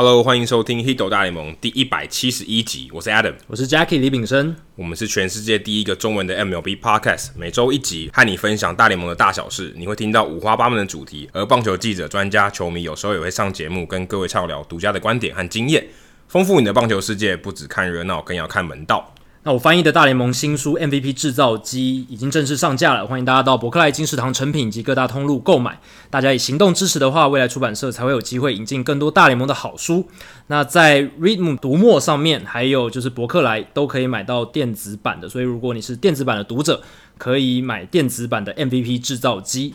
[0.00, 2.88] Hello，欢迎收听《Hito 大联盟》第一百七十一集。
[2.92, 4.54] 我是 Adam，我是 Jackie 李炳生。
[4.76, 9.74] 我们是全世界第一个中文的 MLB Podcast，每周一集，和你分享大联盟的大小事。
[9.76, 15.84] 你会听到五花八门的主题，而棒球记者、专家、球迷有时候也会上节目，跟各位畅聊独家的观点和经验，
[16.28, 17.36] 丰富你的棒球世界。
[17.36, 19.12] 不只看热闹，更要看门道。
[19.44, 25.78] 那我翻译的大联盟新书 MVP 制造机已经正式上架了，欢迎大家到博客来、金石堂成品及各大通路购买。
[26.10, 30.06] 大家以行动支持的话，未来出版社才会有机会引进更多大联盟的好书。
[30.48, 36.82] 那在 Readm 读墨上面，还有就是博客来都可以买到电子版的，所以如果你是电子版的读者，
[37.16, 39.74] 可以买电子版的 MVP 制造机。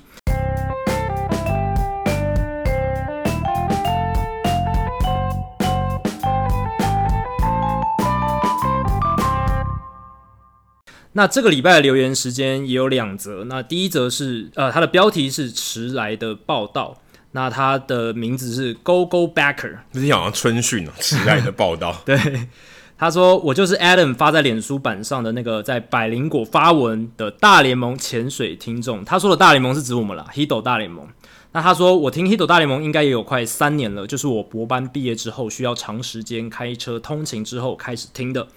[11.14, 13.46] 那这个礼拜的留言时间也有两则。
[13.46, 17.00] 那第一则是，呃，它的标题是迟来的报道。
[17.36, 22.00] 那它的名字是 Go Go Backer，不是好像春训哦， 迟来的报道。
[22.06, 22.48] 对，
[22.96, 29.04] 他说我就是 Adam 发在脸书版上的那个在百灵果发文的大联盟潜水听众。
[29.04, 31.08] 他说的大联盟是指我们啦 h i d o 大联盟。
[31.54, 38.48] 那他说我听 h i d o 大联盟应该也有快三年了，就是我博班毕业之后需要长时间开车通勤之后开始听的。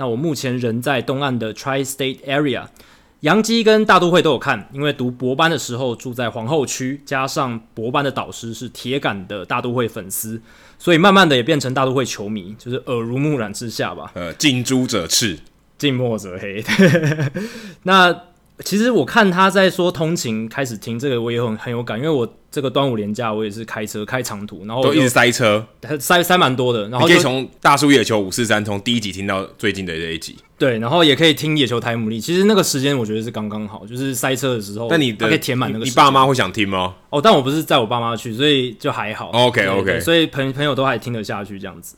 [0.00, 2.64] 那我目前人在东岸的 Tri-State Area，
[3.20, 10.40] 杨基跟大都会都有看，因为读博班的时候住在皇后区，加上博班的导师是铁杆的大都会粉丝，
[10.78, 14.10] 所以慢慢的也变成大都会球迷，就是耳濡目染之下吧。
[14.14, 15.38] 呃，近朱者赤，
[15.76, 16.64] 近墨者黑。
[17.84, 18.10] 那
[18.64, 22.28] 其实我看他在说通勤开始听这个，我也很很有感，因为我。
[22.52, 25.64] 这个端午连假，我也是开车开长途，然后都一直塞车，
[26.00, 26.88] 塞塞蛮多的。
[26.88, 32.20] 然后你可以从大叔野球五四三从第一集听到最近的这一集，对，然后也可以听野球台姆利。
[32.20, 34.88] 其实那个时间我觉得是刚刚好，就是塞车的时候。
[34.90, 35.84] 但你的可以填满那个。
[35.84, 36.96] 你爸妈会想听吗？
[37.10, 39.30] 哦，但我不是载我爸妈去，所以就还好。
[39.30, 41.94] OK OK，所以朋朋友都还听得下去这样子。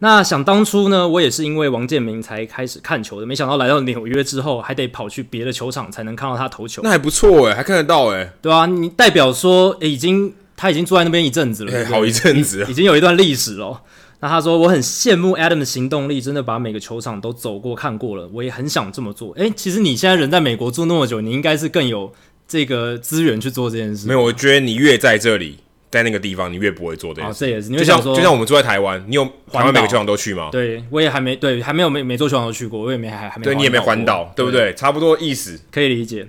[0.00, 6.82] 那想当初呢，我也是因为王建民才开始看球的，没想到来到纽约之后，还得跑去别的球场才能看到他投球。
[6.82, 8.32] 那还不错诶，还看得到诶。
[8.42, 10.34] 对啊，你代表说诶已经。
[10.62, 13.80] 他已经住在那边一阵子了，欸、好一阵子，已经有一段历史了。
[14.20, 18.28] 那他说，我很羡慕 Adam 的行动力，真的把每个球场都走过看过了。
[18.30, 19.32] 我也很想这么做。
[19.36, 22.12] 诶、欸，其实你现在人在美国住那么久，你应该是更有
[22.46, 24.06] 这个资源去做这件事。
[24.06, 27.32] 没有，我觉得你越在这里，在那个地方，你越不会做这件事。
[27.32, 30.48] 哦、这也是，你就像就像我们住在台湾，你有台湾每个球场都去吗？
[30.52, 33.44] 对，我也还没对，还没有每每座球场都去过，我也没还还没。
[33.44, 34.70] 对，你也没环岛，对不对？
[34.70, 36.28] 对差不多意思，可以理解。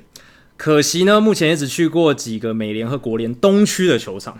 [0.57, 4.39] 可惜呢，目前也只去过几个美联和国联东区的球场。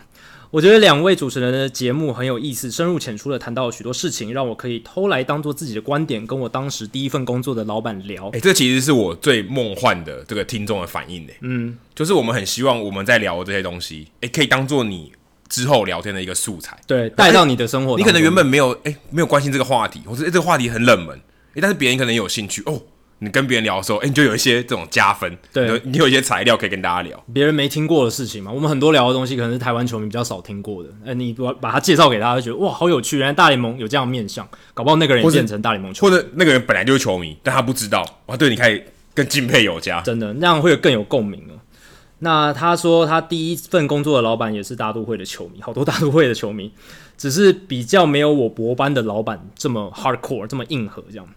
[0.51, 8.27] 我觉得两位主持人的节目很有意思，深入浅出的谈到许多事情，让我可以偷来当做自己的观点，跟我当时第一份工作的老板聊。
[8.31, 11.31] 诶，这其实是我最梦幻的这个听众的反应呢。
[11.39, 15.13] 嗯，就是我们很希望我们在聊的这些东西，诶，可以当做你
[15.47, 17.95] 之后聊天的一个素材，对，带到你的生活。
[17.97, 21.15] 你可能原本没有，诶，没有关心这个话题，或者这个话题很冷门，
[21.53, 22.81] 诶，但是别人可能有兴趣哦。
[23.23, 28.51] 你跟别人聊的时候，哎、欸，你就有一些这种加分，对，你有一些材料可以跟大家聊，别人没听过的事情嘛。
[28.51, 30.89] 我们很多聊的东西，可能是台湾球迷比较少听过的。
[31.03, 33.19] 哎、欸，你把把它介绍给大家，就觉得哇，好有趣！
[33.19, 38.81] 原来大联盟有这样的面相，搞不好那个人也变成大联盟球迷，或者那个人本来就是球迷，但他不知道，哇，对你可以
[39.13, 41.53] 更敬佩有加，真的那样会有更有共鸣哦。
[42.23, 46.71] 那他说他第一份工作的老板也是大都会的球迷，好多大都会的球迷，
[47.17, 51.27] 只是比较没有我博班的老板这么 hardcore，这么硬核这样。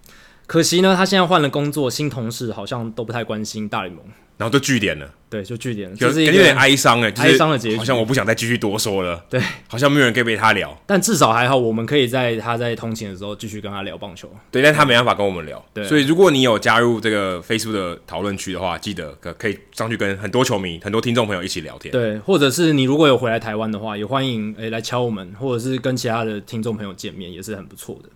[0.47, 4.05] 可惜呢，他现在换了工作，新同事好像都不太关心大联盟，
[4.37, 5.11] 然后就据点了。
[5.31, 7.77] 对，就据点了，就是有点哀伤哎，哀伤的结局。
[7.77, 9.25] 好像我不想再继续多说了。
[9.29, 10.81] 对，好像没有人可以陪他聊。
[10.87, 14.31] 但至少还好，我们可以在他在通勤的时候继续跟他聊棒球。
[14.53, 15.65] 对，但他没办法跟我们聊。
[15.73, 21.91] 对，所以如果你有加入这个 Facebook 的讨论区的话，记得可可以上去跟很多球迷、很多听众朋友一起聊天。
[21.91, 28.09] 对，或者是你如果有回来台湾的话，也欢迎诶来敲我们，或者是跟其他的听众朋友见面，也是很不错的。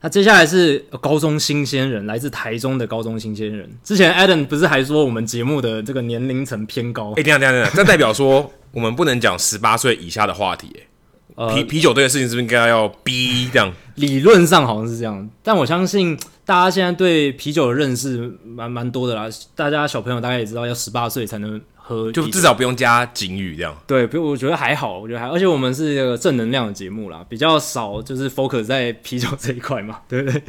[0.00, 3.68] 那接下来是高中新鲜人，来自台中的高中新鲜人。
[3.82, 7.10] 之前 Adam 不是还说我们节目的这个年龄层偏高？
[7.12, 10.86] 哎、欸，等下等下等下，这代表说我们不能讲十八岁以下的话题、欸。
[11.34, 13.72] 呃，啤啤酒这个事情是不是应该要逼这样？
[13.96, 19.28] 理论上好像是这样，但我相信大家现在对啤酒的认识蛮蛮多的啦。
[19.54, 21.60] 大家小朋友大概也知道要十八岁才能。
[22.12, 23.76] 就至少不用加警语这样。
[23.86, 30.42] 对，比如我觉得还好，我觉得还，而且我们是一个正能量的节目啦，比较少就是 focus 在啤酒这一块嘛， 对不对？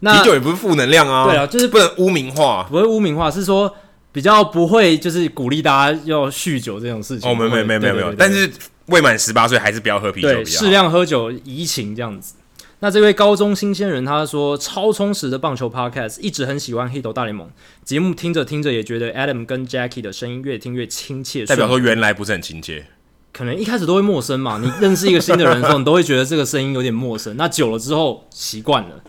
[0.00, 3.74] 那啤酒也不是负能量啊，对啊，就是不能污名化，不会污名化，是说
[4.12, 7.30] 比较不会就是鼓励大家要酗酒这种事情。
[7.30, 8.50] 哦，没没没没没有，但是
[8.86, 12.34] 未满十八岁还是不要喝啤酒，适量喝酒怡情这样子。
[12.80, 17.50] 那这位高中新鲜人他说，超充实的棒球 podcast，一直很喜欢 Hito 大联盟
[17.82, 22.86] 节目，听着听着也觉得 Adam 跟 Jackie 的声音越听越亲切，代表说原来不是很亲切，
[23.32, 24.60] 可能一开始都会陌生嘛。
[24.62, 27.36] 你认识一个新的人的时候，你都会觉得这个声音有点陌生。
[27.38, 29.02] 那久了之后习惯了。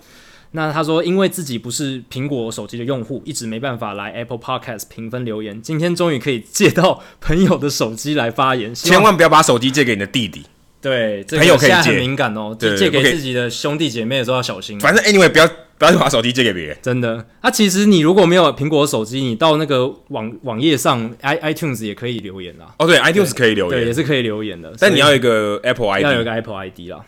[0.51, 5.61] 那他说，因为自己不是苹果手机的用户，一直没办法来 Apple Podcast 评分留言。
[5.61, 10.43] 今天终于可以借到朋友的手机来发言，千万不要把手机借给你的弟弟。
[10.81, 12.55] 对，这个、朋友可以借，很敏感哦。
[12.57, 14.79] 对，借给自己的兄弟姐妹的时候要小心。
[14.79, 15.47] 反正 anyway，不要
[15.77, 16.77] 不要把手机借给别人。
[16.81, 22.73] 真的，啊，其实你如果没有苹果手机，你到那个网网页上 i iTunes 也可以留言啦。
[22.79, 24.73] 哦，对，iTunes 可以留言，对，也是可以留言的。
[24.79, 26.99] 但你要有一个 Apple ID，要有一个 Apple ID 啦。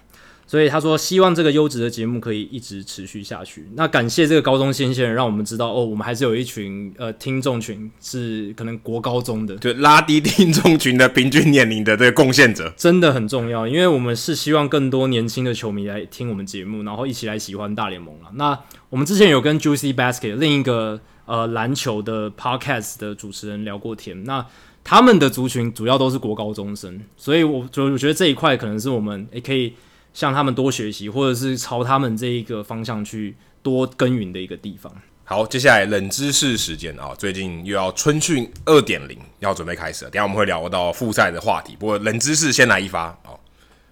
[0.50, 3.70] 所以他说，希望这个优质的节目可以一直持续下去。
[3.76, 13.68] 那感谢这个高中新鲜人，让我们知道哦，我们还是有一群呃听众群是可能国高中的，就拉低听众群的平均年龄的这个贡献者，真的很重要。
[13.68, 18.32] 因为我们是希望更多年轻的球迷来听我们节目，然后一起来喜欢大联盟了。
[18.34, 18.60] 那
[18.90, 24.44] 我们之前有跟 Juicy Basket 另一个呃篮球的 Podcast 的主持人聊过天，那
[24.84, 29.76] 他们的族群主要都是国高中生，所以我就我觉得这一块可能是我们也可以。
[30.14, 34.94] 向他们多学习，或者是朝他们这一个方向去多耕耘的一个地方。
[35.24, 41.76] 好，接下来冷知识时间啊，最近又要春训二点零要准备开始了，等下我们会聊到复赛的话题。
[41.78, 43.38] 不过冷知识先来一发啊，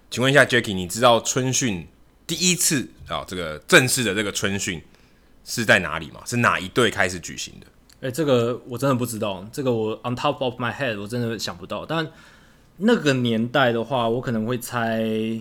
[0.09, 1.87] 请问一下 Jacky，你知道春训
[2.25, 4.81] 第一次啊这个正式的这个春训
[5.45, 6.21] 是在哪里吗？
[6.25, 7.67] 是哪一队开始举行的？
[8.01, 11.85] 哎，这个我真的不知道，这个我 on top of my head 我真的想不到。
[11.85, 12.07] 但
[12.77, 15.39] 那个年代的话，我可能会猜。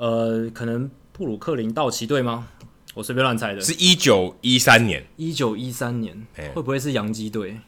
[0.00, 2.48] 呃，可能布鲁克林道奇队吗？
[2.94, 3.60] 我随便乱猜的。
[3.60, 5.06] 是一九一三年。
[5.16, 7.58] 一九一三年，会不会是洋基队？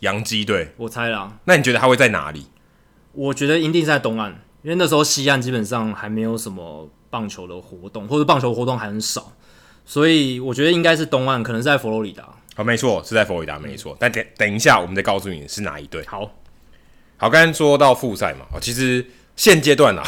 [0.00, 1.38] 洋基队，我猜啦。
[1.44, 2.46] 那你觉得他会在哪里？
[3.12, 4.30] 我觉得一定是在东岸，
[4.62, 9.34] 因为那时候西岸基本上还没有什么棒球的活动，或者棒球活动还很少，
[9.84, 12.26] 所以我觉得应该是东岸，可能是在佛罗里达。
[12.54, 13.92] 好，没错，是在佛罗里达，没错。
[13.92, 13.96] 嗯。
[14.00, 16.02] 但等等一下，我们再告诉你是哪一队。
[16.06, 16.30] 好，
[17.18, 19.04] 好，刚才说到复赛嘛，其实
[19.36, 20.02] 现阶段啊。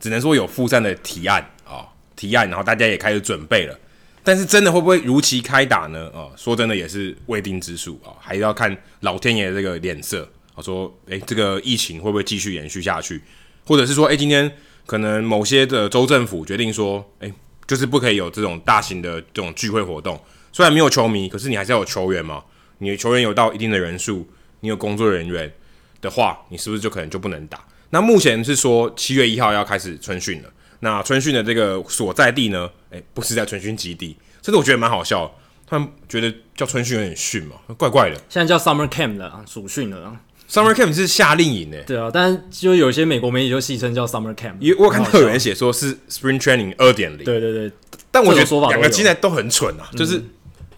[0.00, 1.86] 只能说有复赛的提案啊、
[2.16, 3.78] 提案，然后大家也开始准备了。
[4.24, 6.10] 但是真的会不会如期开打呢？
[6.14, 13.22] 啊、说真的也是未定之数啊、哦，还要看老天爷这个脸色啊、说，诶，这个疫情会不会继续延续下去？
[13.64, 14.50] 或者是说，诶，今天
[14.84, 17.32] 可能某些的州政府决定说，诶，
[17.66, 20.20] 就是不可以有这种大型的这种聚会活动。
[20.52, 22.42] 虽然没有球迷，可是你还是要有球员嘛。
[22.78, 24.28] 你的球员有到一定的人数，
[24.60, 25.52] 你有工作人员
[26.00, 27.62] 的话，你是不是就可能就不能打？
[27.90, 30.48] 那目前是说七月一号要开始春训了。
[30.80, 32.70] 那春训的这个所在地呢？
[33.12, 35.30] 不是在春训基地，这个我觉得蛮好笑。
[35.66, 38.16] 他们觉得叫春训有点逊嘛，怪怪的。
[38.28, 40.16] 现在叫 summer camp 了，暑训了。
[40.50, 41.84] summer camp 是夏令营诶。
[41.86, 44.54] 对啊，但是就有些美国媒体就戏称叫 summer camp。
[44.58, 47.24] 因为我看到有人写说是 spring training 二点零。
[47.24, 47.70] 对对对，
[48.10, 50.18] 但我觉得两个现在都很蠢啊，就是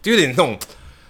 [0.02, 0.58] 就有点那种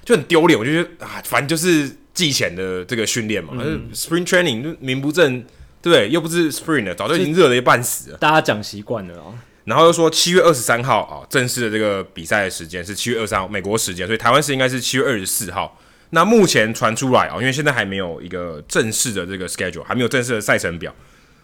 [0.04, 0.56] 就很丢脸。
[0.56, 5.44] 我就觉得啊，反正就是季前的这个训练嘛，嗯、spring training 就名不正。
[5.82, 8.16] 对，又不是 spring 了，早就已经热了一半死了。
[8.18, 9.34] 大家讲习惯了哦。
[9.64, 15.78] 然后又说七月二十三号啊，正式的这个比赛的时间是七月二十三号美国时间，所以台湾时间应该是七月二十四号。
[16.10, 20.94] 那目前传出来啊，因为现在还没有一个正式的这个 schedule，还没有正式的赛程表。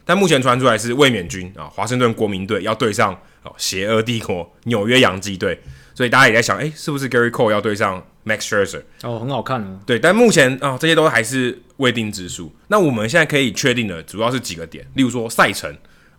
[0.04, 5.60] 但目前传出来是卫冕军啊，华盛顿国民队要对上哦邪恶帝国纽约洋基队。
[5.94, 8.82] 所以大家也在想，哎，是不是 Gary Cole 要对上 Max Scherzer？
[9.02, 9.80] 哦，很好看哦。
[9.84, 12.54] 对，但目前啊、哦，这些都还是未定之数。
[12.68, 15.68] 那我们现在可以确定的主要是几个点，例如说赛程，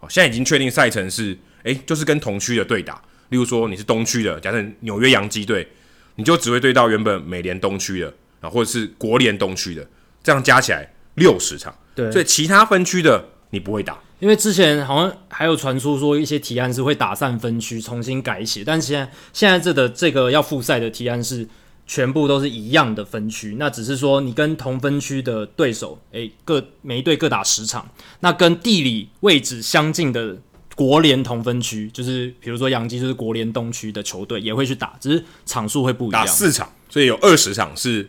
[0.01, 3.01] 哦，现在已经确定赛程是，哎，就是跟同区的对打。
[3.29, 5.67] 例如说你是东区的，假设纽约洋基队，
[6.15, 9.87] 你就只会对到原本美联东区的啊，或者是国联东区的，
[10.23, 11.73] 这样加起来六十场。
[11.93, 13.99] 对，所以其他分区的你不会打。
[14.19, 21.47] 因为之前好像还有传出说一些提案是会打散分区重新改写，但现在现在这的这个要复赛的提案是
[21.89, 30.37] 全部都是一样的分区，那只是说你跟同分区的对手，诶，各每一队各打十场，那跟地理位置相近的
[30.75, 38.07] 国联同分区，就是比如说杨基就是国联东区的球队也会去打，只是场数会不一样，打四场，所以有二十场是。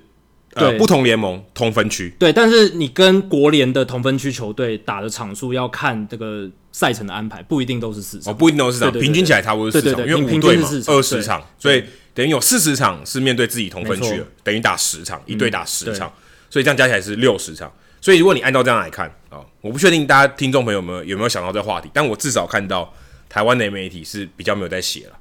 [0.54, 16.12] 对，不同联盟同分区，对，但是你跟国联的同分区球队打的场数要看这个赛程的安排，不一定都是四场，哦，不一定都是四场，平均起来差不多是四场，因为五队嘛，二十场，所以等于有四十场是面对自己同分区的，等于打十场，一队打十场，
[16.50, 17.73] 所以这样加起来是六十场。
[18.00, 22.92] 所以如果你按照这样来看啊，我不确定大家听众朋友们有没有想到这个话题，但我至少看到
[23.28, 25.12] 台湾的媒体是比较没有在写了，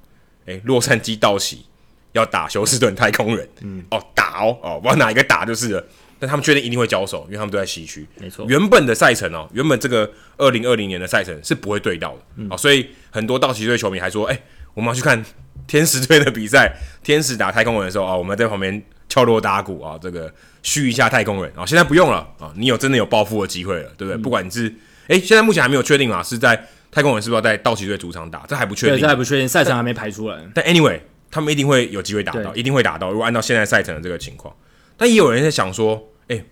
[0.48, 1.66] 诶，洛杉矶道奇。
[2.14, 5.84] 要打休斯顿太空人，嗯，哦，打哦，哦，不知道哪一个打就是了。
[6.22, 8.06] 但他们确定一定会交手，因为他们都在西区。
[8.20, 15.24] 没错，原本的赛程哦，原本这个二零二零年的赛程是不会对到的，嗯、哦，所以很多道奇队球迷还说，哎、欸，我们要去看
[15.66, 20.30] 天使队的比赛， 天使打太空人的时候啊、哦，我们在旁边敲锣打鼓啊、哦，这个
[20.62, 21.66] 嘘一下太空人啊、哦。
[21.66, 24.16] 现在不用了啊、哦，你有真的有报复的机会了，对不对？
[24.16, 24.68] 嗯、不管你是
[25.08, 26.62] 哎、欸，现在目前还没有确定啊，是在
[26.92, 28.44] 太空人是不是要在道奇队主场打？
[28.46, 30.38] 这还不确定，这还不确定，赛程还没排出来。
[30.54, 31.00] 但 anyway，
[31.32, 33.12] 他们一定会有机会打到，一定会打到。
[33.12, 34.56] 如果按照现在赛程的这个情况，
[34.98, 35.96] 但也有人在想说，
[36.28, 36.46] 哎、欸，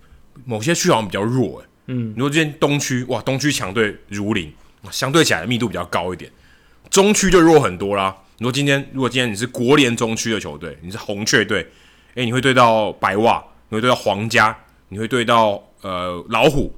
[0.46, 4.54] 某些区好像比较弱、欸，哎，嗯，如果今天东区哇，东区强队如林，
[4.92, 6.32] 相对起来的密度比较高一点，
[6.90, 8.16] 中区就弱很多啦。
[8.40, 11.62] 如果今天如果今天你是国联中区的球队，你是红雀队，
[12.10, 14.58] 哎、欸，你会对到白袜，你会对到皇家，
[14.90, 16.74] 你会对到呃老虎。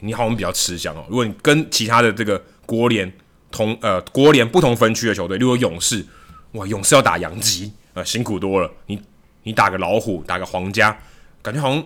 [0.00, 1.06] 你好像比较吃香哦。
[1.08, 3.10] 如果你跟其他的这个国联
[3.50, 6.04] 同呃国联不同分区的球队，例如勇士，
[6.56, 8.70] 哇，勇士要打洋基，呃，辛苦多了。
[8.86, 9.00] 你
[9.44, 10.98] 你打个老虎，打个皇家，
[11.42, 11.84] 感觉好像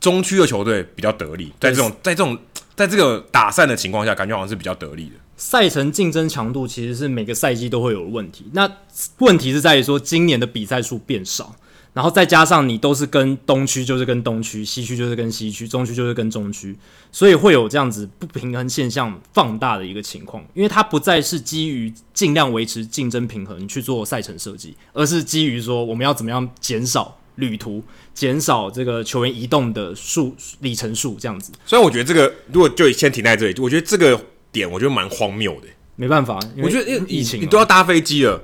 [0.00, 1.52] 中区的球队比较得力。
[1.60, 2.38] 在这种在这种
[2.74, 5.14] 在这个打散的情况下，感觉好像是比较得力的。
[5.36, 8.46] 赛程竞争强度其实是每个赛季都会有问题。
[8.52, 8.70] 那
[9.18, 11.54] 问题是在于说，今年的比赛数变少。
[11.92, 16.74] 然后再加上你都是跟东区，就是跟东区；西区就是跟西区；中区就是跟中区，
[17.10, 20.42] 所以会有这样子不平衡现象放大的一个情况。
[20.54, 27.84] 因为它不再是基于尽量维持竞争平衡去做赛程设计，而是基于说我们要怎么样减少旅途、
[28.14, 31.52] 减少这个球员移动的数里程数这样子。
[31.66, 34.18] 所以我觉得这个如果就先停在这里，我觉得这个
[34.50, 35.66] 点我觉得蛮荒谬的。
[35.96, 38.42] 没办法，我觉得疫情，你都要搭飞机了，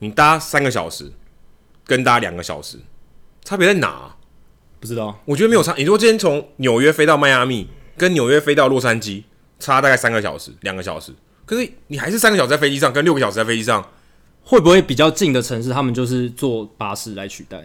[0.00, 1.10] 你搭三个小时，
[1.86, 2.78] 跟搭两个小时。
[3.44, 4.16] 差别在哪、啊？
[4.78, 5.20] 不知道。
[5.24, 5.74] 我觉得没有差。
[5.76, 9.24] 你如果今天从纽约飞到迈阿密，跟纽约飞到洛杉矶，
[9.58, 11.12] 差大概三个小时、两个小时。
[11.44, 13.86] 可是你还是三个小时在飞机上，跟六个小时在飞机上，
[14.42, 17.62] 会不会比较近的城市，他们就是坐巴士来取代？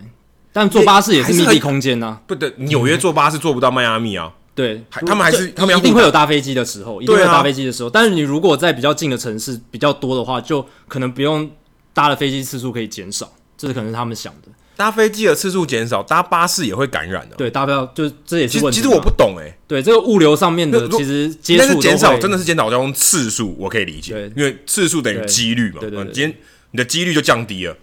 [0.51, 2.22] 但坐巴士也是密闭空间呐、啊。
[2.27, 4.34] 不对，纽约坐巴士坐不到迈阿密啊。
[4.55, 7.89] 对，他们还是他们一定会有搭飞机的时候，一定会有搭飞机的时候。
[7.89, 11.50] 但是你如果在比较近的城市比较多的话，就可能不用
[11.94, 14.48] 搭的飞机次数可以减少，这是可能是他们想的。
[14.75, 17.36] 搭飞机的次数减少，搭巴士也会感染的。
[17.36, 18.82] 对，搭不了，就这也是问题。
[18.82, 19.58] 其实我不懂哎、欸。
[19.67, 24.13] 对，这个物流上面的其实接触减少，真的是减少交通次数，我可以理解。
[24.13, 25.79] 对，因为次数等于几率嘛。
[25.79, 26.13] 对对，对，对。
[26.13, 26.38] 今天
[26.72, 27.77] 你的几率就降低了。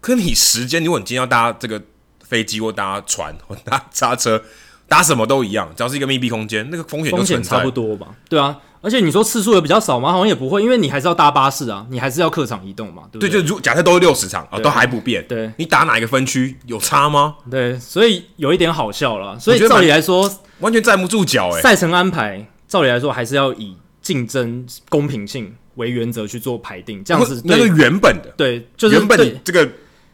[0.00, 1.80] 可是你时间，如果你今天要搭这个
[2.24, 4.42] 飞机或搭船或搭叉车，
[4.88, 7.56] 搭什么都一样，只要是一个密闭空间，那个风险就存在。
[7.58, 8.08] 差不多吧？
[8.28, 8.58] 对啊。
[8.82, 10.10] 而且你说次数也比较少吗？
[10.10, 13.28] 好像也不会，因为你还是要搭巴士啊，你还是要客场移动嘛，对不对？
[13.28, 15.22] 对，就如假设都是六十场啊，都还不变。
[15.28, 17.36] 对，你打哪一个分区有差吗？
[17.50, 19.38] 对，所以有一点好笑了。
[19.38, 21.60] 所以照理来说，完全站不住脚哎。
[21.60, 29.68] 赛程安排照理来说还是要以竞争公平性为原则去做排定，这样子那个原本的对，就是原本这个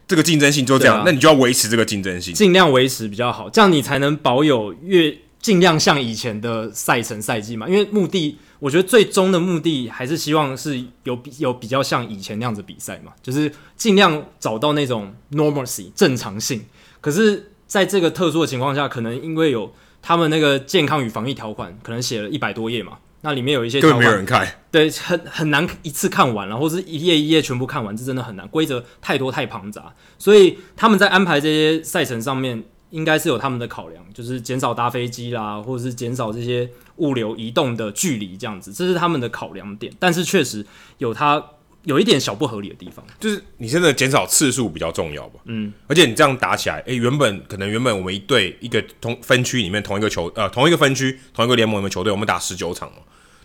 [0.05, 8.37] 这个竞争性就这样，那你就要维持这个竞争性，尽量维持比较好，这样你才能保有越尽量像以前的赛程赛季嘛，因为目的。
[8.59, 16.65] 我觉得最终的目的还是希望是有比有比较像以前那样子比赛嘛，就是尽量找到那种 normalcy 正常性。
[16.99, 19.71] 可是，在这个特殊的情况下，可能因为有
[20.01, 32.63] 他们那个健康与防疫条款，可能写了一百多页嘛，那里面有一些根本没有人看，对，很很难一次看完，然后是一页一页全部看完，这真的很难，规则太多太庞杂，所以他们在安排这些赛程上面。
[32.89, 39.91] 应该是有他们的考量，就是减少搭飞机啦，或者是减少这些物流移动的距离，这样子，这是他们的考量点。
[39.97, 40.65] 但是确实
[40.97, 41.43] 有它
[41.83, 45.39] 有一点小不合理的地方，就是你真的减少次数比较重要吧？
[45.45, 52.97] 嗯，而且你这样打起来，诶、欸，原本可能原本我们一队一个同分区里面同一个球呃同一个分区同一个联盟的球队，我们打十九场嘛，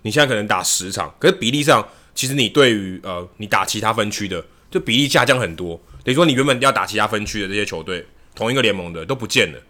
[0.02, 8.06] 你现在可能打十场，可是比例上其实你对于呃你打其他分区的就比例下降很多，等于说你原本要打其他分区的这些球队。
[8.34, 9.60] 同一个联盟的都不见了，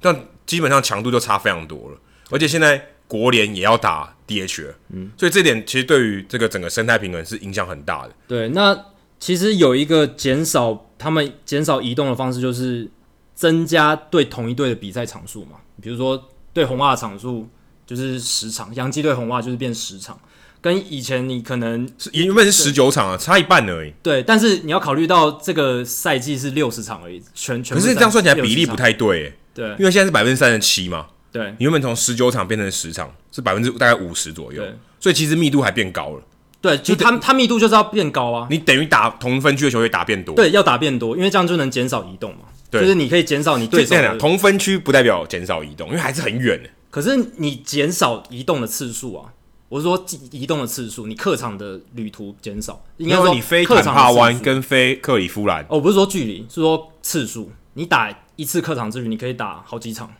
[0.00, 1.98] 但基本上强度就差非常多了。
[2.30, 2.80] 而且现在
[3.12, 8.14] 国联也要打 DH 了，嗯，所以这点其实对于这个整个生态平衡是影响很大的。
[8.26, 8.86] 对，那
[9.20, 12.90] 其实有一个减少他们减少移动的方式，就是
[13.34, 15.58] 增加对同一队的比赛场数嘛。
[15.82, 17.46] 比如说对红袜的场数
[17.86, 20.18] 就是十场，洋基对红袜就是变十场。
[20.62, 23.92] 跟以前你可能是原本是十九场啊，差一半而已。
[24.02, 27.76] 对，但是你要考虑到这个赛季是六十场而已，全全。
[27.76, 31.08] 可是这样算起来比例不太对，欸，对，因为现在是百分之三十七嘛。
[31.32, 34.62] 对，你原本从十九场变成十场，是百分之大概五十左右。
[34.62, 36.22] 对，所以其实密度还变高了。
[36.60, 38.46] 对，就它它密度就是要变高啊。
[38.50, 40.34] 你等于打同分区的球队打变多。
[40.36, 42.42] 对，要打变多，因为这样就能减少移动嘛。
[42.70, 44.16] 对，就是你可以减少你对手的。
[44.18, 46.68] 同分区不代表减少移动，因为还是很远的。
[46.90, 49.32] 可是你减少移动的次数啊。
[49.68, 55.64] 我是说，移动的次数，你客场的旅途减少，应该说你飞坦帕湾跟飞克里夫兰。
[55.70, 57.50] 哦，不是说距离，是说次数。
[57.72, 60.12] 你打一次客场之旅，你可以打好几场，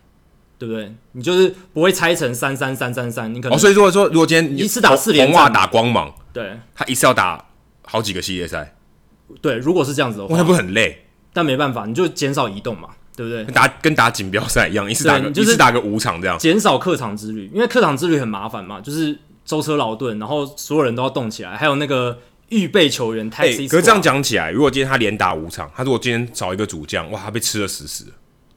[0.63, 0.95] 对不对？
[1.11, 3.57] 你就是不会拆成三三三三三，你可能。
[3.57, 7.45] 哦，所以如果说，如果今天一次打四连战，红袜打光芒，对，他一次要打
[7.83, 8.77] 好几个系列赛。
[9.41, 11.07] 对，如果是这样子的话，那不是很累？
[11.33, 13.45] 但没办法，你就减少移动嘛，对不对？
[13.47, 19.19] 打跟打锦标赛一样，一次打个、就是、一次打个五场这样，减少客场之旅，因为客场之旅很麻烦嘛，就是。
[19.45, 22.17] 舟车劳顿，然后所有人都要动起来，还有那个
[22.51, 23.67] 预备球员 Taxi、欸。
[23.67, 28.07] 可是这样讲起来，如果今天他连打五场，他如果今天找一个主将，哇，他被吃了死死。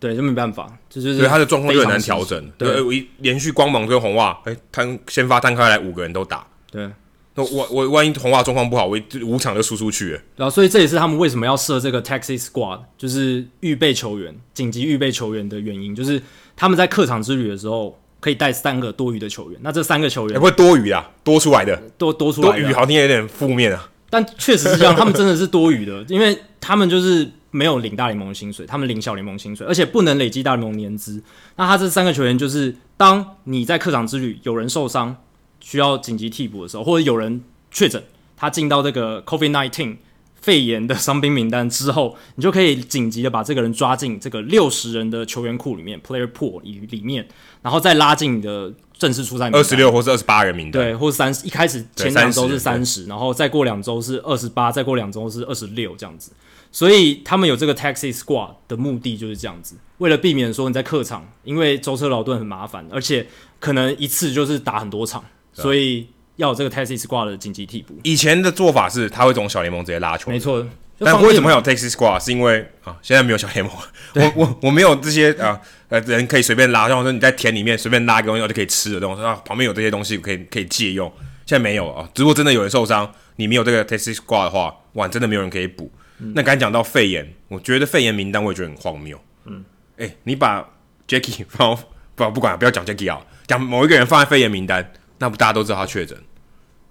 [0.06, 2.52] 对，就没办法，这就是对他的状况就很难调整。
[2.60, 6.46] 对，我一连续光芒跟红袜，哎、欸，摊先发摊开来，五个人都打。
[6.72, 6.88] 对，
[7.34, 10.22] 那我我万一红袜状况不好，我五场就输出去了。
[10.36, 16.22] 然后，所以这也是他们为什么要设这个 Taxi Squad，就是预备球员、紧急预备球员的原因，就是
[16.56, 19.60] 他们在客场之旅的时候可以带三个多余的球员。
[19.64, 23.90] 那这三个球员也不会多余啊，多出来的，多多出来的，多余好像有点负面啊。
[24.12, 27.28] 但确实是这样，他们真的是多余的，因为他们就是。
[27.56, 31.24] 没有领大联盟薪水，他们领小联盟薪水，而且不能累积大联盟年资。
[31.56, 35.16] 那他这三个球员就是，当你在客场之旅有人受伤
[35.62, 38.04] 需要紧急替补的时候，或者有人确诊，
[38.36, 39.96] 他进到这个 COVID-19
[40.36, 47.28] 肺炎的伤兵名单之后，你就可以紧急的把这个人抓进这个六十人的球员库里面 （player pool） 里里面，
[47.62, 49.50] 然后再拉进你的正式出赛。
[49.50, 51.48] 二十六或是二十八人名单，对，或是三十。
[51.48, 56.32] 一开始前两周是三十，然后再过两周是二十八，再过两周是二十六这样子。
[56.76, 63.26] 所以他们有这个 Taxi Squad 的目的就是这样子，为了避免说你在客场，因为舟车劳顿很麻烦，而且
[63.62, 66.06] 可能一次就是打很多场，所以
[66.36, 67.96] 要有这个 Taxi Squad 的紧急替补。
[68.04, 70.68] 以前的做法是他会从小联盟直接拉球，没错。
[71.00, 72.22] 但为什么会有 Taxi Squad？
[72.22, 73.74] 是因为啊，现在没有小联盟，
[74.16, 81.10] 我我我没有这些啊呃人可以随便拉，像我说你在田里面随便拉一个东西就可以吃的东西啊，旁边有这些东西可以可以借用，
[81.46, 82.10] 现在没有啊。
[82.18, 85.90] 如果真的有人受伤，你没有这个 Taxi Squad 的话，哇，真的没有人可以补。
[86.20, 89.20] 嗯、那刚才讲到肺炎，我觉得肺炎名单我也觉得很荒谬。
[89.46, 89.64] 嗯，
[89.98, 90.68] 哎、欸，你把
[91.08, 91.78] Jackie 放
[92.16, 96.18] 不不管不要讲 Jackie 啊，讲某一个人放在肺炎名单，那不大家都知道他确诊？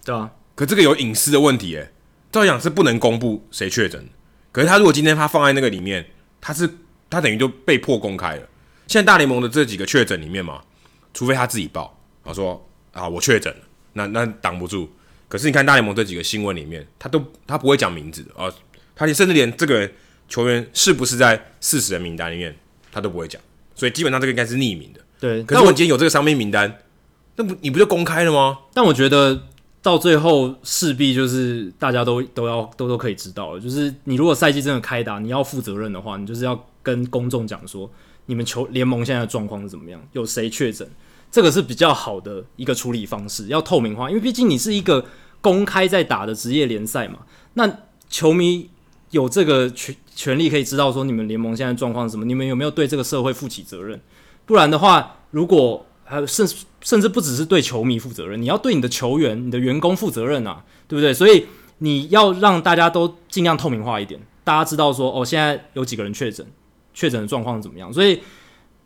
[0.04, 0.30] 对啊。
[0.54, 1.90] 可这个有隐私的问题，哎，
[2.30, 4.08] 照讲是不能公布谁确诊。
[4.52, 6.06] 可是他如果今天他放在那个里面，
[6.40, 6.68] 他是
[7.10, 8.48] 他等于就被迫公开了。
[8.86, 10.62] 现在大联盟的这几个确诊里面嘛，
[11.12, 13.60] 除非他自己报，他说啊我确诊了，
[13.94, 14.92] 那那挡不住。
[15.26, 18.46] 可是你看大联盟这几个新闻里面，他都他不会讲名字啊。
[18.96, 19.90] 他甚至连这个
[20.28, 22.54] 球员是不是在四十人名单里面，
[22.92, 23.40] 他都不会讲，
[23.74, 25.00] 所以基本上这个应该是匿名的。
[25.20, 26.80] 对，可是我今天有这个伤病名单，
[27.36, 28.58] 那不你不就公开了吗？
[28.72, 29.48] 但我觉得
[29.82, 37.90] 到最后势必就是大家都都要都都可以知道了，就是你如果赛季真的开打，你要负责任的话，你就是要跟公众讲说，
[38.26, 40.88] 你们球联盟现在的状况是怎么样，有谁确诊，
[41.30, 45.04] 这个是比较好的一个处理方式，要透明化，因为毕竟你是一个
[45.40, 47.20] 公开在打的职业联赛嘛，
[47.54, 47.78] 那
[48.08, 48.70] 球迷。
[49.14, 52.24] 有这个权权利可以知道说你们联盟现在状况是什么？
[52.24, 54.00] 你们有没有对这个社会负起责任？
[54.44, 56.44] 不然的话，如果还有甚
[56.80, 61.14] 甚至不只是对球迷负责任，你要对你的球员、你的员工负责任啊，对不对？
[61.14, 61.46] 所以
[61.78, 66.44] 你要让大家都尽量透明化一点，大家知道说哦，现在有几个人确诊，
[66.92, 67.92] 确诊的状况怎么样？
[67.92, 68.20] 所以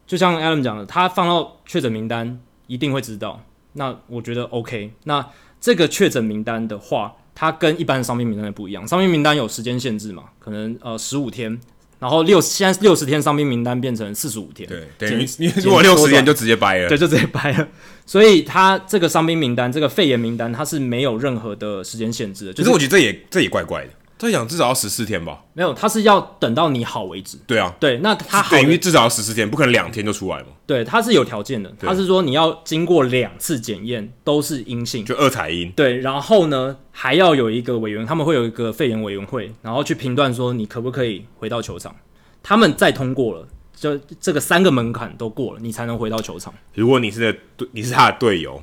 [0.07, 3.41] 就像 Adam 讲的，他放到确诊名单一定会知道。
[3.73, 4.93] 那我觉得 OK。
[5.05, 5.27] 那
[5.59, 7.15] 这个确诊名单的话。
[7.41, 11.57] 它跟一般的伤兵名单也不一样，伤兵名单有时间限制嘛，可能呃十五天，
[12.01, 17.69] 然后六现在六十天伤兵名单变成四十五天，对，等于你如果六十天就直接掰了，对，就直接掰了。
[18.05, 22.53] 所以它这个伤兵名单，这个肺炎名单，它是没有任何的时间限制的。
[22.53, 23.91] 就是我觉得这也这也怪怪的。
[24.19, 25.45] 他讲至少要十四天吧？
[25.53, 27.39] 没有，他是要等到你好为止。
[27.47, 30.47] 对啊，对，那他等于至少要十四天，不可能两天就出来嘛。
[30.67, 35.71] 对，他是有条件的，他是说你要经过两次检验都是阴性，就二采阴。
[35.73, 41.95] 对，然后呢，还要有一个委员，他们会有一个肺炎委员会，然后去评断说你可不可以回到球场。
[42.43, 46.53] 他们再通过了，就这个三个门槛都过了，你才能回到球场。
[46.75, 48.61] 如果你是队，你是他的队友，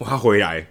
[0.00, 0.66] 他回来，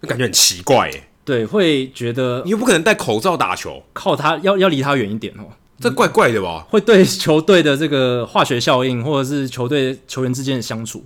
[0.00, 1.08] 就感觉很奇怪耶。
[1.24, 5.48] 对，会觉得你又不可能戴口罩打球，靠他要要离他远一点哦，
[5.80, 6.66] 这怪怪的吧？
[6.68, 11.04] 会对球队的这个化学效应，或者是球队球员之间的相处，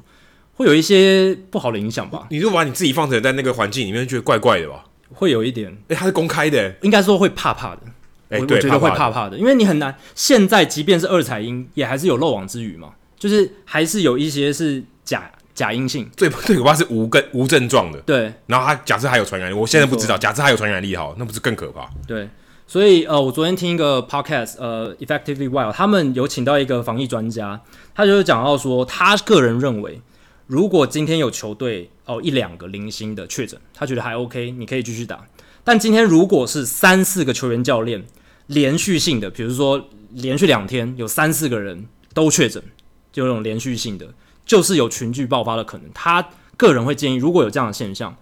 [0.54, 2.26] 会有一些不好的影响吧？
[2.30, 4.84] 你就把你自己放成在那个环境里面，觉得怪怪的吧？
[5.14, 7.82] 会有一点，哎，他是公开的，应该说会怕怕的，
[8.30, 9.96] 哎，对，我觉得会怕怕的，因为你很难。
[10.16, 15.30] 现在即便是二彩英，也还是有漏网之鱼嘛，就是还是有一些是假。
[15.58, 18.32] 假阴性最最可怕是无根无症状的，对。
[18.46, 20.16] 然后他假设还有传染力，我现在不知道。
[20.16, 21.90] 假设还有传染力，好，那不是更可怕？
[22.06, 22.28] 对。
[22.68, 27.60] 所以呃，我昨天听一个 podcast，呃，Effectively Wild，他们有请到一个防疫专家，
[27.92, 30.00] 他就是讲到说，他个人认为，
[30.46, 35.26] 如果今天有球队哦一两个零星的确诊，他觉得还 OK，你可以继续打。
[35.64, 38.04] 但今天如果是三四个球员教练
[38.46, 42.62] 连续性的，比如说连续两天有三四个人都确诊，
[43.10, 44.06] 就那种连续性的。
[44.48, 48.16] 就是有群聚爆发的可能，他个人会建议，如果有这样的现象，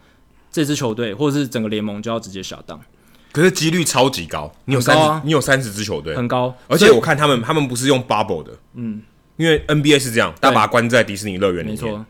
[0.53, 2.81] 这支球队或者是整个联盟就要直接 shut down。
[3.33, 6.55] 可是几率超级高，你有三你有三十支球队，很高。
[6.69, 9.03] 而且我看他们，他们不是用 bubble 的，嗯，
[9.37, 11.75] 因为 NBA 是这样，大把关在迪士尼乐园里面。
[11.75, 12.07] 没错，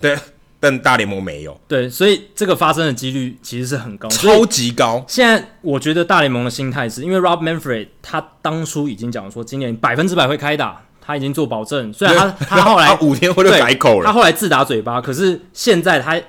[0.00, 0.18] 对，
[0.58, 1.60] 但大联盟没有。
[1.68, 5.04] 对，所以这个发生的几率其实是很高，超级高。
[5.06, 11.90] 现在我觉得大联盟的心态是因为 Rob Manfred 他当初已经讲说今年百分之百会开打，他已经做保证。
[11.94, 16.20] 虽然他他后来五天后就改口了，他后来自打嘴巴，可是现在他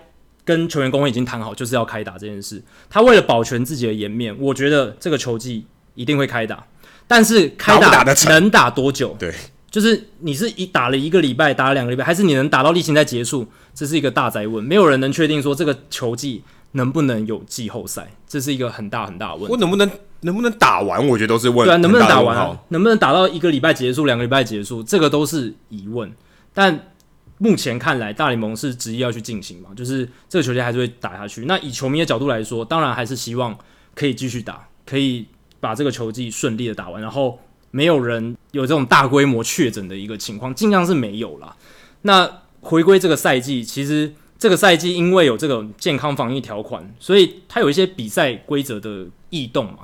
[0.46, 2.64] 跟球员工会已经谈好，就是要开打这件事。
[2.90, 6.64] 他为了保全自己的颜面，我觉得这个球季一定会开打。
[7.08, 9.16] 但是开打能打多久？
[9.18, 9.34] 对，
[9.72, 13.48] 就是你是一打了一个礼拜，打了两个礼拜，还是你能打到例行赛结束？
[13.74, 19.52] 这是一个大灾问，没有人能确定说这个球季能不能有季后赛，这是一个很大很大的问题。
[19.52, 19.90] 我能不能
[20.22, 21.08] 能不能打完？
[21.08, 21.68] 我觉得都是问。
[21.68, 22.60] 对啊，能不能打完啊？
[22.70, 24.84] 能不能打到一个礼拜结束，两个礼拜结束？
[24.84, 26.12] 这个都是疑问。
[26.54, 26.92] 但
[27.38, 31.46] 目前看来，大联盟是执意要去进行嘛，就是这个球季还是会打下去。
[31.46, 33.58] 那以球迷的角度来说，当然还是希望
[33.96, 35.26] 可以继续打，可以。
[35.60, 37.40] 把这个球季顺利的打完，然后
[37.72, 41.56] 没有人有这种大规模确诊的一个情况，尽量是没有啦。
[42.04, 49.80] 那回归这个赛季，其实这个赛季因为有这个健康防疫条款，所以它有一些比赛规则的异动嘛。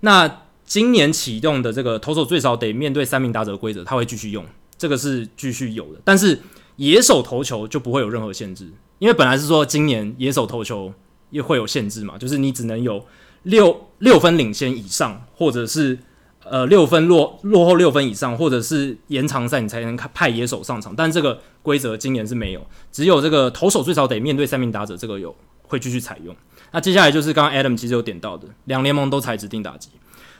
[0.00, 4.44] 那今年启动的这个投手最少得面对三名打者规则，他会继续用，
[4.76, 6.00] 这个是继续有的。
[6.04, 6.40] 但是
[6.76, 10.92] 野手投球就不会有任何限制，因为本来是说今年野手投球
[11.30, 13.04] 也会有限制嘛，就是你只能有。
[13.44, 15.98] 六六分领先以上，或者是
[16.44, 20.94] 呃六分落落后六分以上，或者是延长赛你才能派野手上场。
[20.94, 26.36] 但这个规则今年是没有，只有这个投手最少得面对三名打者，这个有会继续采用。
[26.72, 29.90] 那接下来就是刚刚 Adam 其实有点到的，两联盟都采指定打击。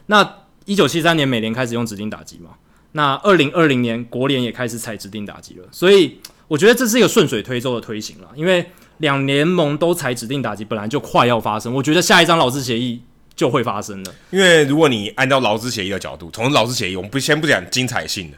[0.07, 2.51] 那一九七三年美联开始用指定打击嘛，
[2.93, 5.67] 那二零二零年国联也开始采指定打击了。
[5.71, 8.71] 所以我觉得这是一个顺水推舟的推行了，因为。
[9.01, 11.73] 两联盟都采指定打击，本来就快要发生。
[11.73, 13.03] 我觉得下一张劳资协议
[13.35, 14.15] 就会发生了。
[14.29, 18.37] 因为如果你按照劳资协议的角度，从劳资协议，我们不先不讲精彩性的，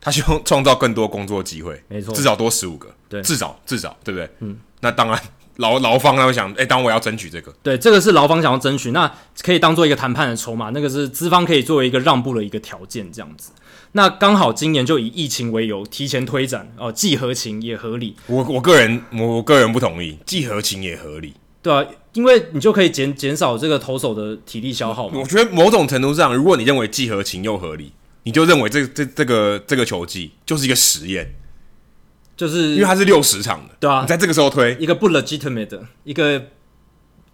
[0.00, 4.30] 他希望创造更多工作机会，没错，至少多十五个，对，至少至少，对不对？
[4.38, 5.20] 嗯，那当然，
[5.56, 9.10] 劳劳方他会想，哎、欸，当我要争取这个，对，这个是劳方想要争取，那
[9.42, 13.52] 可以当做一个谈判的筹码，那个是资方可以作为一个让步的一个条件，这样子。
[13.92, 18.14] 那刚好今年就以疫情为由提前推展哦，既合情也合理。
[18.26, 21.32] 我我个人我个人不同意，既合情也合理。
[21.62, 25.18] 对啊，因为你就可以减减少这个投手的体力消耗嘛。
[25.18, 27.92] 我觉得某种程度上，如果你认为既合情又合理，
[28.24, 31.34] 你就认为这这这个这个球技就是一个实验，
[32.36, 36.42] 就是因为它是六十场的，对啊，你在这个时候推一个不 legitimate 的一个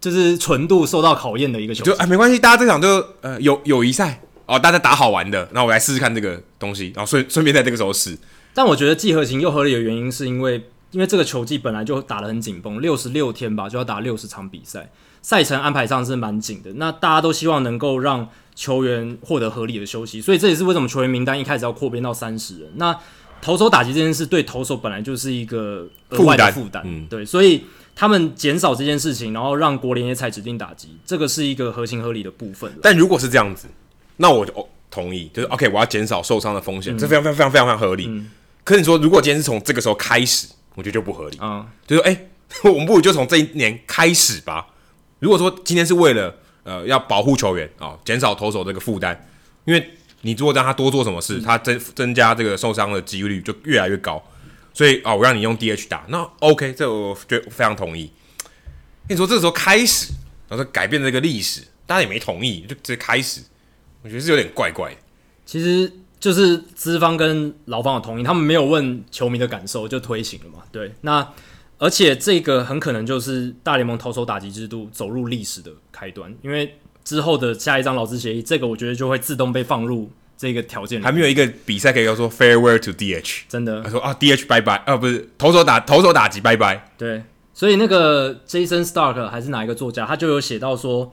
[0.01, 4.21] 就是纯度受到考验的一个球，就哎没关系，大家这场就呃友友谊赛。
[4.45, 8.19] 哦，大家打好玩的，那我来试试看这个东西，然后顺顺便在这个时候试。
[8.53, 14.91] 但我觉得既合情又合理的原因，是因为因为这个球季本来就打得很紧绷，六十六天吧，就要打六十场比赛，
[15.23, 16.73] 赛程安排上是蛮紧的。
[16.75, 22.73] 那大家都希望能够让球员获得合理的休息，所以这也是为什么球员名单一开始要扩编到三十人。
[22.75, 22.95] 那
[23.43, 32.73] 投手打击这件事对投手本来就是一个额外的负担，嗯，对，所以他们减少这件事情，然后让国联也采指定打击，这个是一个合情合理的部分。
[32.81, 33.69] 但如果是这样子。
[34.19, 38.07] 那我就同意，就是 OK，我要减少受伤的风险，嗯，这非常非常非常非常非常合理。
[38.09, 38.31] 嗯、
[38.63, 41.67] 可是你说，如果今天是从这个时候开始，我觉得就不合理啊。
[41.87, 42.29] 就说，哎、欸，
[42.71, 44.67] 我们不如就从这一年开始吧。
[45.19, 49.19] 如果说今天是为了呃要保护球员啊，减少投手这个负担，
[49.65, 49.91] 因为
[50.23, 54.23] 你如果让他多做什么事，嗯、他增增加这个受伤的几率就越来越高。
[54.75, 58.11] 所以啊，我让你用 DH 打，那 OK，这我觉得非常同意。
[59.09, 60.13] 你说这个时候开始，
[60.49, 63.43] 然后改变这个历史，大家也没同意，就直接开始。
[64.03, 64.97] 我觉得是有点怪怪的，
[65.45, 70.63] 其实就是资方跟劳方的同意，他们没有问球迷的感受就推行了嘛。
[70.73, 71.29] 对，那
[71.79, 81.05] 而且这个很可能就是大联盟投手打击制度走入历史的开端，因为之后的下一张劳资协议，这个我觉得就会自动被放入这个条件里。
[81.05, 86.91] 还没有一个比赛可以叫做 farewell to DH，真的，他说啊 DH 拜拜啊，不是投手打投手打击拜拜。
[86.97, 87.23] 对，
[87.55, 91.13] 所以那个 Jason Stark 还是哪一个作家，他就有写到说。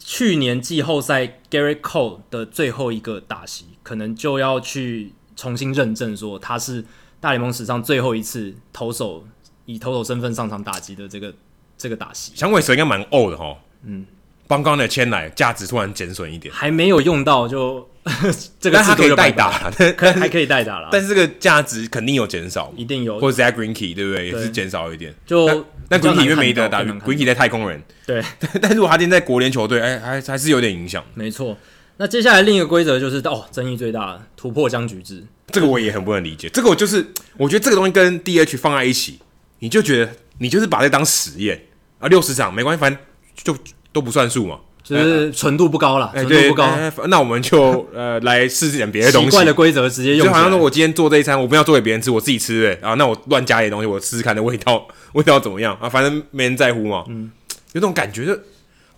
[0.00, 6.84] 去年季后赛 Gerrit Cole 的最后一个打席，可能就要去重新认证，说他是
[7.20, 9.26] 大联盟史上最后一次投手
[9.66, 11.34] 以投手身份上场打击的这个
[11.76, 12.34] 这个打席。
[12.36, 14.06] 响尾蛇应该蛮 old 的哈，嗯，
[14.48, 17.88] 帮刚的签来价值突然减损一点，还没有用到就
[18.58, 24.16] 这个但他可以代打，可还可以代打了，但是这个价值肯定有减少，一定有，或者 Zack Greinke 对不对？
[24.16, 25.64] 对也是减少一点，就。
[25.90, 27.82] 那 Greinke 因为没得打，Greinke 在太空人。
[28.06, 28.22] 对，
[28.60, 31.02] 但如果他今天在国联球队，哎，还还是有点影响。
[31.14, 31.56] 没错。
[31.96, 36.48] 那接下来另一个规则就是，哦，争议最大的突破僵局制，这个我也很不能理解。
[36.50, 37.04] 这个我就是，
[37.36, 39.18] 我觉得这个东西跟 DH 放在一起，
[39.60, 41.60] 你就觉得你就是把这当实验
[41.98, 43.00] 啊，六十场没关系，反正
[43.42, 43.56] 就
[43.98, 44.58] 都不算数嘛。
[44.84, 46.64] 就是纯度不高了，纯、欸、度不高。
[46.64, 49.30] 欸、那我们就 呃来试试点别的东西。
[49.30, 55.88] 奇怪的规则直接用，就好像说我今天做这一餐，我不要做给别人吃，我自己吃哎，啊，那我乱加点东西，我试试看的味道 味道怎么样啊？
[55.88, 57.04] 反正没人在乎嘛。
[57.08, 57.30] 嗯，
[57.72, 58.34] 有种感觉就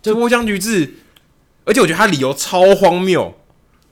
[0.01, 0.89] 就脱缰橘子，
[1.65, 3.35] 而且我觉得他理由超荒谬，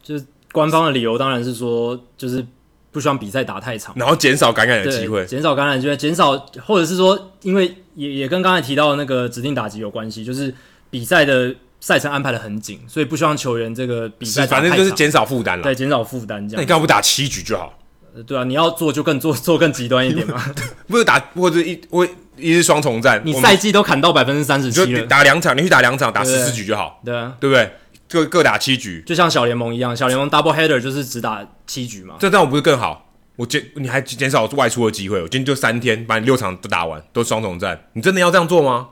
[0.03, 2.47] 就是官方的理由当然是说就是。
[2.91, 6.33] 不希望比赛打太长，然后减少感染的机会，减少感染机会，减少
[6.65, 10.53] 或者是说，因为也也跟刚才提到的那个指定打击有关系，就是
[10.91, 16.57] 比赛的赛程安排的很紧，所以不希望球员这个比赛反正就是减少负担了，对，减少负担这样。
[16.57, 17.79] 那你干嘛不打七局就好？
[18.27, 20.43] 对啊，你要做就更做 做更极端一点嘛，
[20.89, 27.71] 不是打或者一我一日双重战，你赛季都砍到百分之三十七了，打两场，你去打两场，打十四局就好，对啊，对不对？
[28.09, 33.13] 各各打七局，就像小联盟一样，小联盟 double header 就是只打七局嘛，这这样不是更好？
[33.37, 38.89] 我减你还减少外出的机会，我今天就三天把你六场都打完，都双重战，你真的要这样做吗？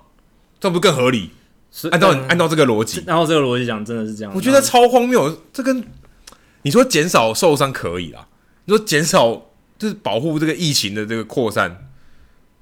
[0.60, 1.30] 这样不是更合理？
[1.78, 4.32] 是按照、嗯、按照这个逻辑，按照这个逻辑讲，真的是这样。
[4.34, 5.84] 我觉得超荒谬，这跟
[6.62, 8.26] 你说减少受伤可以啦，
[8.64, 11.90] 你说减少就是保护这个疫情的这个扩散，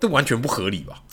[0.00, 1.04] 这完全不合理吧？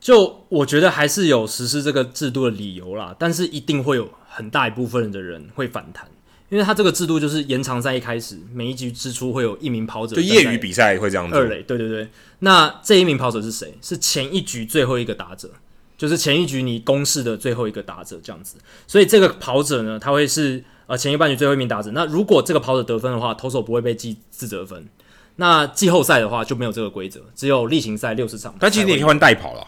[0.00, 6.08] 就我觉得还是有实施这个制度的理由啦，但是一定会有很大一部分的人会反弹。
[6.50, 11.34] 因为他这个制度就是延长赛一开始每一局之初会有一名跑者，就业余比赛会这样子。
[11.34, 12.08] 二垒，对对对。
[12.40, 13.76] 那这一名跑者是谁？
[13.80, 15.50] 是前一局最后一个打者，
[16.04, 18.56] 就是前一局你攻势的最后一个打者这样子。
[18.86, 21.90] 所以这个跑者呢，他会是呃前一半局最后一名打者。
[21.92, 24.86] 那如果这个跑者得分的话，投手不会被记自责分。
[25.36, 28.54] 那季后赛的话就没有这个规则，只有例行赛六十场。
[28.60, 29.66] 但其实你可以换代跑了，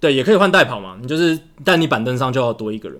[0.00, 0.96] 对，也可以换代跑嘛。
[1.00, 2.98] 你就是，但你板凳上就要多一个人。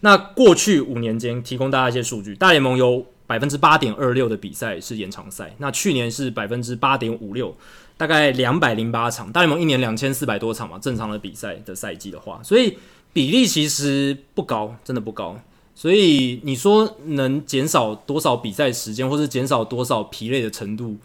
[0.00, 7.56] 那过去五年间，提供大家一些数据，大联盟有百分之八点二六的比赛是延长赛，那去年是百分之八点五六，
[7.96, 9.30] 大概两百零八场。
[9.32, 12.76] 大联盟一年两千四百多场嘛，正常的比赛的赛季的话，所以
[13.12, 15.40] 比例其实不高，真的不高。
[15.76, 20.96] 所以你说能减少多少比赛时间，或是减少多少疲累的程度，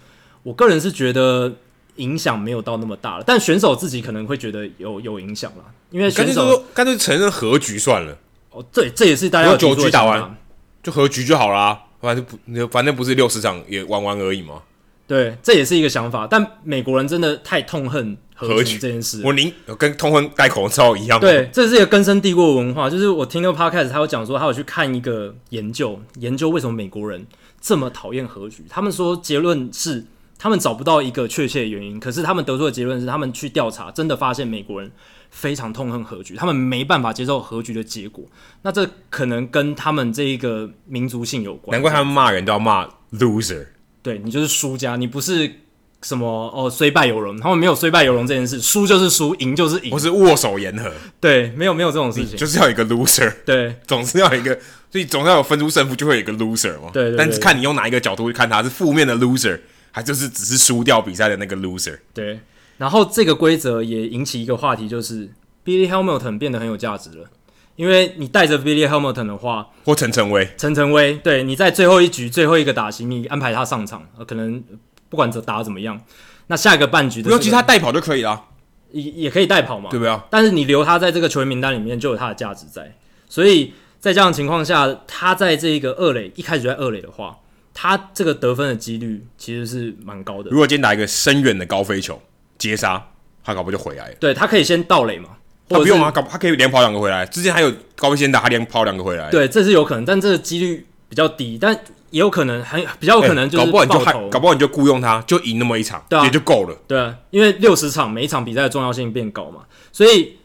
[0.44, 1.52] 我个人是觉得
[1.96, 3.24] 影响没有到那么大了。
[3.26, 8.16] 但选手自己可能会觉得有有影响了，因为选手干脆承认和局算了。
[8.52, 10.38] 哦，对，这也是大家九局打完
[10.84, 14.62] 就和局就好啦，反正不，反正不是六十场也玩玩而已嘛。
[15.10, 19.24] 对，这也是一个想法，但美国人真的太痛恨和局这件事。
[19.26, 21.20] 我宁跟痛恨戴口罩一样。
[21.20, 22.88] 对，这是一个根深蒂固的文化。
[22.88, 27.26] 就是我听那个 podcast，他有讲说，他有去看一个研究，研究为什么美国人
[27.60, 28.64] 这么讨厌和局。
[28.70, 30.06] 他们说结论是，
[30.38, 34.92] 他们找不到一个确切的原因，可是他们得出的结论是，他们去调查，真的发现美国人。
[35.32, 38.26] 非常痛恨和局，他们没办法接受和局的结果。
[38.64, 41.72] 那这可能跟他们这一个民族性有关。
[41.72, 43.68] 难怪他们骂人都要骂 loser，
[44.02, 45.52] 对，你就是输家，你不是
[46.02, 50.92] 什么哦虽败犹荣，他们没有虽败犹荣这件事，输就是输，赢就是赢，不是握手言和。
[51.20, 53.34] 对，没有没有这种事情，就是要一个 loser。
[53.46, 54.58] 对，总是要一个，
[54.92, 56.90] 所以总是要有分出胜负，就会有一个 loser 嘛。
[56.94, 59.60] 对，对，对，但是看你用哪一个角度去看，他是负面的 loser，
[59.92, 62.00] 还就是只是输掉比赛的那个 loser。
[62.14, 62.40] 对。
[62.78, 65.30] 然后这个规则也引起一个话题，就是
[65.66, 67.30] Billy Hamilton 变得很有价值了。
[67.80, 74.62] 因为你带着 Billy Hamilton 的话，或陈晨威，陈晨威，对，你在最后一局最后一个打席，你安排他上场，可能
[75.08, 75.98] 不管打得怎么样，
[76.48, 78.48] 那下一个半局的、这个，尤其他带跑就可以了，
[78.92, 80.20] 也也可以带跑嘛，对不对？
[80.30, 82.94] 但是你留他在这个球员名单里面，就有他的价值在。
[83.30, 87.38] 所以在这样的情况下，他在这个二垒一开始就在二垒的话，
[87.74, 90.50] 他这个得分的几率其实是蛮高的。
[90.50, 92.22] 如果今天打一个深远的高飞球。
[92.58, 93.02] 接杀，
[93.42, 94.16] 他搞不就回来了？
[94.20, 95.30] 对，他可以先盗垒嘛，
[95.70, 97.26] 他不用啊，搞他可以连跑两个回来。
[97.28, 99.30] 之前还有高飞先打，他连跑两个回来。
[99.30, 101.74] 对，这是有可能，但这个几率比较低，但
[102.10, 106.76] 也有可能很比较有可能就是、欸、搞不好你就搞不好你就雇佣他，就赢那么一场，对啊、也就够了。
[106.88, 110.38] 对啊，因为六十场每一场比赛的重要性变高嘛，所以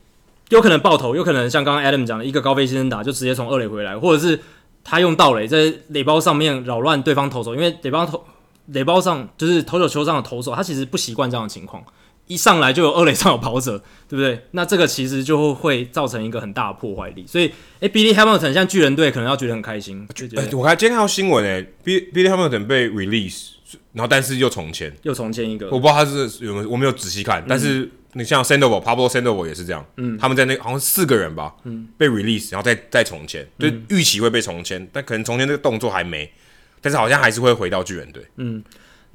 [0.51, 4.39] 有可能爆头，有可能像刚刚 Adam 讲的一个高飞先生打就直接从二垒回来，或者是
[4.85, 8.23] 他用盗垒在垒包上面扰乱对方投手，因为垒包投
[8.67, 11.83] 垒包上就是投手球上的投手，他其实不习惯这样的情况。
[12.27, 14.47] 一上来就有二垒上有跑者， 对不对？
[14.53, 17.27] 那这个其实就会造成一个很大的破坏力。
[17.27, 20.07] 所以，诶，Billy Hamilton 像巨人队可能要觉得很开心。
[20.37, 23.49] 诶，我还今天看到新闻诶，Billy Billy Hamilton 被 release，
[23.93, 25.67] 然后但是又重签，又重签一个。
[25.67, 27.43] 我不知道他是有没有，我没有仔细看。
[27.43, 36.33] 嗯、但是你像 Sandoval Pablo Sandoval 也是这样，嗯，他们在那好像四个人吧，嗯，被 release，然后再再重签，就预期会被重签，但可能重签这个动作还没，
[36.81, 38.63] 但是好像还是会回到巨人队，嗯。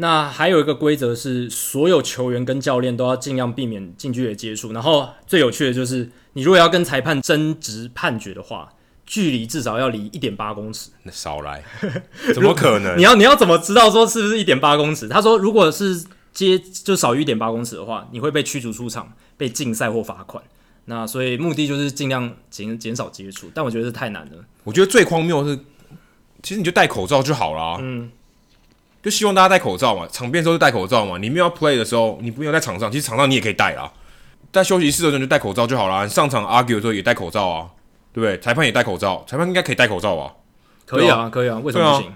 [0.02, 4.72] 那还有一个规则是，所有球员跟教练都要尽量避免近距离接触。
[4.72, 8.70] 然后最有趣的就是，你如果要跟裁判争执判决的话，
[9.06, 10.92] 距离至少要离一点八公尺。
[11.04, 11.62] 那少来，
[12.34, 12.98] 怎么可能？
[12.98, 15.10] 你 要你要怎么知道说是不是一点八公尺？
[15.10, 20.42] 他说，如果是接就少于一点八公尺的话，你会被驱逐出场、被禁赛或罚款。
[20.86, 24.46] 那所以目的就是尽量减减少接触，但我觉得是太难了。
[24.64, 25.60] 我觉得最荒谬是，
[26.42, 27.78] 其实你就戴口罩就好了。
[27.82, 28.10] 嗯，
[29.02, 31.18] 就希望大家戴口罩嘛，场边的时候就戴口罩嘛。
[31.18, 33.92] 你没有要 play 的时候，你不用在场上，其实场上你也可以戴啦。
[34.52, 36.04] 在休息室的时候就戴口罩就好了。
[36.04, 37.68] 你上场 argue 的时候也戴口罩啊，
[38.12, 38.40] 对不对？
[38.40, 40.34] 裁判也戴口罩，裁判应该可以戴口罩啊？
[40.86, 42.14] 可以啊，可以啊，为什么不行？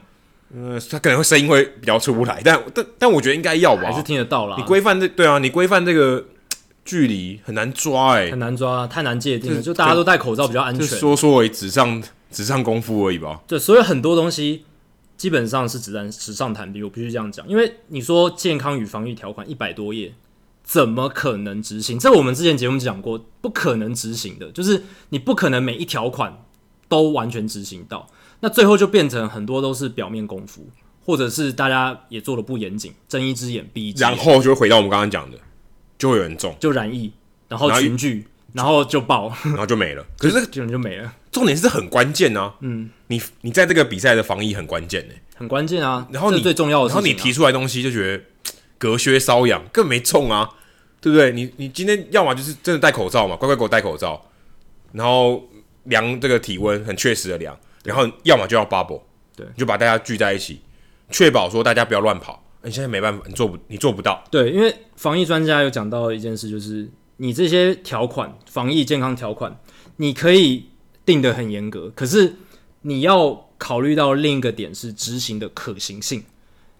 [0.55, 4.55] 嗯，他可能会声音会比较出不来，但但但我觉得应该要吧，还是听得到啦。
[4.57, 6.23] 你规范这对啊，你规范这个
[6.85, 9.61] 距离很难抓哎、欸，很难抓，太难界定了。
[9.61, 13.39] 就大家都戴口罩比较安全，说说而已纸上纸上功夫而已吧。
[13.47, 14.65] 对，所以很多东西
[15.15, 17.47] 基本上是纸上纸上谈兵，我必须这样讲。
[17.47, 20.13] 因为你说健康与防疫条款一百多页，
[20.63, 21.97] 怎么可能执行？
[21.99, 26.43] 这我们之前节目讲过，不可能执行的，就是你不可能每一条款
[26.87, 28.09] 都完全执行到。
[28.41, 30.67] 那最后就变成很多都是表面功夫，
[31.05, 35.37] 或者是大家也做的不严谨，睁一只眼闭一只眼，然后就会回到我们刚刚讲的，
[35.97, 37.13] 就会有人中，就染疫，
[37.47, 40.05] 然后群聚，然后，就爆，然后就没了。
[40.17, 41.13] 可是这个就就没了。
[41.31, 46.07] 重点是很关键啊，嗯，你你在这个比赛的防疫很关键呢，很关键啊。
[46.11, 48.23] 然后你最重要的是、啊，然后你提出来的东西就觉得
[48.77, 50.49] 隔靴搔痒，更没中啊，
[51.01, 51.31] 对不对？
[51.31, 54.23] 你你今天要么就是真的戴口罩嘛，乖乖给我戴口罩，
[54.91, 55.43] 然后
[55.85, 57.57] 量这个体温，很确实的量。
[57.83, 59.01] 然后要么就要 bubble，
[59.35, 60.61] 对，就把大家聚在一起，
[61.09, 62.41] 确保说大家不要乱跑。
[62.61, 64.23] 你现在没办法，你做不，你做不到。
[64.31, 69.59] 对，因为防疫专家有讲到一件事，就是你这些条款，防疫健康条款，
[69.97, 70.65] 你可以
[71.05, 72.35] 定得很严格，可是
[72.81, 76.23] 你要考虑到另一个点是执行的可行性。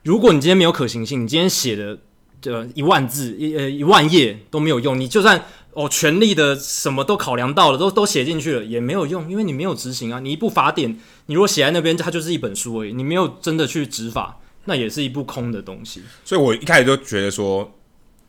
[0.03, 1.99] 如果你今天没有可行性，你今天写的
[2.41, 5.43] 这一万字一呃一万页都没有用，你就算。
[5.75, 10.19] 哦，权力的什么都考量到了，都都写进去了，也没有用，因为你没有执行啊。
[10.19, 16.03] 你一部法典，你如果写在那边，它就是一本书而已，你没有真的去执法，那也是一部空的东西。
[16.23, 17.73] 所以我一开始就觉得说，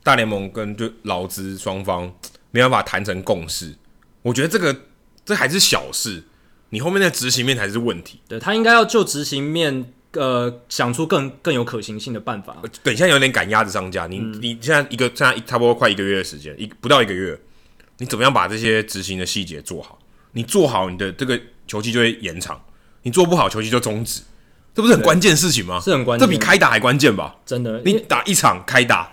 [0.05, 2.13] 大联盟跟就劳资双方
[2.51, 3.75] 没办法谈成共识。
[4.21, 4.83] 我觉得这个
[5.25, 6.23] 这还是小事，
[6.69, 8.21] 你后面的执行面才是问题。
[8.27, 9.91] 对，他应该要就执行面。
[10.17, 12.55] 呃，想出更更有可行性的办法。
[12.81, 17.37] 等一下有点赶鸭子上架，你、嗯、你现在一个现在差不多快一个月的时间，一不到一个月，
[17.97, 19.99] 你怎么样把这些执行的细节做好？
[20.31, 21.37] 你做好，你的这个
[21.67, 22.55] 球季就会延长；
[23.01, 24.21] 你做不好，球季就终止。
[24.73, 25.81] 这不是很关键事情吗？
[25.81, 27.35] 是很关键，这比开打还关键吧？
[27.45, 29.11] 真的，你打一场开打，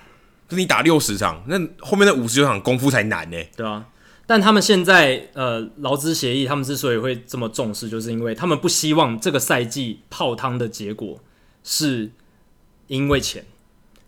[0.53, 3.39] 就你打六十场，那后面的五十九场功夫才难呢。
[3.57, 3.87] 对啊。
[4.27, 11.19] 但他们现在呃劳资协议，他们之所以会这么重视，就是因为他们不希望这个赛季泡汤的结果
[11.65, 12.11] 是
[12.87, 13.43] 因为钱。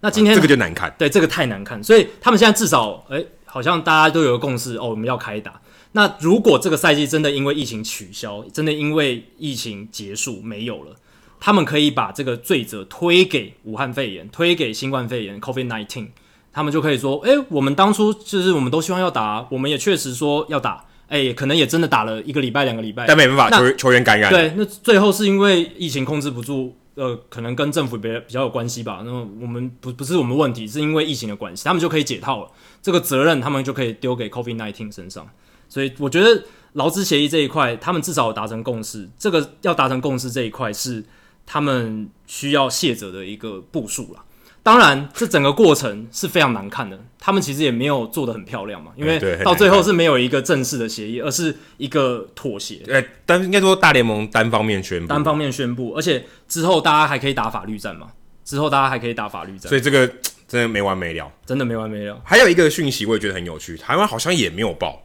[0.01, 5.59] 那今天、啊、这个就难看，对这个太难看，所以他们现在至少哎、欸，好像大家都有个共识哦，我们要开打。
[5.93, 10.95] 那如果这个赛季真的因为疫情取消，真的因为疫情结束没有了，
[11.41, 16.09] 他们可以把这个罪责推给武汉肺炎，推给新冠肺炎 （COVID-19）。
[16.55, 24.31] 他们就可以说，哎、欸，我们当初就是我们都希望要打，我们也确实说要打，哎、欸，可能也真的打了一个礼拜、两个礼拜，但没办法，球球员感染。
[24.33, 29.03] 对，那最后是因为疫情控制不住，呃，可能跟政府比比较有关系吧。
[29.05, 35.29] 那我们不不是我们问题，是因为疫情的关系，他们就可以解套了，这个责任他们就可以丢给 COVID-19 身上。
[35.69, 41.05] 所以我觉得劳资协议这一块，他们至少达成共识，这个要达成共识这一块是
[41.45, 44.21] 他们需要卸责的一个步数了。
[44.65, 46.99] 当然，这整个过程是非常难看的。
[47.19, 52.77] 他们其实也没有做的很漂亮嘛，因为到最后是没有一个正式的协议，而是一个妥协。
[52.77, 58.09] 对，但应该说大联盟单方面宣布，单方面宣布，而且之后大家还可以打法律战嘛。
[58.43, 60.11] 之后大家还可以打法律战，所以这个
[60.49, 62.19] 真的没完没了，真的没完没了。
[62.25, 65.03] 还有一个讯息，我也觉得很有趣，台湾好像也没有报，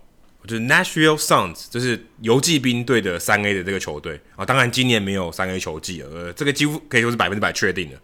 [0.48, 4.46] 就是 Nashville Sounds，就是游骑兵队的三 A 的这个球队啊。
[4.46, 7.98] 当然今年没有三 A 球季了，呃，这个几乎可以说是百分之百确定的。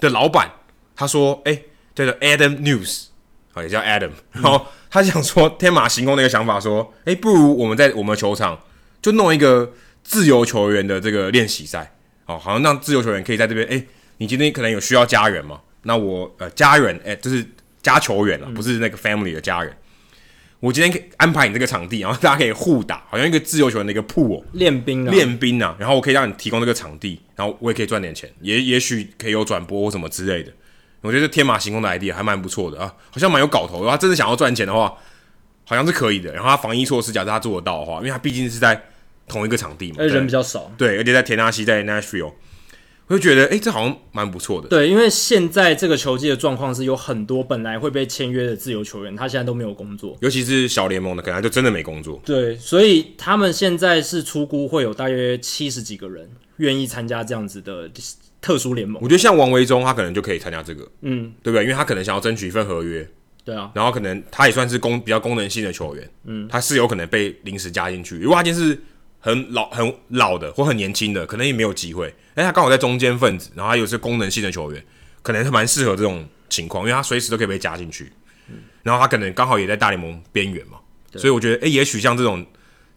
[0.00, 0.48] 的老板。
[0.98, 3.04] 他说：“哎、欸，对的，Adam News，
[3.52, 4.10] 好，也叫 Adam。
[4.32, 8.60] 然后他想说天马行空的一个想法，说：哎、欸，不如我们在我们的球场
[9.00, 9.72] 就弄一个
[10.02, 11.94] 自由球员的这个练习赛，
[12.26, 13.64] 哦，好像让自由球员可以在这边。
[13.68, 13.86] 哎、欸，
[14.16, 15.60] 你今天可能有需要家人嘛？
[15.82, 17.46] 那我呃家人，哎、欸，就是
[17.80, 19.72] 加球员了，不是那个 family 的家人。
[20.58, 25.76] 我今天可以安排你这个场地，然后大家可以互打，好像一个自由球员的一个 pool 练兵啊，练兵啊。
[25.78, 30.52] 然后我可以让你提供这个场地，然后我也可以赚点钱，也也许可以有转播或什么之类的。”
[31.00, 33.90] 我觉得这天马行空的 idea 还蛮不错的啊，好像蛮有搞头的。
[33.90, 34.92] 他真的想要赚钱的话，
[35.64, 36.32] 好像是可以的。
[36.32, 38.82] 然后他防疫措施，假设他做得到的话，因为他毕竟是在
[39.28, 42.32] 同一个场地嘛，而且人比较少，对，而且在田纳西，在 Nashville，
[43.06, 44.68] 我就觉得，哎、欸，这好像蛮不错的。
[44.68, 52.20] 对，因为现在这个球季的状况是有很多本来会被签约的自由球员，他现在都没有工作，尤其是小联盟的，可能他就真的没工作。
[52.24, 57.88] 对，所以他们现在是出估会有大约七十几个人愿意参加这样子的。
[58.40, 61.64] 特殊联盟，我觉得像王维忠，他可能就可以参加这个，嗯，对不对？
[61.64, 63.08] 因为他可能想要争取一份合约，
[63.44, 68.18] 对啊，然后可能他也算是功比较功能性的球员，嗯，他是有可能被临时加进去。
[68.18, 68.80] 如果他今天是
[69.18, 72.14] 很老很老的或很年轻的，可能也没有机会。
[72.34, 74.84] 哎，他刚好在中间分子，然后他又是功能性的球员，
[75.22, 78.12] 可能是蛮适合这种情况，因为他随时都可以被加进去。
[78.48, 80.78] 嗯，然后他可能刚好也在大联盟边缘嘛，
[81.16, 82.46] 所以我觉得，哎，也许像这种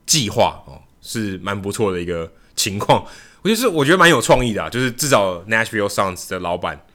[0.05, 3.03] 计划哦，是蛮不错的一个情况。
[3.43, 6.85] 我觉得是我觉得蛮有创意的啊，就是至少 Nashville Sounds 的老板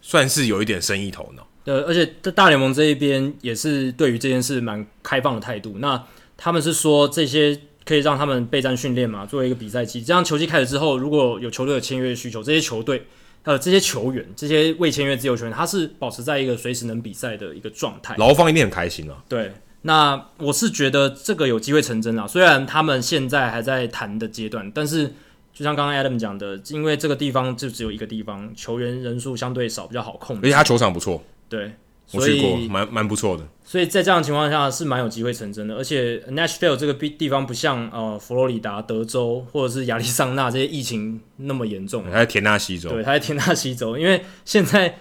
[0.00, 1.46] 算是有一点生意头脑。
[1.64, 5.76] 呃，而且在大联盟这一边也是对于这件事蛮开放的态度。
[5.78, 6.02] 那
[6.36, 10.02] 他们是说这些可以让他们备战训练嘛，作为一个比赛期。
[10.02, 13.06] 这样球季开始之后，如果有球队的签约需求，这些球队
[13.44, 18.14] 呃这些球员，这些未签约自由球员，他是保持在一个随时能比赛的一个状态。
[18.18, 19.16] 劳方一定很开心啊。
[19.26, 22.26] 对，那我是觉得这个有机会成真啊。
[22.26, 25.12] 虽然他们现在还在谈的阶段，但是
[25.54, 30.46] 就像刚刚 Adam 讲的，因为这个地方就只有一个地方，球员人数相对少，比较好控制。
[30.48, 31.22] 而且他球场不错。
[31.48, 31.70] 对，
[32.12, 33.46] 我去过，蛮蛮不错的。
[33.64, 35.76] 所以在这样的情况下是蛮有机会成真的。
[35.76, 42.02] 而且 Nashville 这个地地方不像呃佛罗里达、德州 或者是亚利桑那这些疫情那么严重。
[42.04, 43.96] 他在田纳西州，对，他在田纳西州。
[43.96, 44.98] 因为现在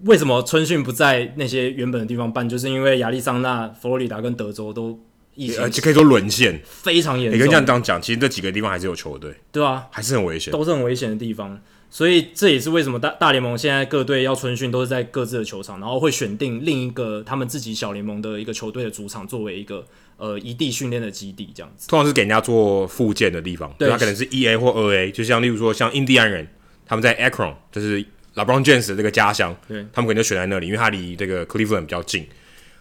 [0.00, 5.00] 为什么春训不在那些原本的地方办，就是因为亚利桑那、佛罗里达跟德州都
[5.34, 7.36] 疫情，就可以说沦陷，非常严重。
[7.36, 11.60] 你跟这样这样讲，其实这几个地方还是有球队，对啊，还是很危险，都是很危险的地方。
[11.90, 21.86] 所以这也是为什么大大联盟现在各队要春训都是在各自的球场，然后会选定另一个他们自己小联盟的一个球队的主场作为一个呃一地训练的基地，这样子。
[21.86, 26.48] 通常是给人家做复健的地方，对，它可能是一 A 或二 A，就像例如说像印第安人，
[26.84, 28.04] 他们在 Akron，就是
[28.34, 32.26] LeBron James 的这个家乡，对，他们可能就选在那里，因为它离这个 Cleveland 比较近。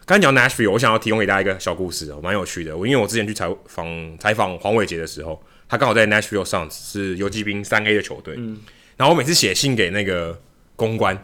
[0.05, 2.75] 刚才讲 Nashville，我想要提供给大家一个小故事哦，蛮有趣的。
[2.75, 8.59] 我因为我之前去采访采访黄伟杰的时候，他刚好在 Nashville Sounds 是游击兵三 A 的球队，嗯。
[8.97, 10.41] 然后我每次写信给那个
[10.75, 11.15] 公关，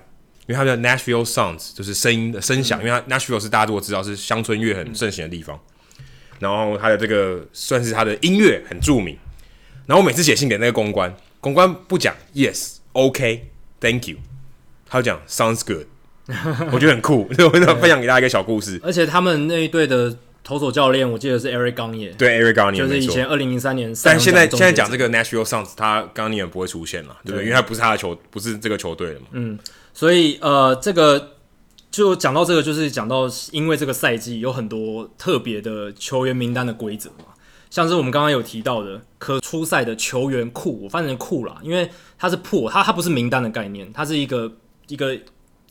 [0.48, 5.60] 因为他们叫 Nashville Sounds，就是声音的声响，嗯、因为他 Nashville 是大家如果知道是乡村乐很盛行的地方，
[5.98, 6.06] 嗯、
[6.40, 9.18] 然后他的这个算是他的音乐很著名。
[9.86, 14.18] 然后我每次写信给那个公关，公关不讲 Yes，OK，Thank you，
[14.88, 15.86] 他就讲 Sounds good，
[16.72, 18.80] 我觉得很酷，所以我分享给大家一个小故事。
[18.84, 20.16] 而且他们那一队的。
[20.42, 23.94] 投手教练，我记得是 Eric Gagne，对 Eric Gagne，就是以前二零零三年。
[24.04, 27.44] 但现在现在讲这个 Nashville Sounds，他 Gagne 不会出现了，对不对？
[27.44, 29.28] 因为他不是他的球，不是这个球队的嘛。
[29.34, 29.60] 嗯，
[29.94, 31.34] 所以呃，这个
[31.92, 37.26] 就讲到这个，就是讲到因为这个赛季有很多特别的球员名单的规则嘛，
[37.70, 44.52] 像是我们刚刚有提到的可出赛的球员库，我翻成库啦，因为它是 pool，它它不是名单的概念，它是一个
[44.88, 45.16] 一个。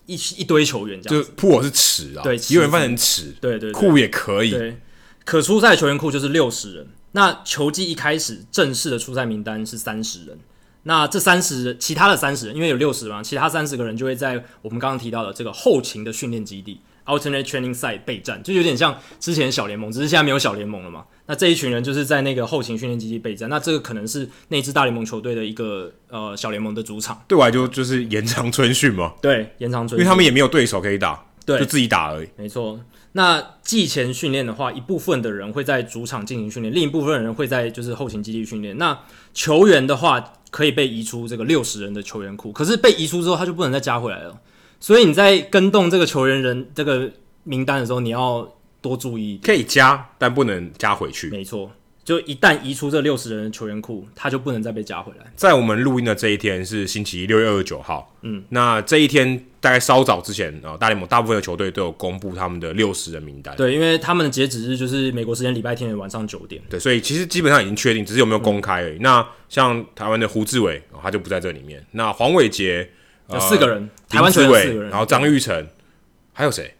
[0.08, 4.50] 一一堆球员这样子，就铺我是池啊，对，有人翻成池，对对，库也可以。
[4.50, 4.80] 对，
[5.26, 6.88] 可出赛球员库就是六十人。
[7.12, 10.38] 那球季一开始正式的出赛名单是三十人。
[10.84, 21.04] 那这三十人，其他的三十人，因为有六十嘛，其他三十个人就会在我们刚刚提到的这个后勤的训练基地 （alternate training site） 备战，就有点像之前小联盟，只是现在没有小联盟了嘛。
[21.26, 27.20] 那这一群人就是在那个后勤训练基地备战，那这个可能是那支大联盟球队的一个呃小联盟的主场。
[27.26, 29.14] 对我来说就是延长春训嘛。
[29.20, 32.28] 对，延长春训，因为他们也没有对手可以打，对，就自己打而已。
[32.36, 32.78] 没错。
[33.12, 38.76] 那季前训练的话，一部分的人会在主场进行训练，另一部分的人会在就是后勤基地训练。
[38.76, 38.96] 那
[39.32, 44.38] 球员的话，可以被移出这个六十人的球员库，可是被移出之后，他就不能再加回来了。
[44.80, 47.10] 所以你在跟动这个球员人这个
[47.44, 48.54] 名单的时候，你要。
[48.80, 51.28] 多注意，可以加，但不能加回去。
[51.30, 51.68] 没错，
[52.04, 55.26] 就一旦移出这六十人的球员库，他就不能再被加回来。
[55.34, 58.14] 在我们录音的这一天是星期一，六月二十九号。
[58.22, 63.56] 嗯，那这一天大概稍早之前啊，大联盟大部分的球队都有公布他们的六十人名单。
[63.56, 66.62] 对，因为他们的截止日就是美国时间礼拜天的晚上九点。
[66.70, 68.98] 对，所以其实基本上已经确定，只是有没有公开而已。
[68.98, 71.84] 嗯、那像台湾的胡志伟、哦，他就不在这里面。
[71.90, 72.88] 那黄伟杰
[73.32, 75.66] 有四个人，呃、台湾球员四个人，然后张玉成，
[76.32, 76.74] 还有谁？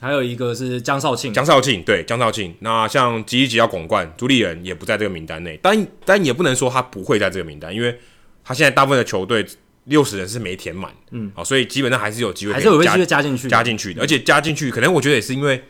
[0.00, 2.52] 还有一个是江少庆，江少庆对江少庆。
[2.58, 7.96] 那像吉吉要巩冠，朱立人也不在这个名单内，但但也不能说他不会在这个名单，因为
[8.42, 9.46] 他现在大部分的球队
[9.84, 15.62] 六十人是没填满，嗯，好，所以基本上还是有机会，还是有机会加进去，加进去的，而且加进去可能我觉得也是因为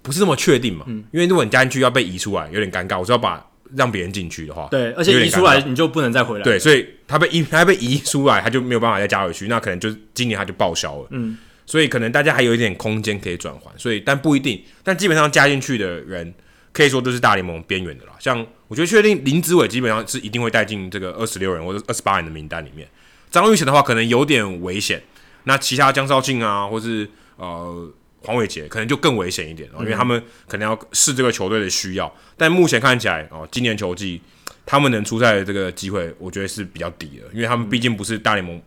[0.00, 3.46] 不是那么确定嘛，嗯，因为如果你加进去要被移出来，有点尴尬，我就要把
[3.76, 11.36] 让别人进去的话，对，而且移出来你就不能再回来，对，所以他被移他被移出来，他就没有办法再加回去，那可能就今年他就报销了，嗯。
[11.70, 16.32] 所以可能大家还有一点空间可以转换，所以但不一定，但基本上加进去的人
[16.72, 18.12] 可以说都是大联盟边缘的啦。
[18.18, 18.38] 像
[18.68, 22.88] 我觉得确定林子伟基本上是一定会带进这个二十六人或者二十八人的名单里面。
[23.30, 25.02] 张玉贤的话可能有点危险，
[25.44, 27.06] 那其他江少庆啊，或是
[27.36, 27.92] 呃
[28.22, 32.12] 黄伟杰可能就更危险一点，因为他们可能要试这个球队的需要。
[32.36, 34.20] 但目前看起来哦，今年球季
[34.66, 38.60] 他们能出赛的这个机会，我觉得是比较低的，因为他们毕竟不是大联盟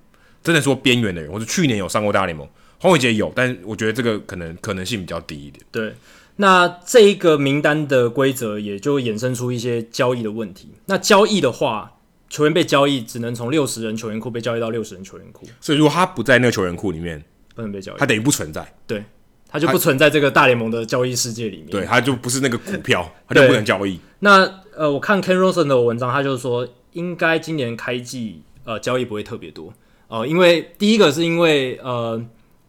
[0.43, 2.47] 真的说边缘的人，或者去年有上过大联盟。
[2.79, 5.63] 黄伟杰有，但我觉得这个可能可能性比较低一点。
[5.71, 5.93] 对，
[6.37, 10.71] 那这一个名单的规则也就衍生出一些交易的问题。
[10.87, 17.23] 那交易的话，球员被交易只能从六十人球员库被交易到六十人球员库，所以如果他不在那个球员库里面，
[17.53, 18.73] 不能被交易，他等于不存在。
[18.87, 19.03] 对，
[19.51, 21.67] 他就不存在这个大联盟的交易世界里面。
[21.67, 23.99] 对，他就不是那个股票，他就不能交易。
[24.19, 29.73] 那呃，我看 Ken Rosen 的文章，他就是说，应该今年开季呃交易不会特别多。
[30.07, 32.23] 呃，因为第一个是因为呃，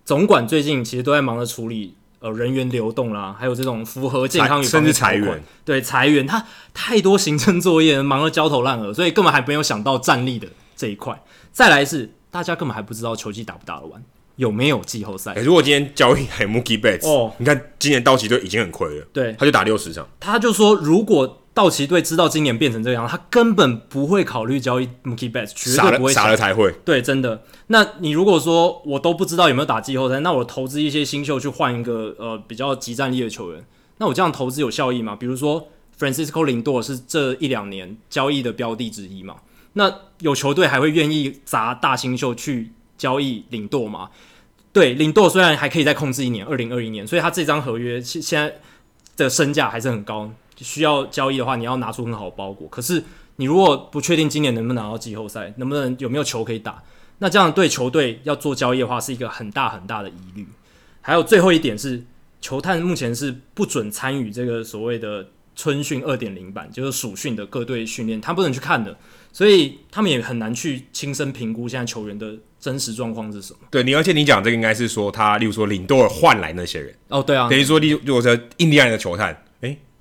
[0.04, 11.20] 总管最近其实都在忙着处理呃人员流动啦，还有这种符合健康与甚至裁员，对裁员，他太多行政作业，忙得焦头烂额，所以根本还没有想到战力的这一块。
[11.52, 14.02] 再来是大家根本还不知道球季打不打得完，
[14.36, 15.32] 有没有季后赛？
[15.32, 21.38] 欸，如果今天交易还 Mookie Betts 哦，你看今年道奇队已经很亏了，对，他就打六十场，他就说如果。
[21.54, 26.72] 道奇队知道今年变成这样，他根本不会考虑交易 Mookie Betts，绝对不会傻了，傻了才会。
[26.82, 27.42] 对，真的。
[27.66, 33.62] 那你如果说我都不知道有没有打季后赛，那我投资一些新秀去换一个呃比较即战力的球员，
[33.98, 35.14] 那我这样投资有效益吗？
[35.14, 35.68] 比如说
[36.00, 39.36] Francisco Lindor 是这一两年交易的标的之一嘛？
[39.74, 42.72] 那有球队还会愿意砸大新秀去
[43.02, 44.08] 交易领舵嘛？
[44.72, 48.54] 对领舵虽然还可以再控制一年，二零二一年，所以他这张合约现现在
[49.16, 50.32] 的身价还是很高。
[50.58, 52.68] 需要交易的话，你要拿出很好的包裹。
[52.68, 53.02] 可是
[53.36, 56.80] 你如果不确定今年能不能拿到季后赛，能不能有没有球可以打，
[57.18, 60.46] 那这样对球队要做交易的话，是一个很大很大的疑虑。
[61.00, 62.00] 还有最后一点是，
[62.40, 65.26] 球探目前是不准参与这个所谓的
[65.56, 68.96] 春训二点零版，就是暑训的各队训练，他不能去看的，
[69.32, 73.60] 所以他们也很难去亲身评估现在球员的真实状况是什么。
[73.70, 79.36] 对你，而且你讲这个应该是说他，例如说领多尔换来那些人哦，对啊，等于说，例如说印第安人的球探。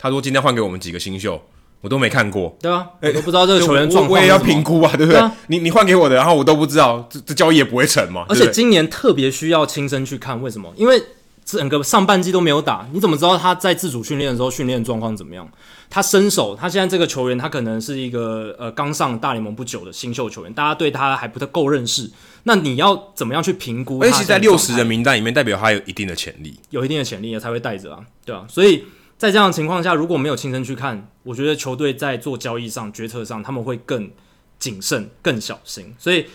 [0.03, 1.39] 他说：“今天换给我们几个新秀，
[1.79, 2.57] 我都没看过。
[2.59, 5.21] 对啊，我都不知道这个球员 状况、欸，我也要评估啊，对不对？
[5.45, 8.25] 你你换给我的，然后我都不知道，这这交易也不会成嘛。
[8.27, 10.73] 而且今年特别需要亲身去看，为什么？
[10.75, 10.99] 因为
[11.57, 15.49] 整个上半季都没有打，你怎么知道他在自主训练的时候训练状况怎么样？
[15.89, 22.09] 他身手，他现在这个球员，他可能是一个呃刚上大联盟不久的新秀球员，大家对他还不太够认识。
[22.43, 23.99] 那你要怎么样去评估？
[24.01, 28.85] 而且在六十人名单里面，代表他有一定的潜力，有一定的潜力才会带着啊，对啊，所以。”
[29.21, 34.09] 在这样的情况下，如果没有亲身去看，我觉得球队在做交易上、决策上，他们会更
[34.57, 35.93] 谨慎、更小心。
[35.99, 36.25] 所以，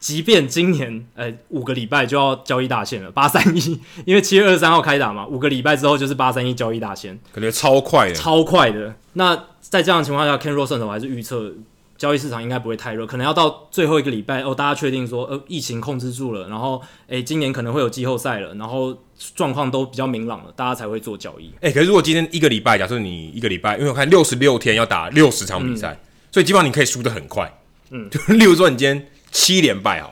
[0.00, 8.94] 即便今年呃五个礼拜就要交易大限了，八三一，因为七月二十三号开打嘛，五个礼拜之后就是八三一交易大限，感觉超快的，超快的。
[9.12, 11.52] 那在这样的情况下，Ken Rosen 还是预测。
[12.00, 18.96] 交易市场应该不会太热，可能要到最后一个礼拜哦，大家确定说，呃，疫情控制住了，然后，诶，今年可能会有季后赛了，然后
[19.34, 21.52] 状况都比较明朗了，大家才会做交易。
[21.60, 26.00] 诶，可是如果今天一个礼拜，假设你一个礼拜，因为我看六十六天要打六十场比赛，嗯、
[26.32, 27.52] 所以基本上你可以输得很快。
[27.90, 30.10] 嗯，就 例如说你今天七连败哦，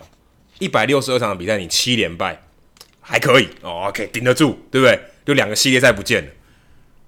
[0.59, 2.43] 一百六十二场的比赛你七连败
[3.01, 5.01] 还可以哦，OK，顶得住，对不对？
[5.25, 6.31] 就两个系列赛不见了，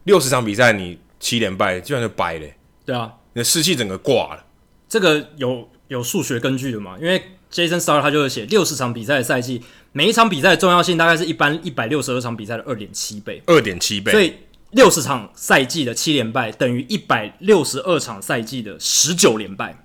[0.04, 2.46] 六十场比赛你七连败，基本上就掰了。
[2.84, 4.44] 对啊，你的士气整个挂了。
[4.88, 6.96] 这个有有数学根据的嘛？
[7.00, 13.42] 因为 Jason Star 他就是写六十场比赛的赛季，每一场比赛的重要性大概是一般一百六十二场比赛的二点七倍。
[13.46, 14.12] 二点七倍。
[14.12, 14.34] 所以
[14.72, 19.76] 六十场赛季的七连败等于一百六十二场赛季的十九连败。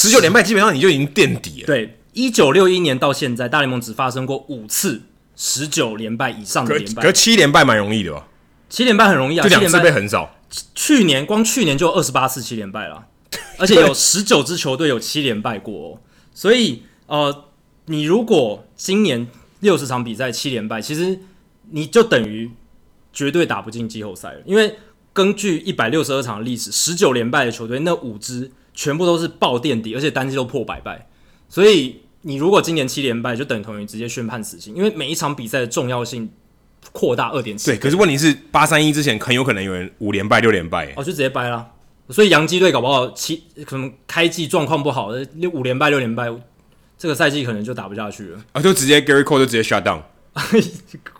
[0.00, 1.66] 十九连败基本上你就已经垫底了。
[1.66, 5.02] 对，一九六一年到现在，大联盟只发生过五次
[5.34, 7.02] 十九连败以上的连败。
[7.02, 8.28] 可，可七连败蛮容易的吧？
[8.68, 10.36] 七连败很容易啊，就两次被横扫。
[10.72, 13.06] 去年光去年就二十八次七连败了。
[13.58, 16.00] 而且有十九支球队有七连败过哦，
[16.32, 17.46] 所以呃，
[17.86, 19.26] 你如果今年
[19.58, 21.18] 六十场比赛七连败，其实
[21.70, 22.48] 你就等于
[23.12, 24.40] 绝对打不进季后赛了。
[24.46, 24.76] 因为
[25.12, 31.08] 根据一百六十二场的历史，十九连败的球队那五支全部都是爆垫底，而且单季都破百败。
[31.48, 36.30] 所以你如果今年七连败，就等同于直接宣判死刑，因为每一场比赛的重要性
[36.92, 37.72] 扩大二点七。
[37.72, 41.72] 对，可是问题是八三一之前很有可能有人五连败六连败，哦，就直接掰了。
[42.08, 46.32] 所以洋基队搞不好七可能开季状况不好，六五连败六连败，
[46.96, 48.62] 这个赛季可能就打不下去了啊！
[48.62, 50.02] 就直接 Gary Cole 就直接 shut down，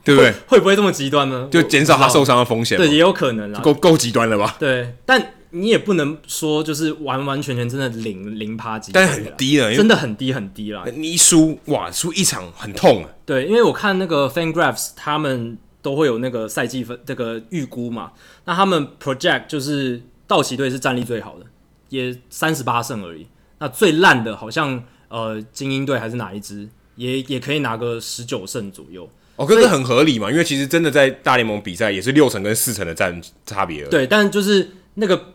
[0.05, 0.33] 对不对？
[0.47, 1.49] 会不会这么极端呢？
[1.51, 2.79] 就减少他受伤的风险。
[2.79, 3.59] 对，也有可能啦。
[3.61, 4.55] 够够极端了吧？
[4.61, 10.85] 对，但你也不能说就是完完全全真的零零趴几，但是很低了，真的很低很低了。
[10.95, 13.11] 你一输哇，输一场很痛啊。
[13.25, 18.13] 对，因为我看那个 FanGraphs 他们都会有那个赛季分这个预估嘛，
[18.45, 20.03] 那他们 project 就是。
[20.29, 21.47] 道奇队是战力最好的，
[21.89, 23.27] 也三十八胜而已。
[23.61, 29.09] 那最烂的，好像呃精英队还是哪一支，也也可以拿个十九胜左右。
[29.37, 33.87] 哦，可是很合理嘛，因为其实真的在大联盟比赛也是六成跟四成的战差别。
[33.87, 35.33] 对，但就是那个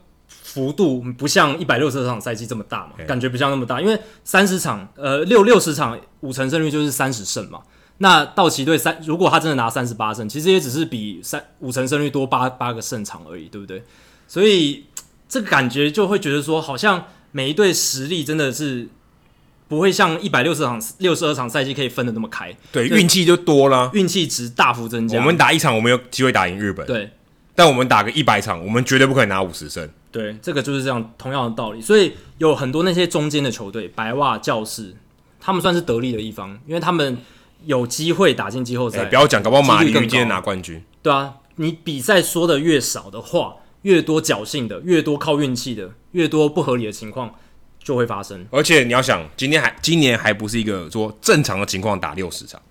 [0.54, 3.82] 幅度不像一百六十二场赛季这么大嘛，感觉不像那么大。
[3.82, 7.62] 因为三十场，呃六六十场五成胜率就是三十胜嘛。
[7.97, 13.82] 那道奇队三，如果他真的拿三十八胜，其实也只是比三五成胜率多八八个胜场而已，对不对？
[14.28, 14.86] 所以
[15.28, 18.88] 这个感觉就会觉得说，好像每一队实力真的是
[19.68, 22.56] 不会像一百六十场、六十二场赛季可以分的那么开。
[22.72, 25.18] 对，运气就多了，运气值大幅增加。
[25.18, 26.86] 我们打一场，我们有机会打赢日本。
[26.86, 27.12] 对，
[27.56, 29.89] 但我们打个一百场，我们绝对不可能拿五十胜。
[30.14, 31.82] 对，这个就是这样同样的道理。
[31.82, 34.95] 所以有很多那些中间的球队，白袜、教士，
[35.41, 37.18] 他们算是得力的一方，因为他们。
[37.66, 40.84] 有机会打进季后赛，欸，不要讲，搞不好马林鱼今天拿冠军。
[41.01, 47.34] 对啊，你比赛说的越少的话，越多侥幸的，越多靠运气的，越多不合理的情况
[47.82, 48.45] 就会发生。
[48.51, 52.61] 而且你要想，今天还今年还不是一个说正常的情况打六十场，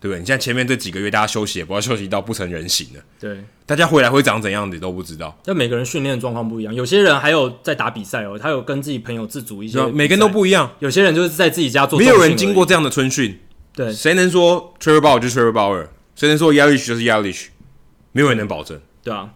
[0.00, 0.18] 对不对？
[0.18, 3.02] 你像前面这几个月大家休息，也不要休息到不成人形了。
[3.20, 5.38] 对，大家回来会长怎样你都不知道。
[5.44, 10.72] 但每个人训练的状况不一样，有些人还有在打比赛哦，他有跟自己朋友自组一些，每个人都不一样。
[10.78, 13.38] 有些人就是在自己家做，没有人经过这样的春训。
[13.74, 15.86] 对，谁能说 Trevor Bauer 就是 Trevor Bauer？
[16.16, 17.46] 谁能说 Yelich 就是 Yelich？
[18.12, 18.80] 没有人能保证。
[19.02, 19.30] 对啊，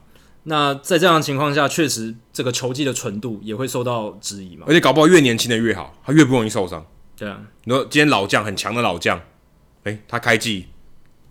[0.44, 4.64] 那在这样的情况下，确实这个球技的纯度也会受到质疑嘛。
[4.66, 6.84] 而且搞不好越年轻的越好，他越不容易受伤。
[7.16, 9.20] 对啊，你说今天老将很强的老将，
[9.84, 10.66] 哎，他开季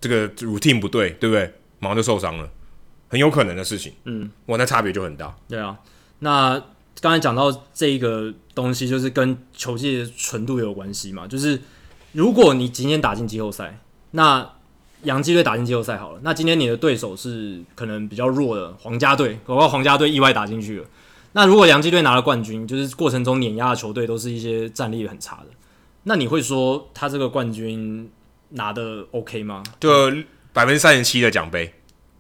[0.02, 1.54] 这个 routine 不对，对不对？
[1.80, 2.50] 马上就受伤了，
[3.10, 3.94] 很有可能的事情。
[4.06, 5.36] 嗯，哇，那差别就很大。
[5.48, 5.78] 对啊，
[6.20, 6.60] 那
[7.02, 11.60] 刚才讲到这一个东西，就是跟球技的纯度有关系嘛，就是。
[12.16, 13.80] 如果你今天打进季后赛，
[14.12, 14.48] 那
[15.02, 16.20] 洋基队打进季后赛好了。
[16.22, 20.86] 那今天你的对手是可能比较弱的皇家队，搞不好皇家队意外打进去了。
[21.32, 25.48] 那如果洋基队拿了冠军，就是过程中碾压的球队都是一些战力很差的，
[26.04, 28.08] 那你会说他这个冠军
[28.54, 29.62] 拿的 OK 吗？
[29.80, 30.12] 就
[30.52, 31.74] 百分之三十七的奖杯，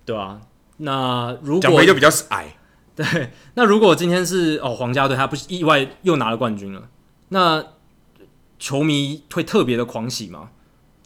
[0.06, 0.42] 对啊，
[0.78, 2.56] 那如果奖杯就比较矮，
[2.96, 3.32] 对。
[3.56, 6.90] 那如果今天是哦皇家队，他不是意外又拿了冠军了，
[7.30, 7.66] 那。
[8.60, 10.52] 球迷会特别的狂喜吗？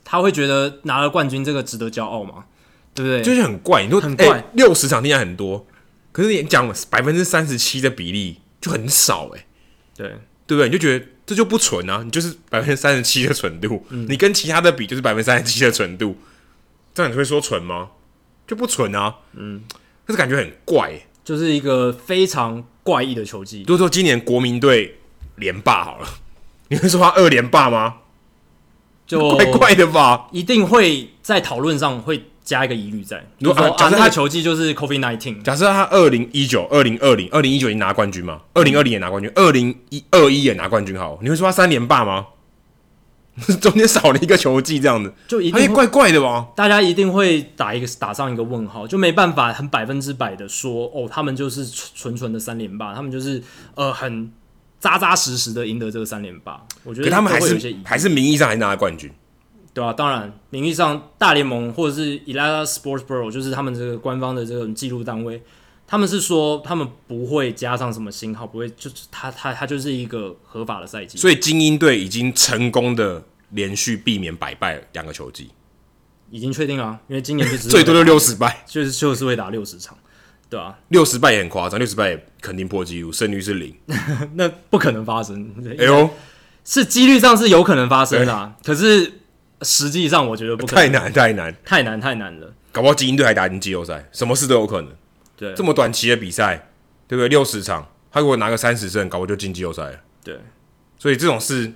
[0.03, 2.45] 他会觉得拿了冠军这个值得骄傲吗？
[2.93, 3.23] 对不对？
[3.23, 5.65] 就是很怪，你说很怪，六十场听起来很多，
[6.11, 9.47] 可是你讲百分之三十七的比例就很少哎。
[9.95, 10.07] 对
[10.45, 10.67] 对不对？
[10.67, 16.17] 你就觉得这就不纯啊，你就是百分之三十七的纯度，嗯，你跟其他的比就是百分之三十七的纯度，
[16.95, 17.89] 这样你会说纯吗？
[18.47, 19.61] 就不纯啊，嗯，
[20.07, 23.59] 但是感觉很怪，就是一个非常怪异的球技。
[23.67, 24.97] 如果说今年国民队
[25.35, 26.07] 连霸好了。
[26.69, 27.95] 你会说他二连霸吗？
[29.05, 33.21] 就怪怪的吧，一定会在讨论上会加一个疑虑在。
[33.39, 42.27] 如果说假设他球技就是 COVID nineteen，假设他二零一九、二零二零、二零一九年拿冠军嘛，二零二零也拿冠军，二零一二一也拿冠军，好，你会说他三连霸吗？
[43.59, 46.47] 中间少了一个球技，这样子就一定会怪怪的吧？
[46.55, 53.43] 大家一定会打一个打上一个问号，就没办法很百分之百的说哦，他们就是纯纯的三连霸，他们就是
[53.75, 54.31] 呃很。
[54.79, 59.11] 扎扎实实的赢得这个三连霸，我觉得他们还是还是名义上还拿了冠军，
[59.77, 59.93] 对吧、啊？
[59.93, 65.39] 当然，名义上大联盟或者是 Elias Sports Bureau 就是他们这个官方的这种记录单位，
[65.85, 71.19] 他们是说他们不会加上什么星号，不会，就是他他他就是一个合法的赛季。
[71.19, 75.51] 所以精英队已经成功的连续避免百败两个球季，
[76.31, 79.95] 已经确定了、啊，因为今年就 最多就六十败，就是就是会打六十场。
[80.49, 83.75] 对啊，六十败也很夸张，六十败肯定破纪录，胜率是零，
[84.33, 85.53] 那不可能发生。
[85.77, 86.09] 哎呦，
[86.65, 89.11] 是几率上是有可能发生啊，可是
[89.61, 92.53] 实际上我觉得不可能，太难太难太难太难了。
[92.71, 94.91] 搞不好精英队还打进季后赛，什么事都有可能。
[95.35, 96.69] 对，这么短期的比赛，
[97.07, 97.27] 对不对？
[97.27, 99.99] 六十场，他如果拿个三十胜，搞不好就进季后赛了。
[100.23, 100.39] 对，
[100.97, 101.73] 所以这种事。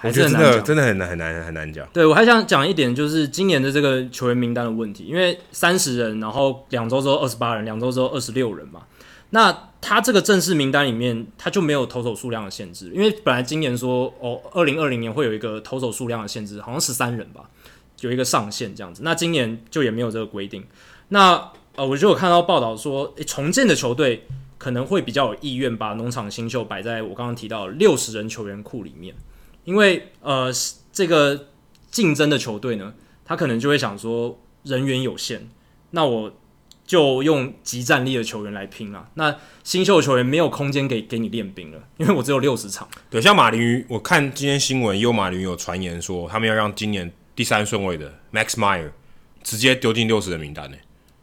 [0.00, 1.84] 我觉得真的真的很难很难很难讲。
[1.92, 8.82] 对，我还想讲一点，就是今年的这个球员名单的问题，因为三十人，然后两周之后二十八人，两周之后二十六人嘛。
[9.30, 17.48] 那他这个正式名单里面，他就没有投手数量的限制，因为本来今年说哦，二零二零年会有一个投手数量的限制，好像十三人吧，
[18.00, 19.02] 有一个上限这样子。
[19.04, 20.64] 那今年就也没有这个规定。
[21.08, 24.26] 那呃，我就有看到报道说，诶，重建的球队
[24.58, 29.14] 可能会比较有意愿把农场新秀摆在我刚刚提到六十人球员库里面。
[29.64, 30.50] 因为呃，
[30.92, 31.48] 这个
[31.90, 35.48] 竞争的球队呢，他可能就会想说人员有限，
[35.90, 36.32] 那我
[36.88, 39.08] 就用即战力的球员来拼了。
[39.14, 42.88] 那新秀球员没有空间给给你练兵了， 因为我只有六十场。
[43.08, 48.90] 对，像马林鱼，我看今天新闻，有马林鱼有传言说，他们要让今年第三顺位的 Max Meyer
[49.44, 50.76] 直接丢进六十人名单呢，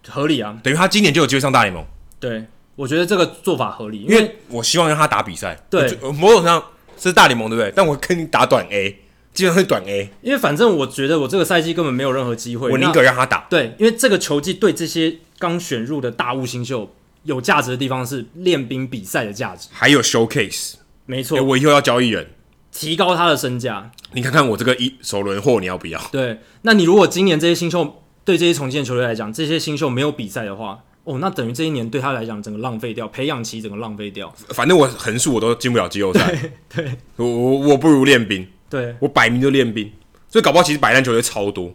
[0.07, 1.83] 合理啊，等于他今年就有机会上大联盟。
[2.19, 2.45] 对，
[2.77, 5.59] 我觉得这个做法合理，因为，因为我希望让他打比赛。
[5.69, 6.63] 对，某种上。
[6.97, 7.73] 是大联盟对不对？
[7.75, 9.01] 但我跟你打短 A，
[9.33, 13.47] 基本上是短 A，因为反正我觉得我这个赛季根本没有任何机会，我宁可让他打。
[13.49, 20.75] 对，因为这个球技对这些刚选入的大物新秀有价值的地方是练兵比赛的价值，还有 showcase。
[21.05, 22.27] 没错，我以后要交易人，
[22.71, 23.91] 提高他的身价。
[24.13, 26.01] 你看看我这个一首轮货，你要不要？
[26.11, 34.33] 对，那你如果今年这些新秀对这些重建球队来讲，这些新秀没有比赛的话，哦，那等于这一年对他来讲整个浪费掉，培养期整个浪费掉。
[34.49, 39.91] 反正我横竖我都进不了季后赛，对，对我我我不如练兵，对我摆明就练兵，
[40.29, 41.71] 所以搞不好其实摆烂球队超多。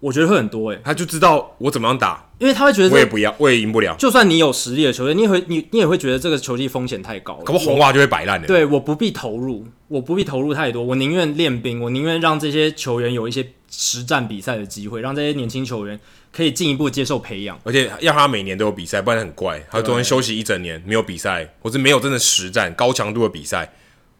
[0.00, 3.96] 我觉得会很多诶、欸，他就知道我怎么样打，因为他会觉得我也不要，我也赢不了。
[3.98, 8.46] 就算你有实力的球队，你也会你你也会觉得这个球技风险太高了，可不红袜就会摆烂的。
[8.46, 15.98] 对，我不必投入，我不必投入太多，我宁愿练兵，我宁愿让这些球员有一些实战比赛的机会，让这些年轻球员
[16.32, 19.60] 可以进一步接受培养，而且要他每年都有比赛，不然很怪。
[19.68, 23.72] 他中间休息一整年没有比赛，或是没有真的实战高强度的比赛。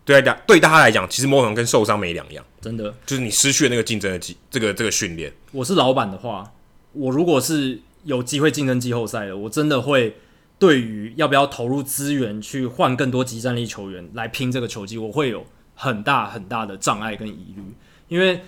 [0.05, 5.33] 对大对大家来讲，其实某种跟受伤没两样，真的就是你失去了那个竞争的机，这个这个训练。
[5.53, 6.53] 我是老板的话，
[6.93, 10.17] 我如果是有机会竞争季后赛的，我真的会
[10.59, 17.63] 对于要不要投入资源去换更多集战力球员来拼这个球季，我会有很大很大的障碍跟疑虑，
[18.09, 18.41] 因为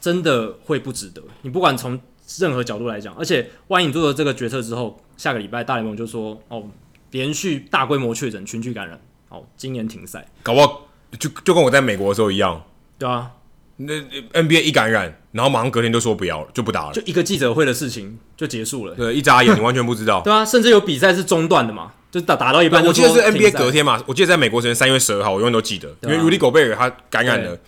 [0.00, 1.22] 真的会不值得。
[1.42, 2.00] 你不管从
[2.38, 6.68] 任何角度来讲，而且万一你做了这个决策之后，下个礼拜大联盟就说哦，
[7.12, 10.88] 连续大规模确诊、群聚感染，哦，今年停赛，搞不好。
[11.16, 12.60] 就就跟我在美国的时候一样，
[12.98, 13.30] 对啊，
[13.76, 13.92] 那
[14.32, 18.94] NBA 一感染，然后马上隔天就说不要了，就不打了，就一个记者会的事情就结束了。
[18.94, 20.20] 对，一眨眼你完全不知道。
[20.24, 22.84] 对啊，甚至有比赛是中断的嘛，就打打到一半。
[22.84, 27.58] 我记得是 NBA 隔天嘛，我记得在美国时间三月十二号，我永远都记得，因为 Rudy Gobert 他感染了，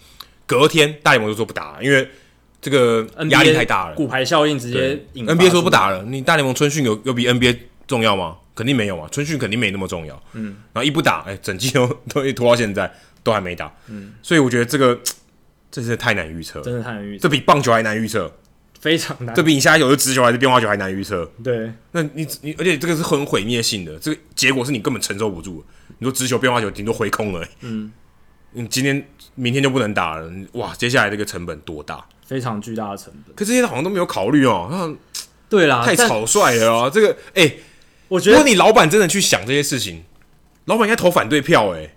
[0.46, 2.08] 隔天大联盟就说不打了，因为
[2.60, 5.26] 这个压力太大了，骨牌效应直接引。
[5.26, 8.36] NBA 说不打了，你大联盟春训有有比 NBA 重要吗？
[8.54, 10.22] 肯定没有啊，春训肯定没那么重要。
[10.34, 12.88] 嗯，然后一不打，哎，整季都 都一拖到现在。
[13.26, 14.96] 都还没打，嗯，所以我觉得这个
[15.76, 18.32] 这是太难预测，真的太难预测，这比棒球还难预测，
[18.80, 19.34] 非常难。
[19.34, 21.30] 这比你现在有的直球还是变化球还难预测。
[21.44, 25.62] 对，那你你而且这个是很毁灭性的，这个结果是你根本承受不住。
[25.98, 27.92] 你说直球变化球顶多回空了，嗯，
[28.52, 32.02] 你今天明天就不能打了，哇，接下来这个成本多大？
[32.24, 33.36] 非常巨大的成本。
[33.36, 34.96] 可这些好像都没有考虑哦，
[35.50, 36.90] 对啦，太草率了哦！
[36.90, 37.60] 这个哎，欸、
[38.08, 40.04] 我觉得如果你老板真的去想这些事情，
[40.64, 41.96] 老板应该投反对票哎、欸。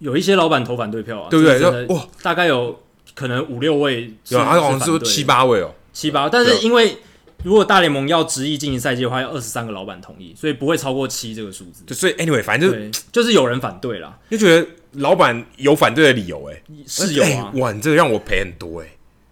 [0.00, 1.86] 有一些老板投反对票啊，对不对？
[1.86, 2.82] 哇，大概有
[3.14, 6.28] 可能五六位，对他，好像是七八位哦，七八。
[6.28, 6.96] 但是因为
[7.42, 11.94] 如果大联盟要执意进行赛季的话，要二十三个老板同意，所以不会超过七这个数字。
[11.94, 17.50] 所以 anyway，反正就就是有人反对啦，就觉得老板有反对的理由，哎，是有啊。
[17.54, 18.88] 哇，你这个让我赔很多，哎，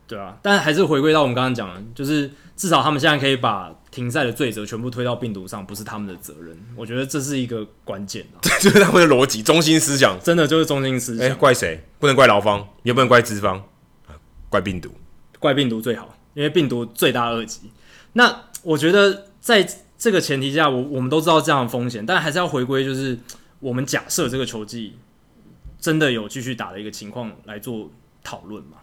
[0.08, 0.36] 对啊。
[0.42, 3.72] 但还是回归到我们刚刚讲的，就是至少他们现在可以把。
[3.90, 6.56] 停赛的罪责全部推到病毒上，不是他们的责任。
[6.76, 11.26] 我觉得这是一个关键， 这就是他们的逻辑、中心思想，真的就是中心思想。
[11.26, 11.82] 欸、怪谁？
[11.98, 13.64] 不能怪劳方，也不能怪资方，
[14.50, 14.90] 怪病毒。
[15.38, 17.72] 怪病毒最好，因为病毒罪大恶极。
[18.12, 23.18] 那我觉得在这个前提下，我我们都知道这样的风险，但还是要回归，就是
[23.58, 24.98] 我们假设这个球季
[25.80, 27.90] 真的有继续打的一个情况来做
[28.22, 28.76] 讨论嘛。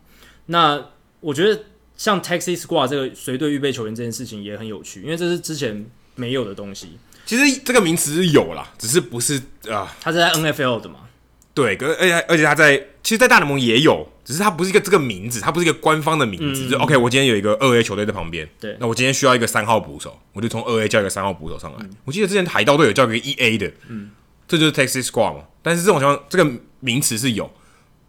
[0.47, 0.83] 那
[1.19, 1.63] 我觉得。
[1.97, 6.97] 像 Taxi Squad 这个随队预备球员这件事情也很有趣，因为这是之前没有的东西。
[7.25, 9.95] 其实这个名词是有啦，只是不是啊？
[10.01, 11.07] 他是在 NFL 的嘛？
[11.53, 16.65] 对，可是而且而且他在，其实，在大联盟也有，只是他不是一个这个名字，他不是一个官方的名字。
[16.65, 21.77] 嗯、就 OK，我今天有一个二 A 球队在旁边，对，那我今天需要一个三号捕手，我就从二 A 叫一个三号捕手上来。
[21.79, 24.11] 嗯、我记得之前海盗队有叫一个一 A 的，嗯，
[24.49, 25.45] 这就是 Taxi Squad 嘛。
[25.61, 26.51] 但是这种情况，这个
[26.81, 27.49] 名词是有，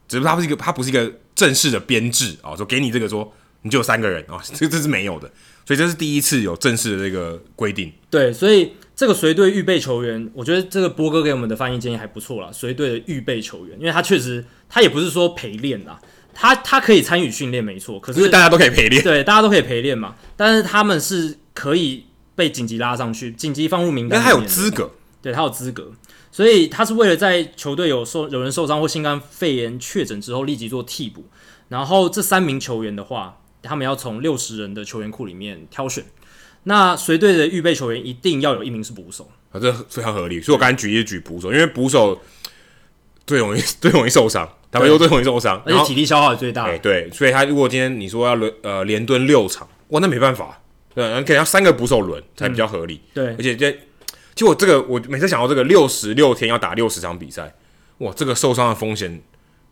[0.09, 3.33] 只不过它不是一个，它不是一个正式的编制啊，说给你这个说。
[3.63, 5.29] 你就有三个人啊， 这这是没有的，
[5.65, 7.93] 所以这是第一次有正式的这个规定。
[8.09, 12.49] 对，所以这个随队预备球员，我觉得这个波哥给我们的翻译建议还不错啦。
[12.53, 15.99] 随队的预备球员，因为他确实他也不是说陪练啦，
[16.33, 20.15] 他他可以参与训练没错，可是大家都可以陪练，对，大家都可以陪练嘛。
[20.37, 22.05] 但是他们是可以
[22.37, 25.91] 被紧急拉上去，紧急放入名单，但他有资格，对他有资格，
[26.37, 31.25] 所以他是为了在球队有受有人受伤或新冠肺炎确诊之后立即做替补。
[31.69, 33.39] 然后这三名球员的话。
[33.63, 36.05] 他们要从六十人的球员库里面挑选，
[36.65, 40.41] 那随队的预备球员一定要有一名是捕手，啊，这非常合理。
[40.41, 42.21] 所以我刚才举例举捕手，因为捕手
[43.27, 46.67] 最容易 最容易受伤，他们又最容易受伤，而且体力消耗也最大。
[46.67, 50.63] 哎，对，所以他如果今天你说要轮呃连蹲六场，哇，那没办法，
[50.95, 53.01] 对，可能要三个捕手轮才比较合理。
[53.13, 53.77] 对，而且这
[54.37, 57.55] 其实我这个我每次想到这个六十六天要打六十场比赛，
[57.99, 59.21] 哇，这个受伤的风险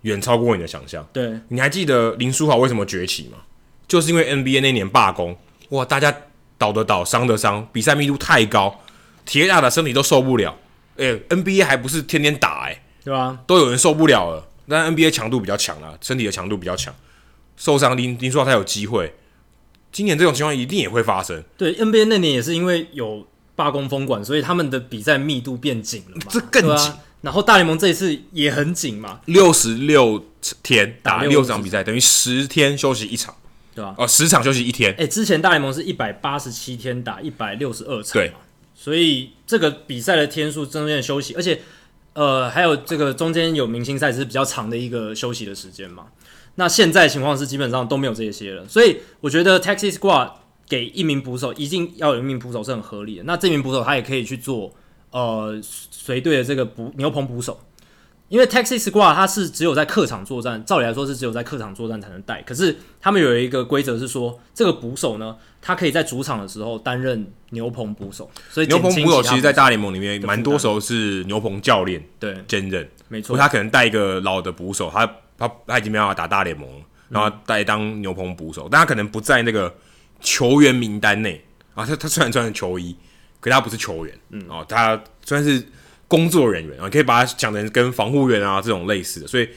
[0.00, 1.06] 远超过你的想象。
[1.12, 3.38] 对，你还记得林书豪为什么崛起吗？
[3.86, 5.36] 就是因为 NBA 那年罢工，
[5.68, 6.12] 哇，大家
[6.56, 8.80] 倒的倒，伤的伤，比赛密度太高，
[9.26, 10.56] 铁打的身体都受不了。
[10.96, 13.38] 哎、欸，NBA 还不是天天打、欸，哎，对吧？
[13.46, 14.48] 都有人受不了了。
[14.66, 16.94] 但 NBA 强度比较强啊，身体的强度比较强，
[17.58, 19.14] 受伤林林书豪才有机会。
[19.92, 21.44] 今年这种情况一定也会发生。
[21.58, 23.26] 对，NBA 那年也是因为有
[23.56, 26.92] 罢工封管，所以他们的比赛密度变紧了嘛，这更紧。
[27.22, 30.22] 然后大联盟这一次也很紧嘛，六十六
[30.62, 33.34] 天打打六场比赛，等于十天休息一场，
[33.74, 33.94] 对吧？
[33.96, 34.94] 哦，十场休息一天。
[34.98, 38.30] 哎，之前大联盟是一百八十七天打一百六十二场，对，
[38.74, 41.62] 所以这个比赛的天数中间的休息，而且
[42.12, 46.04] 呃还有这个中间有明星赛是比较长的一个休息的时间嘛。
[46.56, 50.30] 那现在情况是基本上都没有这些了，所以我觉得 Taxi Squad
[50.68, 53.24] 给一名捕手一定要有一名捕手是很合理的。
[53.24, 54.72] 那这名捕手他也可以去做
[55.10, 57.60] 呃随队的这个捕牛棚捕手。
[58.30, 62.40] 因为 Taxi Squad 他是只有在客场作战，照理来说是只有在客场作战才能带。
[62.42, 68.28] 可是他们有一个规则是说，这个捕手呢，他可以在主场的时候担任牛棚捕手。
[68.48, 73.36] 所以牛棚捕手其实，在大联盟里面蛮多时候是牛棚教练对兼任，没错。
[73.36, 75.06] 他可能带一个老的捕手，他
[75.38, 79.72] 他他已经没办法打大联盟了，然后带当牛棚捕手，但他可能不在那个
[80.24, 81.44] 球员名单内
[81.76, 81.86] 啊。
[81.86, 82.96] 他他虽然穿着球衣，
[83.38, 85.64] 可他不是球员，嗯哦，他算是。
[86.06, 89.48] 工作人员啊，可以把他讲成跟防护员啊这种类似的，所以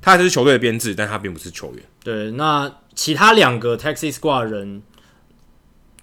[0.00, 1.82] 他还是球队的编制，但他并不是球员。
[2.02, 4.80] 对，那其他两个 Taxi Squad 人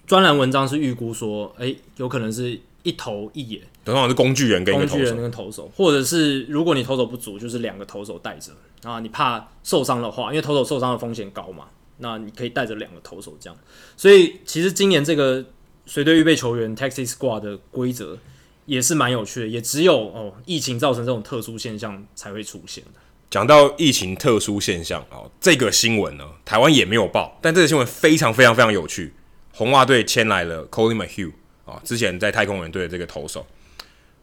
[0.06, 8.52] 专栏文章是预估说，哎、欸，有可能是一投一野，通常是工具人跟一个投手，工具人跟投手，或者是如果你投手不足，就是两个投手带着
[8.84, 11.64] 啊，你怕受伤的话，因为投手受伤的风险高嘛，
[11.98, 13.58] 那你可以带着两个投手这样。
[13.96, 15.44] 所以其实今年这个
[15.86, 18.18] 随队预备球员 Taxi Squad 的规则。
[18.66, 23.00] 也是蛮有趣的，也只有哦疫情造成这种特殊现象才会出现的。
[23.28, 29.12] 讲到疫情特殊现象哦，这个新闻呢，台湾也没有报，但这个新闻非常非常非常有趣。
[29.52, 31.32] 红袜队签来了 Colin McHugh
[31.66, 33.46] 啊，之前在太空人队的这个投手。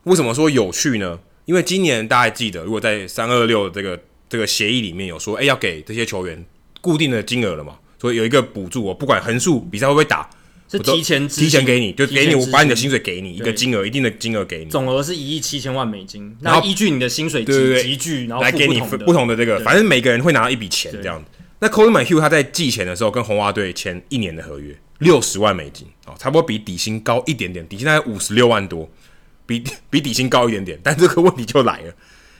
[0.05, 1.19] 为什么说有趣呢？
[1.45, 6.43] 因为今年大家记得，如果在三二六这个这个协议里面有说，哎，要给这些球员
[6.81, 10.29] 固定的金额了嘛，所以有一个补助，我不管横竖比赛会不会打。
[10.71, 16.33] 是提前提前给你，就给你我把你的薪水给你一个金额，一定的金额给你，总额是一亿七千万美金。
[16.39, 21.29] 然后依据你的薪水积积聚，然后来给你不同的这个，反正每个人会拿到一笔钱这样子。
[21.59, 28.89] 那 Collin McHugh 他在寄钱的时候跟红袜队签一年的合约，六十万美金哦，差不多比底薪高一点点，底薪大概五十六万多，
[29.45, 30.79] 比比底薪高一点点。
[30.81, 31.93] 但这个问题就来了，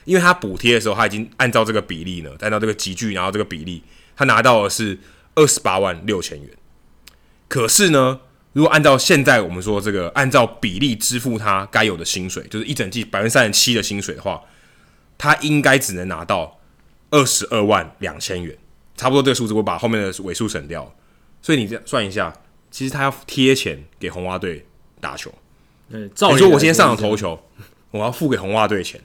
[0.06, 3.82] 因为他补贴的时候他已经按照这个比例呢，按照这个集聚，然后这个比例，
[4.22, 4.98] 他拿到的是
[5.34, 6.50] 二十八万六千元。
[7.48, 8.20] 可是呢？
[8.54, 14.42] 如果按照现在我们说这个，按照比例支付他该有的薪水，就是一整季百分之三十七的薪水的话，
[15.16, 16.60] 他应该只能拿到
[17.10, 18.54] 二十二万两千元，
[18.94, 20.94] 差不多这个数字，我把后面的尾数省掉。
[21.40, 22.30] 所以你这样算一下，
[22.70, 24.66] 其实他要贴钱给红袜队
[25.00, 25.32] 打球。
[25.88, 27.42] 嗯，照理说我今天上场投球，
[27.90, 29.00] 我要付给红袜队钱。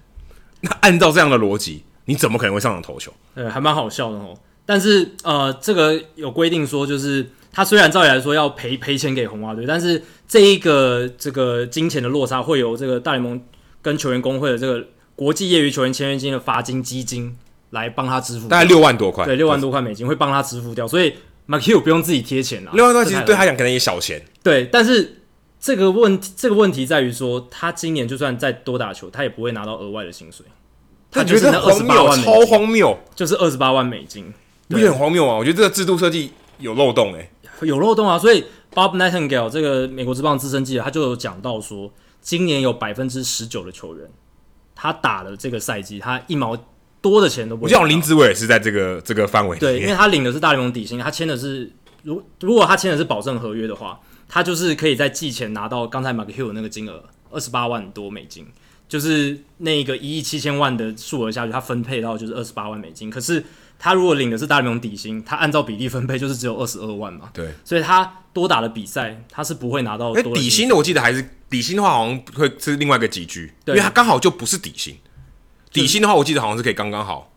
[0.60, 3.14] 那按照这样的逻辑，你怎么可能会上场投球？
[3.34, 4.38] 对，还蛮好笑的哦。
[4.68, 7.26] 但是呃，这个有规定说就是。
[7.50, 13.42] 他虽然照理来说要赔赔钱给红袜队，但是这一个这个金钱的落差会由这个大联盟
[13.82, 17.36] 跟球员工会的这个国际业余球员签约金的罚金基金
[17.72, 21.16] 来帮他支付，大概六万多块，对，六万多块美金会帮他支付掉，所以
[21.48, 22.70] McHugh 不用自己贴钱了。
[22.76, 25.24] 六万多其实对他讲可能也小钱，对，但是
[25.60, 30.46] 这个问题这个问题在于说，他今年就算再多打球，他也不会拿到额外的薪水，
[31.10, 34.32] 他就是那二十八万，超荒谬，就是二十八万美金，
[34.68, 35.36] 不是很荒谬啊？
[35.36, 37.66] 我觉得这个制度设计有漏洞诶、欸。
[37.66, 41.92] 有漏洞啊，所以 Bob Nightingale 这个美国之棒资深记者，他就有讲到说，
[42.22, 44.08] 今年有百分之十九的球员，
[44.76, 46.56] 他打了这个赛季，他一毛
[47.02, 47.72] 多的钱都不会。
[47.72, 51.72] 我像林子伟也是在这个这个范围，对，因为他领的是大联盟底薪，他签的是
[52.04, 54.00] 如如果他签的是保证合约的话，
[54.30, 58.46] 他就是可以在季前拿到刚才 McHugh 那个金额二十八万多美金，
[58.88, 63.44] 就是那个一亿七千万的数额下去，他分配到就是二十八万美金，可是。
[63.80, 67.30] 他如果领的是大联盟底薪，他按照比例分配就是只有二十二万嘛。
[67.32, 70.16] 对，所以他多打的比赛，他是不会拿到。
[70.16, 74.98] 底薪的我记得还是底薪的话，好像会是另外一个集聚，因为他刚好就不是底薪。
[75.72, 77.32] 底薪的话，我记得好像是可以刚刚好。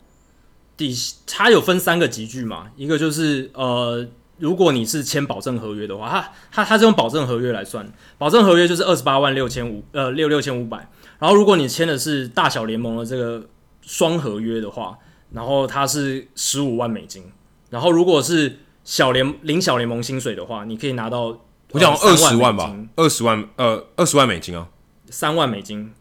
[0.79, 0.97] 底
[1.27, 7.87] 他有分三个集聚嘛，一个就是呃，如果你是签保证合约的话，他他他是用保证合约来算，
[8.17, 10.89] 保证合约就是二十八万六千五呃六六千五百，
[11.21, 13.47] 然后如果你签的是大小联盟的这个
[13.83, 14.99] 双合约的话。
[15.33, 17.23] 然后它是十五万美金，
[17.69, 21.39] 然后如果是小联领小联盟薪水的话，你可以拿到
[21.71, 24.67] 我讲二十万吧，二十万呃二十万美金啊，
[25.09, 25.93] 三万美金，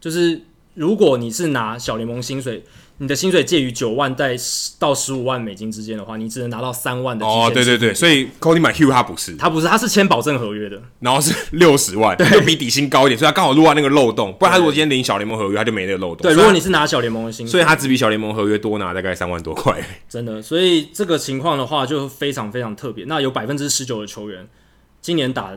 [0.00, 0.40] 就是
[0.72, 2.64] 如果你是拿小联盟薪水。
[3.00, 4.36] 你的薪水介于九万在
[4.78, 16.22] 到十五万美金之间的话，你只能拿到三万的哦，对对对，所以 Collin McHugh 他不是，他不是，他是签保证合约的，然后是六十万，对，就比底薪高一点，所以他刚好入到那个漏洞，不然他如果今天领小联盟合约，他就没那个漏洞。
[16.22, 19.80] 对，如果你是拿小联盟的薪水，所以他只比小联盟合约多拿大概三万多块。
[20.08, 23.04] 真的，所以这个情况的话就非常非常特别。
[23.06, 24.44] 那有百分之十九的球员
[25.00, 25.56] 今年打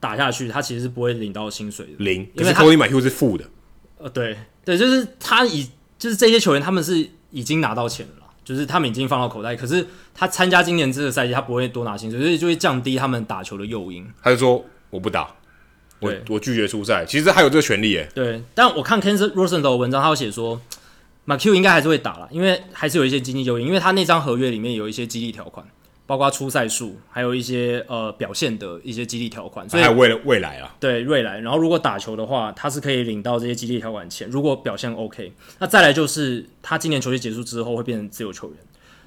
[0.00, 3.44] 打下去，他其实是不会领到薪水的，零，因为 Collin McHugh 是负的。
[3.98, 5.68] 呃，对对，就是他以
[6.02, 14.04] 就是这些球员他们是已经拿到钱了，就是他们已经放到口袋，可是他参加今年这个赛季，他不会多拿薪水，所以就会降低他们打球的诱因。
[14.20, 15.32] 他就说我不打，
[16.00, 17.04] 我我拒绝出赛。
[17.06, 18.08] 其实还有这个权利耶。
[18.12, 20.60] 对，但我看 Ken Rosenthal 的文章，他有写说。
[21.24, 25.64] McHugh 应该还是会打了，因为还是有一些经济诱因，因为他那张合约里面有一些激励条款，
[26.12, 31.40] 包括出赛数，还有一些呃表现的一些激励条款，所以还有未未来啊，对未来。
[31.40, 34.28] 然后如果打球的话，他是可以领到这些激励条款钱。
[34.28, 38.58] 如果表现 OK，那再来就是他今年球季结束之后会变成自由球员，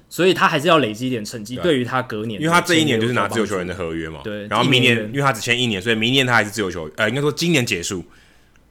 [0.08, 4.48] 所以他还是要累积一点成绩，对于他隔年，因为他这一年就是拿自由球员的合约嘛，对。
[4.48, 8.04] 然后明年，因为他只签一年，所以明年他还是自由球员，呃，应该说今年结束，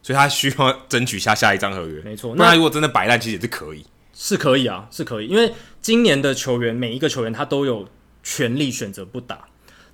[0.02, 2.34] 所以他需要争取下下一张合约，没错。
[2.36, 3.82] 那如果真的摆烂，其实也是可以。
[4.18, 7.86] 是可以啊，是可以，因为今年的球员每一个球员他都有
[8.26, 9.44] 权利选择不打。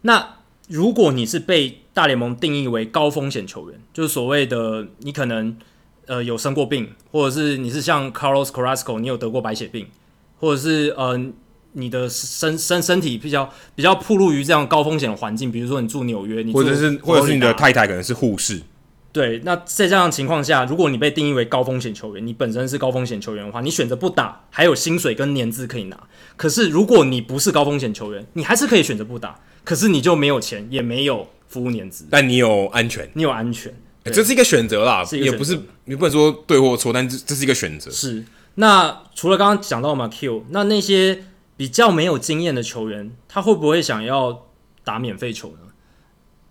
[0.01, 0.37] 那
[0.69, 5.55] 如果你是被大联盟定义为高风险球员，就是所谓的你可能
[6.07, 9.87] 呃有生过病，或者是你是像 Carlos Carrasco，你有得过白血病，
[10.41, 11.21] 或者是呃
[11.73, 18.63] 你的身身身体比较比较暴露于这样高风险的环境，比如说你住纽约，你或者是或者是你的太太可能是护士。
[19.13, 26.01] 对，那在这样的情况下，如果你被定义为高风险球员，你本身是高风险球员的话，你选择不打，还有薪水跟年资可以拿。
[26.37, 37.91] 可是如果你不是高风险球员，你还是可以选择不打，可是你就没有钱，也没有服务年资，但你有安全，你有安全，这是一个选择啦，也不是你不能说对或错，但这这是一个选择。
[37.91, 38.25] 是。
[38.55, 41.25] 那除了刚刚讲到 McHugh，那那些
[41.57, 44.47] 比较没有经验的球员，他会不会想要
[44.85, 45.59] 打免费球呢？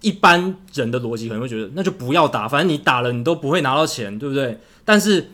[0.02, 4.60] 一般人的逻辑可能会觉得，那就不要打，反正你打了，你都不会拿到钱，对不对？
[4.84, 5.32] 但是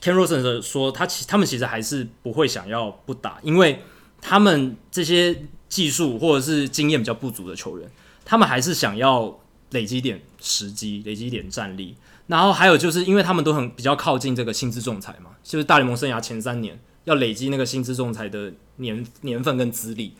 [0.00, 3.80] Ken r o s e n 说，他其他们其实还是不会想要不打，因为
[4.20, 7.90] 他们这些技术或者是经验比较不足的球员，
[8.24, 9.40] 他们还是想要
[9.70, 11.96] 累积点时机，累积点战力。
[12.26, 20.12] 然后还有就是，因为他们都很比较靠近这个薪资仲裁嘛，就是大联盟生涯前三年要累积那个薪资仲裁的年年份跟资历。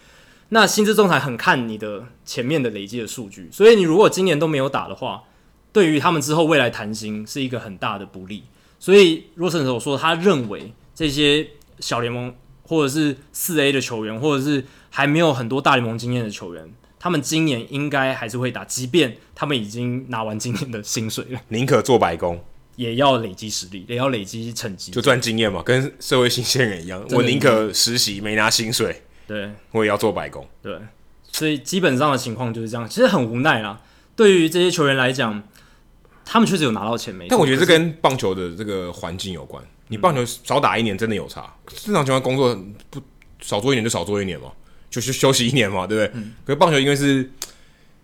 [0.50, 5.24] 那薪资仲裁很看你的前面的累积的数据，所以你如果今年都没有打的话，
[5.72, 8.44] 对于他们之后未来谈薪是一个很大的不利。
[8.78, 11.48] 所以罗森所说，他认为这些
[11.80, 12.32] 小联盟
[12.62, 22.44] 或者是四 A 的球员，或者是还没有很多大联盟经验的球员，他们今年应该还是会打，即便他们已经拿完今年的薪水了，宁可做白工，
[22.76, 27.04] 也要累积实力，也要累积成绩，就赚经验嘛，跟社会新鲜人一样。
[27.10, 29.02] 我宁可实习没拿薪水。
[29.26, 30.46] 对，我也要做白工。
[30.62, 30.78] 对，
[31.32, 33.80] 所以基本上的情况就是这样，其实很无奈啦。
[34.14, 35.42] 对于这些球员来讲，
[36.24, 37.26] 他们确实有拿到钱没？
[37.28, 39.62] 但我觉得这跟棒球的这个环境有关。
[39.88, 41.54] 你棒球少打一年真的有差。
[41.66, 42.54] 正常情况工作
[42.88, 43.00] 不
[43.40, 44.52] 少做一年就少做一年嘛，
[44.88, 46.20] 就是休息一年嘛，对不对？
[46.20, 47.30] 嗯、可是棒球因为是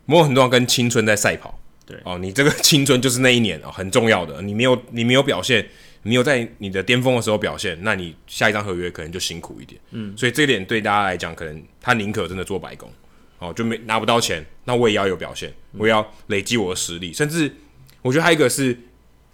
[0.05, 4.43] 某很多人跟青春在赛跑，对哦，你这个青春就是那一年啊、哦，很重要的。
[4.43, 5.67] 你没有你没有表现。
[6.05, 9.81] 你有在你的巅峰的时候表现，那你下一张合约可能就辛苦一点。
[9.93, 12.91] 嗯，所以这一点对大家来讲，可能他宁可真的做白工，
[13.39, 17.13] 哦，就没拿不到钱，那我也要有表现，我也要累积我的实力。
[17.13, 17.55] 甚至
[18.03, 18.77] 我觉得还有一个是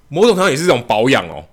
[0.09, 1.47] 某种程度也是一种保养哦，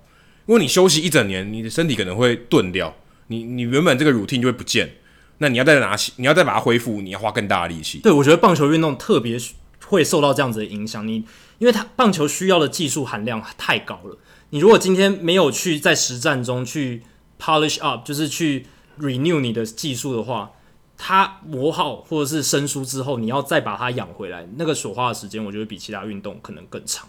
[0.46, 2.94] 因为你休息一整年，你的身体可能会钝掉，
[3.28, 4.96] 你你原本这个 routine 就会不见，
[5.38, 8.00] 那你要再拿起，你要再把它恢复，你要花更大的力气。
[8.00, 9.38] 对，我觉得棒球运动特别
[9.86, 11.24] 会受到这样子的影响，你
[11.56, 14.18] 因为它棒球需要的技术含量太高了。
[14.50, 17.02] 你如果今天没有去在实战中去
[17.38, 18.66] polish up，就是去
[18.98, 20.52] renew 你的技术的话，
[20.96, 27.08] 它磨好或者是生疏之后，你要再把它养回来，那个所花的时间，我觉得比其他运动可能更长，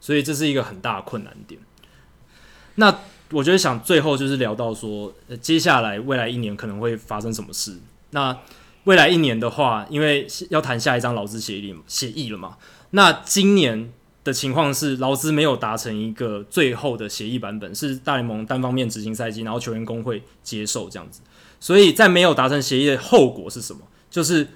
[0.00, 1.60] 所以这是一个很大的困难点。
[2.76, 3.00] 那
[3.32, 7.78] 我觉得想最后就是聊到说，接下来未来一年可能会发生什么事。
[8.10, 8.38] 那
[8.84, 12.58] 未来一年的话，因为要谈下一张劳资协议协议了嘛，
[12.90, 13.92] 那今年。
[14.26, 21.20] 的情况是劳资没有达成一个最后的协议版本，是大联盟单方面执行赛季，然后球员工会接受这样子。
[21.60, 23.82] 所以在没有达成协议的后果是什么？
[24.10, 24.48] 就是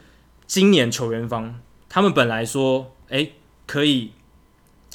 [0.48, 4.10] 今年球员方他们本来说，诶可以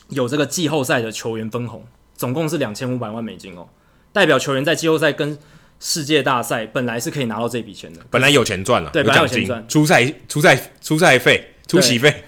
[0.09, 1.85] 有这个季后赛的球员分红，
[2.17, 3.69] 总共是两千五百万美金哦，
[4.11, 5.37] 代表球员在季后赛跟
[5.79, 12.25] 世界大赛本来是可以拿到这笔钱的，本来有钱赚了，对，本来有钱赚，出赛出赛出赛费出席费。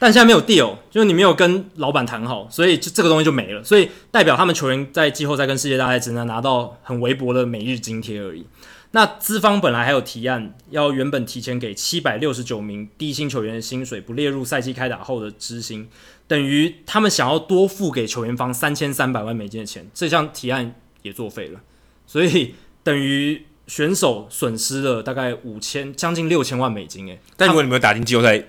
[0.00, 3.62] 但现在没有 deal，就是你没有跟老板谈好，所以就这个东西就没了。
[3.62, 8.46] 所以代表他们球员在季后赛跟世界大赛只能拿到很微薄的每日津贴而已。
[8.92, 15.86] 那资方本来还有提案，要原本提前给七百六十九名低薪球员的薪水不列入赛季开打后的支薪，
[16.26, 21.60] 等于他们想要多付给球员方三千三百万美金的钱，这项提案也作废了。
[22.06, 27.06] 所以等于选手损失了大概五千将近六千万美金。
[27.06, 28.42] 诶，但如果你没有打进季后赛，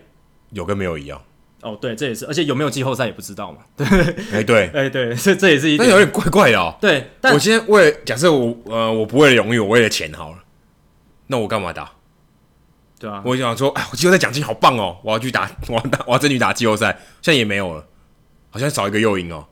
[0.51, 1.21] 有跟没有一样。
[1.61, 3.59] 哦，对，这也是，而且有没有季后赛也不知道嘛。
[3.77, 3.85] 对，
[4.31, 6.75] 哎、欸，对，哎，对， 这这也是一点，但有点怪怪的哦。
[6.81, 10.37] 对，但我今天为了假设我呃我不为了荣誉，我为了钱好了，
[11.27, 11.91] 那我干嘛打？
[12.99, 16.87] 对啊，我想说，哎，我季后赛奖金好棒哦，我要去打，我要打，我要争取打季后赛，
[17.21, 17.85] 现在也没有了，
[18.49, 19.45] 好像少一个诱因哦。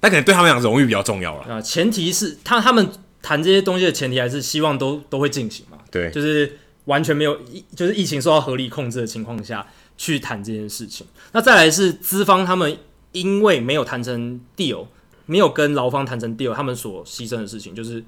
[0.00, 1.54] 但可能对他们讲，荣誉比较重要了。
[1.54, 2.88] 啊，前提是他他们
[3.22, 5.78] 谈这些东西的前提还是希望都都会进行嘛。
[5.90, 9.66] 对，就是完全没有疫，就是疫情受到合理控制的情况下。
[9.96, 12.76] 去谈这件事情，那再来是资方他们
[13.12, 14.86] 因为没有谈成 deal，
[15.26, 18.04] 没有跟劳方谈成 deal，他们所牺牲的事情就是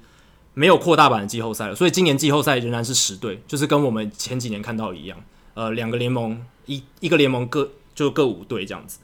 [0.53, 5.17] 没有扩大版的季后赛了，所以今年季后赛仍然是十队，就是跟我们前几年看到一样，
[5.53, 8.99] 呃，两个联盟一一个联盟各就各五队这样子。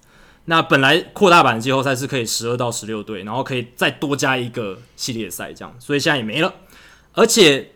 [0.46, 6.54] 那本来扩大版的季后赛是可以十二到十六队，然后可以再多加一个系列赛这样，所以现在也没了。
[7.14, 7.72] 而且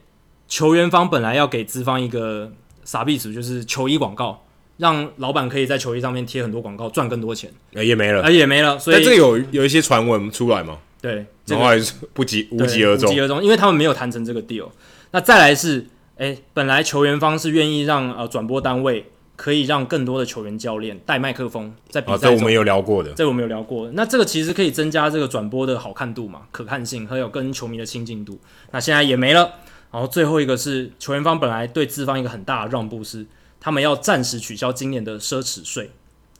[0.49, 2.51] 球员方本来要给资方一个
[2.83, 4.43] 傻逼词，就是球衣广告。
[4.77, 8.77] 让老板可以在球衣上面贴很多广告，赚更多钱，呃、也没了，欸、也没了。
[8.77, 10.77] 所以这个有有一些传闻出来吗？
[11.01, 14.67] 对，然后还是不疾无疾而终，无疾而终，因为他们没有谈成这个 deal。
[15.11, 15.79] 那再来是，
[16.17, 19.05] 哎、欸，本来球员方是愿意让呃转播单位
[19.35, 23.93] 可以让更多的球员教练带麦克风在比赛这我们有聊过的，这我们有聊过的。
[23.93, 28.39] 那这个其实可以增加这个转播的好看度嘛，可看性，还有跟球迷的亲近度。
[28.71, 29.53] 那现在也没了。
[29.91, 33.25] 然后最后一个是球员方本来对资方一个很大的让步是。
[33.59, 35.91] 他们要暂时取消今年的奢侈税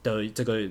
[0.04, 0.62] 的这个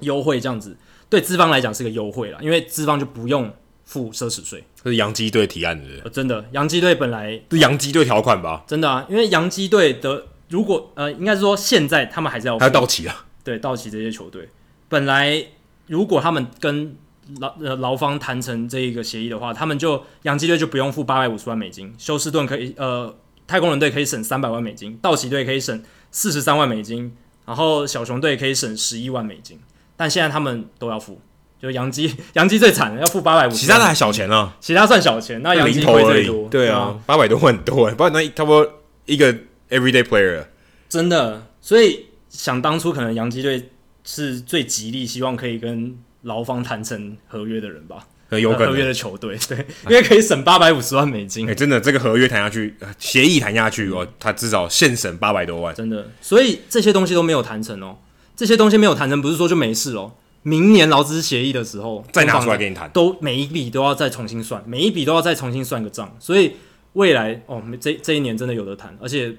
[0.00, 0.76] 优惠，这样子
[1.08, 3.52] 对资方来讲是个优惠啦，因为资方就不用
[3.84, 4.64] 付奢侈税。
[4.82, 8.64] 这是洋基队提案的，呃，真的，洋基队本来是洋基队条款吧？
[8.66, 13.24] 真的啊，因为洋基队的如果呃，应该是说现在他们还是要付，还要到期啊？
[13.42, 14.48] 对，到期这些球队
[14.88, 15.46] 本来
[15.86, 16.96] 如果他们跟
[17.40, 23.14] 劳呃劳方谈成这一个协议的话，他们就洋基队就不用付八百五十万美金，休斯顿可以呃。
[23.46, 27.14] 太空人队可以省三百万美金，道奇队可以省四十三万美金，
[27.44, 29.60] 然后小熊队可以省十一万美金，
[29.96, 31.20] 但现在他们都要付，
[31.60, 39.32] 就杨基， 杨基最惨，要付八百五，其他的还小钱啊，其他算小钱，那杨基亏最多，对啊，八百多万很多，不然那差不多一个
[39.68, 40.46] everyday player，
[40.88, 43.70] 真的，所以想当初可能杨基队
[44.04, 48.06] 是最极力希望可以跟劳方谈成合约的人吧。
[48.38, 49.58] 有可能合约的球队，对，
[49.88, 51.46] 因为可以省八百五十万美金。
[51.46, 56.10] 哎、欸，真的，这个合约谈下去，协议谈下去哦，他至少现省八百多万，真的。
[56.20, 57.98] 所以这些东西都没有谈成哦，
[58.36, 60.12] 这些东西没有谈成，不是说就没事哦。
[60.42, 66.14] 明年劳资协议的时候再拿出来给你谈，都每一笔都要再重新算，每一笔都要再重新算个账。
[66.20, 66.52] 所以
[66.92, 69.34] 未来哦，这这一年真的有的谈，而且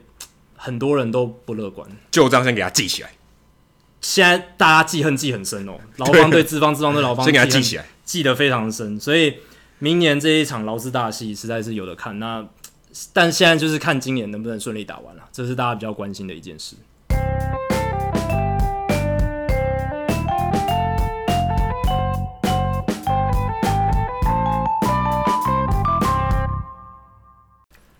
[0.55, 1.87] 很多人都不乐观。
[2.09, 3.11] 旧账先给他记起来。
[4.07, 8.99] 现在大家记恨记很深哦， 劳方对资方，资方对劳方，先给他记起来，记得非常深。
[8.99, 9.37] 所以
[9.79, 12.19] 明年这一场劳资大戏实在是有的看。
[12.19, 12.45] 那
[13.11, 16.75] 但现在就是看今年能不能顺利打完了，这是大家比较关心的一件事。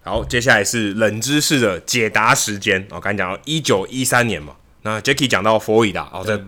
[0.03, 2.88] 好，接下来是冷知识的解答时间。
[2.91, 4.56] 我刚才讲到一九一三年嘛。
[4.86, 6.40] 那 Jackie 讲到佛罗里达哦，这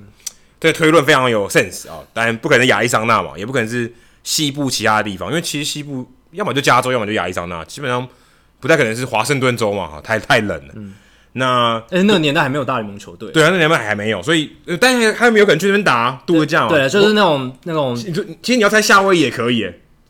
[0.59, 3.91] 这推论非常有 sense 啊，当然不可能亚利桑那嘛，也不可能是
[4.23, 8.07] 西部其他的地方，因为其实西部要么就加州，要么就亚利桑那，基本上
[8.59, 10.73] 不太可能是华盛顿州嘛，哈，太太冷了。
[10.75, 10.93] 嗯、
[11.33, 19.67] 那哎，那个年代还没有大联盟球队，对啊，那年代还没有，所以但是他们有可能去那边打度个假嘛，对，就是那种那种，其实你要猜夏威夷也可以，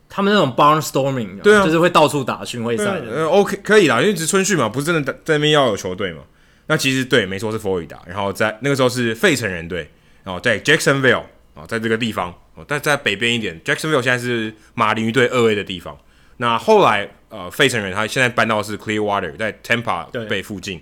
[0.10, 6.20] 他们那种 barnstorming，对啊，就是会到处打巡回赛的，呃，OK 可以啦，因为只是春训嘛，不是真的在那边要有球队嘛。
[6.68, 9.90] 那其实对，没错是佛罗里达，然后在那个时候是费城人队，
[10.24, 11.24] 然后在 Jacksonville
[11.54, 12.34] 啊，在这个地方，
[12.68, 15.98] 但在北边一点，Jacksonville 现在是马林鱼队二 A 的地方。
[16.38, 20.82] 那后来呃，费城人他现在搬到是 Clearwater，在 Tampa Bay 附近，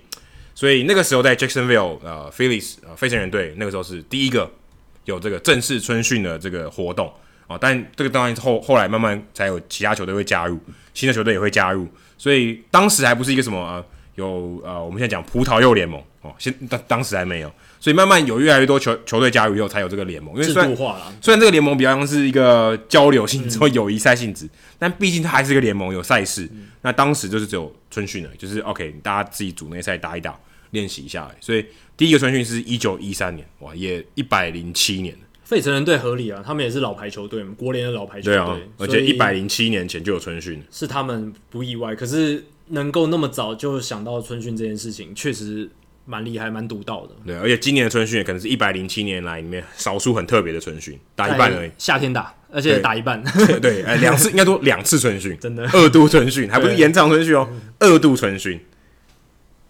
[0.56, 4.50] 所以那个时候在 Jacksonville 呃，Phillies 呃，费城人队那个时候是第一个
[5.04, 7.12] 有这个正式春训的这个活动。
[7.46, 10.58] 啊，但这个当然后后来慢慢才有其他球队会加入，
[10.92, 11.86] 新的球队也会加入，
[12.18, 13.86] 所以当时还不是一个什么呃。
[14.16, 20.34] 有呃，我们现在讲葡萄柚联盟哦，现当当时还没有，所以慢慢有越来越多球球队加入以后，才有这个联盟。
[20.34, 26.48] 因为虽然制度化了，虽然这个联盟比较像是一个交流性质或友谊赛性质，嗯、但毕竟它还是一个联盟，有赛事。
[26.52, 30.34] 嗯、那当时就是只有春训了，就是 OK，大家自己组内赛打一打，
[30.70, 31.30] 练习一下。
[31.38, 35.14] 所以第一个春训是一九一三年，哇，也一百零七年。
[35.44, 41.94] 费城人队合理啊，他们也是老牌球队，国联的老牌球队，对啊，而且一百零七年前就有春训，是他们不意外。
[41.94, 42.42] 可是。
[42.68, 45.70] 能够那么早就想到春训这件事情，确实
[46.04, 47.14] 蛮厉害、蛮独到的。
[47.24, 51.70] 对，而且今年的春训也可能是一百零七年来里面少数很特别的春训，打一半而已。
[51.78, 53.22] 夏天打，而且打一半。
[53.60, 57.48] 对，哎，两次应该说两次春训，真的二度春训，还不是延长春训哦，
[57.80, 58.60] 二度春训。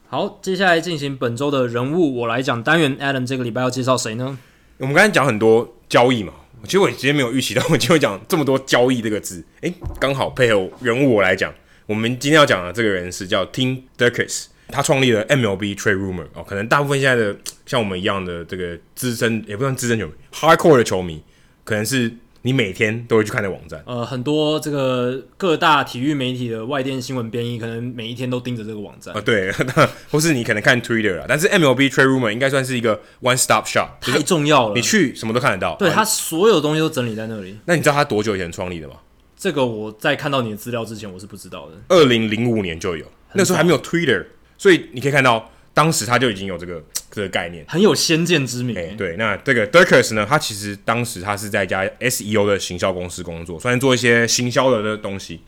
[0.08, 2.96] 好，接下来进行本周的人物我来讲单元。
[2.98, 4.38] Adam 这个礼拜要介绍谁呢？
[4.78, 6.32] 我们刚才讲很多交易嘛，
[6.64, 11.52] 其实我今天没有预期到我就会讲这么多交易这个字，诶，刚好配合人物我来讲。
[11.86, 21.22] 我们今天要讲的这个人是叫 Tim Durkis，他创立了 MLB Trade Rumor 哦，可能大部分现在的像我们一样的这个资深，也不算资深球迷，Hardcore 的球迷，
[21.64, 22.12] 可能是。
[22.42, 29.22] 你每天都会去看的网站，呃，很多这个各大体育媒体的外电新闻编译，可能每一天都盯着这个网站啊、呃。
[29.22, 29.50] 对，
[30.12, 34.76] 或是你可能看 Twitter 啊，但是 MLB Trade Rumor 应该算是一个 One Stop Shop，太重要了。
[34.76, 35.74] 你去什么都看得到。
[35.74, 37.58] 对，他所有东西都整理在那里。
[37.64, 38.94] 那你知道他多久以前创立的吗？
[39.36, 41.76] 这个我在看到你的资料之前，我是不知道的。
[41.88, 43.04] 二零零五年就有，
[43.34, 44.24] 那时候还没有 Twitter，
[44.56, 45.50] 所以你可以看到。
[45.76, 46.82] 当时他就已经有这个
[47.12, 48.74] 这个概念，很有先见之明。
[48.78, 55.42] 哎、欸，对，那这个 Durkis 呢，他其实当时他是在一家 SEO 的行销公司工作，虽然做一些行销的的东西。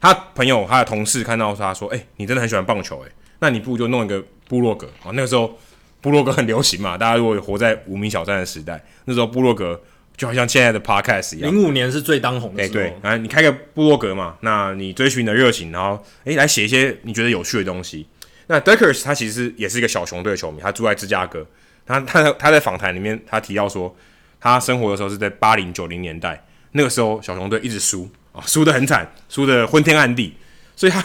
[0.00, 5.58] 他朋友、他的同事看到他说：“哎、欸，你真的很喜欢棒球，哎，那你不如就弄一个部落格啊。”那个时候
[6.00, 9.78] 部落格很流行嘛，大家如果活在无名小站的时代，那时候部落格
[10.16, 11.50] 就好像现在的 Podcast 一样。
[11.52, 12.80] 零五年是最当红的时候。
[12.80, 18.06] 欸、对，啊，你开个部落格嘛，那你追寻你的热情，然后哎、欸，来写一些你觉得有趣的东西。
[18.46, 21.46] 那 Deckers 他其实也是一个小熊队的球迷，他住在芝加哥。
[21.86, 23.94] 他他他在访谈里面他提到说，
[24.40, 30.34] 他生活的时候是在八零九零年代，那个时候小熊队一直输啊，输的很惨，输的昏天暗地。
[30.76, 31.02] 所以他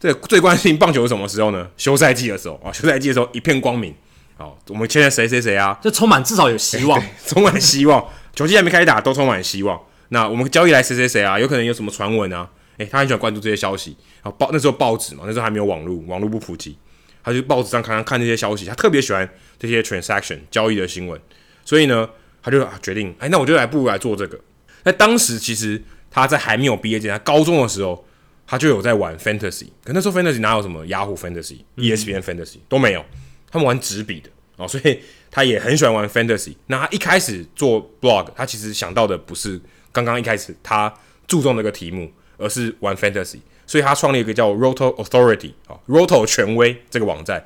[0.00, 1.68] 最最关心棒球是什么时候呢？
[1.76, 3.94] 休赛季的时候啊，休赛季的时候一片光明。
[4.36, 5.78] 好，我们现在谁谁谁啊？
[5.82, 8.04] 就充满至少有希望， 充满希望。
[8.34, 9.80] 球季还没开始打，都充满希望。
[10.08, 11.38] 那我们交易来谁谁谁啊？
[11.38, 12.48] 有可能有什么传闻啊？
[12.78, 13.96] 诶、他很喜欢关注这些消息。
[14.22, 16.76] 啊，报那时候报纸嘛，那时候还没有网络，网络不普及，
[17.22, 18.64] 他就报纸上看看看这些消息。
[18.66, 19.28] 他特别喜欢
[19.58, 21.20] 这些 transaction 交易的新闻，
[21.64, 22.08] 所以呢，
[22.42, 24.38] 他就决定，哎、那我就来不如来做这个。
[24.84, 28.04] 那当时，其实他在还没有毕业之前，他高中的时候，
[28.46, 29.66] 他就有在玩 fantasy。
[29.84, 33.04] 可那时候 fantasy 哪有什么 Yahoo Fantasy、ESPN Fantasy 都没有，
[33.50, 35.00] 他们玩纸笔的哦，所以
[35.32, 36.54] 他也很喜欢玩 fantasy。
[36.68, 39.60] 那他一开始做 blog，他其实想到的不是
[39.90, 40.94] 刚刚一开始他
[41.26, 42.12] 注重那个题目。
[42.38, 43.38] 而是玩 fantasy，
[43.68, 47.38] 所以他创立一个叫 Roto Authority 啊，Roto 权威这个网站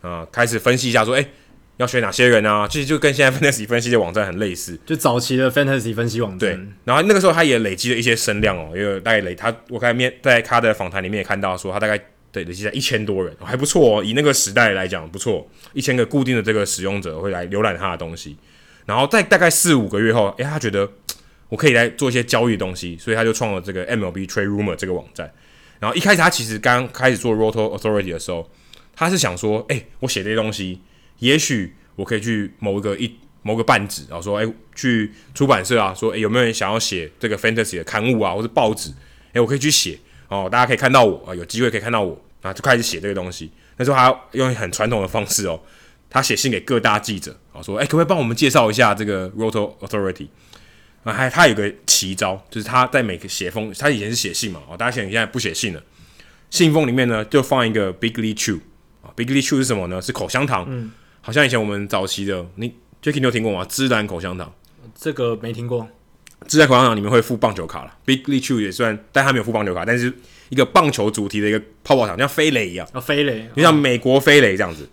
[0.00, 1.28] 啊、呃，开始分析一下说，哎、欸，
[1.78, 2.68] 要选哪些人啊？
[2.68, 6.38] 其实就跟现在 fantasy 分析的网站很类似，就早期的 fantasy 分析网站。
[6.38, 12.00] 对，然后那个时候他也累积了一些声量哦，因为大概累他，我看面在他的访谈里面也看到说，他大概
[12.30, 18.36] 对累积在一千多人，还不错哦，以那个时代来讲不错，一千个固定的这个使用者会来浏览他的东西，
[18.84, 20.90] 然后在大概四五个月后，哎、欸，他觉得。
[21.48, 25.32] 我可以来做一些交易的东西，所以他就创了这个 MLB Trade Rumor 这个网站。
[25.78, 28.50] 然后一开始他其实刚开始做 Roto Authority 的时候，
[28.96, 30.80] 他是想说，哎、欸，我写这些东西，
[31.20, 38.90] 也许我可以去某一个一某个半纸，然后说，哎、欸，去出版社啊，说，哎、欸，有没有人想要写这个 Fantasy 的刊物啊，或是报纸？
[39.28, 39.96] 哎、欸，我可以去写
[40.28, 43.50] 哦，大家可以看到我啊，有机会可以看到我啊，就开始写这个东西。
[43.76, 45.60] 那时候他用很传统的方式哦，
[46.08, 50.28] 他写信给各大记者啊，说，哎、欸，可不可以帮我们介绍一下这个 Roto Authority？
[51.04, 55.82] 啊，还他有个奇招，就是他在每个写封，他以前是写信嘛，哦，大家想现在不写信了，
[56.50, 58.58] 信封里面呢就放一个 Big League Chew
[59.02, 60.02] 啊，Big League Chew 是什么呢？
[60.02, 60.90] 是口香糖，嗯，
[61.20, 63.64] 好像以前我们早期的，你 Jacky 你有听过吗？
[63.68, 64.52] 芝兰口香糖，
[64.94, 65.88] 这个没听过。
[66.46, 70.12] 芝兰口香糖里面会附棒球卡了，Big League Chew 也算，但他没有附棒球卡，但是
[70.48, 74.88] 一个棒球主题的一个泡泡糖，像飞雷一样，啊，飞雷，就像美国飞雷这样子。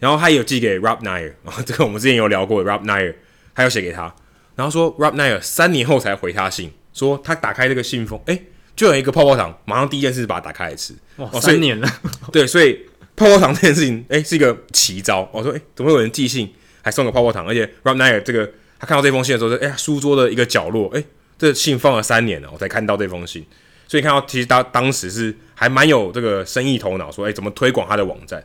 [0.00, 3.14] 然后他有寄给 Rob Nair，啊，这个我们之前有聊过，Rob Nair，
[3.54, 4.14] 他有写给他。
[4.54, 8.40] 然后说，Rob Nair 三年后才回他信，说他打开这个信封，哎，
[8.76, 10.94] 就有一个泡泡糖，马上第一件事是把它打开来吃。
[11.16, 11.88] 哇，哦、三年了，
[12.32, 12.78] 对，所以
[13.16, 15.28] 泡泡糖这件事情，哎，是一个奇招。
[15.32, 16.52] 我说，哎，怎么会有人寄信
[16.82, 17.44] 还送个泡泡糖？
[17.46, 18.48] 而且 Rob Nair 这个，
[18.78, 21.04] 他看到这封信的时候，说，哎呀，书桌的一个角落，哎，
[21.36, 23.44] 这信放了三年了，我才看到这封信。
[23.86, 28.44] 所以看到其实他当时是还蛮有这个生意头脑，说，哎，怎么推广他的网站？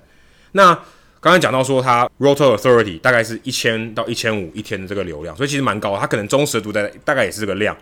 [0.54, 0.80] 那。
[1.24, 5.98] 刚才讲到说，他 Rotor Authority 大概是一千到一千五一天的这个流量，所以其实蛮高。
[5.98, 7.74] 他可能忠实的读者大概也是这个量。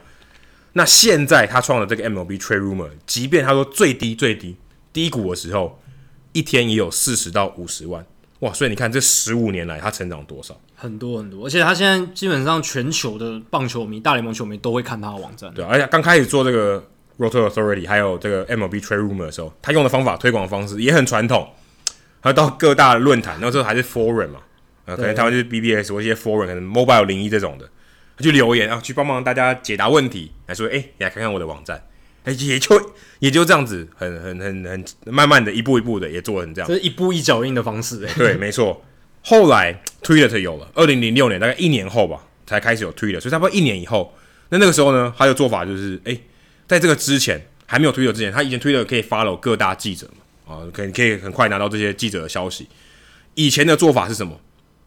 [0.73, 4.55] 那现在他创了这个 MLB Trade Rumor，即便他说最低最低
[4.93, 5.81] 低谷的时候，
[6.33, 8.05] 一天也有四十到五十万
[8.41, 8.53] 哇！
[8.53, 10.55] 所以你看这十五年来他成长多少？
[10.75, 15.51] 很多很多，而且他现在基本上全球的棒球迷、大联盟球迷都会看他的网站。
[15.53, 16.83] 对，而且刚开始做这个
[17.17, 21.47] Roto Authority 还有这个 MLB Trade Rumor 的时候，他用的方法、推广方式也很传统。
[22.23, 24.39] 他到各大论坛，那时候还是 forum 嘛，
[24.85, 27.67] 呃，可能台湾就是 BBS 或一些 forum，可能 Mobile 零一这种的，
[28.15, 31.83] 他去留言啊，去帮忙大家解答问题，来说，哎、欸，你来看看我的网站，
[32.25, 38.83] 也就 也就这样子，很很很很慢慢的一步一步的也做成这样，这是一步一脚印的方式，对，没错。
[39.23, 44.13] 后来 Twitter 有了，二零零六年大概一年后吧，才开始有 Twitter，所以差不多一年以后，
[44.49, 46.23] 那那个时候呢，他的做法就是，哎、欸，
[46.67, 50.55] 在这个之前还没有 Twitter 之前，他以前 Twitter 可以 follow 各大记者嘛。
[50.55, 52.67] 啊，可以可以很快拿到这些记者的消息。
[53.35, 54.37] 以前的做法是什么？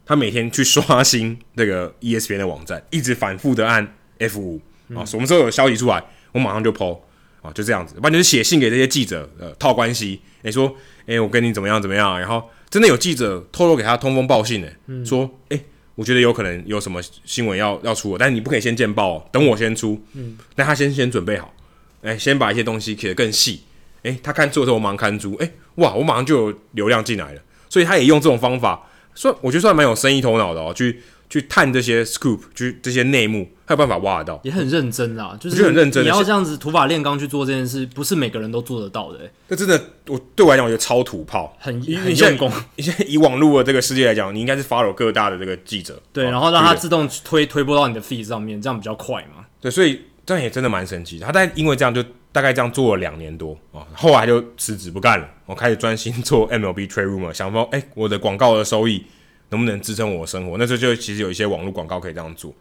[0.05, 4.59] 他每天去刷新这个 ESPN 的网站，一直反复的按 F5
[4.93, 6.03] 啊，什么时候有消息出来，
[6.33, 6.99] 我马上就 po
[7.45, 7.95] 啊，就这样子。
[7.95, 10.67] 不然就是写信给这些记者，呃，套关系，你说，
[11.01, 15.65] 哎、欸，我跟你怎么样怎么样，然后真的有记者透露给他通风报信的，说，哎、欸，
[15.95, 21.53] 我觉得有可能有什么新闻要要出了，但是你不可以先见报哦，等我先出，嗯，那他先先准备好，
[22.01, 23.61] 哎、欸，先把一些东西写得更细，
[24.03, 28.89] 哎、欸，他看做的时候我马上看猪，哎、欸，哇，我马上就有流量进来了，所以他也用这种方法。
[29.17, 31.01] 算我觉得算蛮有生意头脑的哦，去
[31.35, 35.37] 去探这些 scoop，去这些内幕，还有办法挖得到，也很认真啦。
[35.37, 39.19] 就是很认真，你要这样子土法炼钢去做这件事，不是每个人都做得到的。
[39.49, 42.49] 这真的，我对我来讲，我觉得超土炮，很很用功。
[42.77, 49.43] 你现在以网络的这个世界来讲，你应该是 follow 各大的这个记者，对，然后让他自动推推播到你的 feed 上面，这样比较快嘛。
[49.59, 51.25] 对，所以这样也真的蛮神奇的。
[51.25, 52.01] 他但因为这样就
[52.31, 59.03] 大概这样做了两年多啊，后来就辞职不干了，我开始专心做 MLB Trade Rumor，想说，哎，我的广告的收益。
[59.49, 60.57] 能不能支撑我的生活？
[60.57, 62.53] 那时候就其实有一些网络广告可以这样做。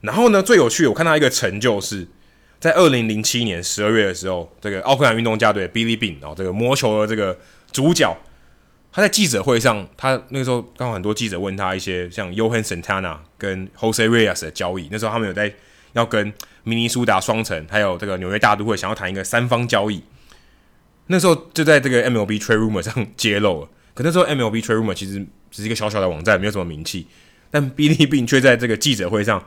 [0.00, 2.06] 然后呢，最有趣，我看到一个成就是，
[2.60, 7.38] 在二零零七年十二月的时候，这个奥克兰运动家队 Billy Beane 哦，这个魔球的这个
[7.72, 8.16] 主角，
[8.92, 15.52] 他在记者会上，他那个时候刚好很多记者问他一些像 Johan Santana 跟 Jose Reyes 的交易，那时候他们有在
[15.94, 16.32] 要跟
[16.64, 20.02] 明尼苏达双城还有这个纽约大都会想要谈一个三方交易，
[21.06, 23.68] 那时候就在这个 MLB Trade Rumor 上揭露了。
[23.94, 25.26] 可那时候 MLB Trade Rumor 其实
[25.56, 27.06] 只是一个小小的网站，没有什么名气。
[27.50, 29.42] 但 Billy Beane 却在这个记者会上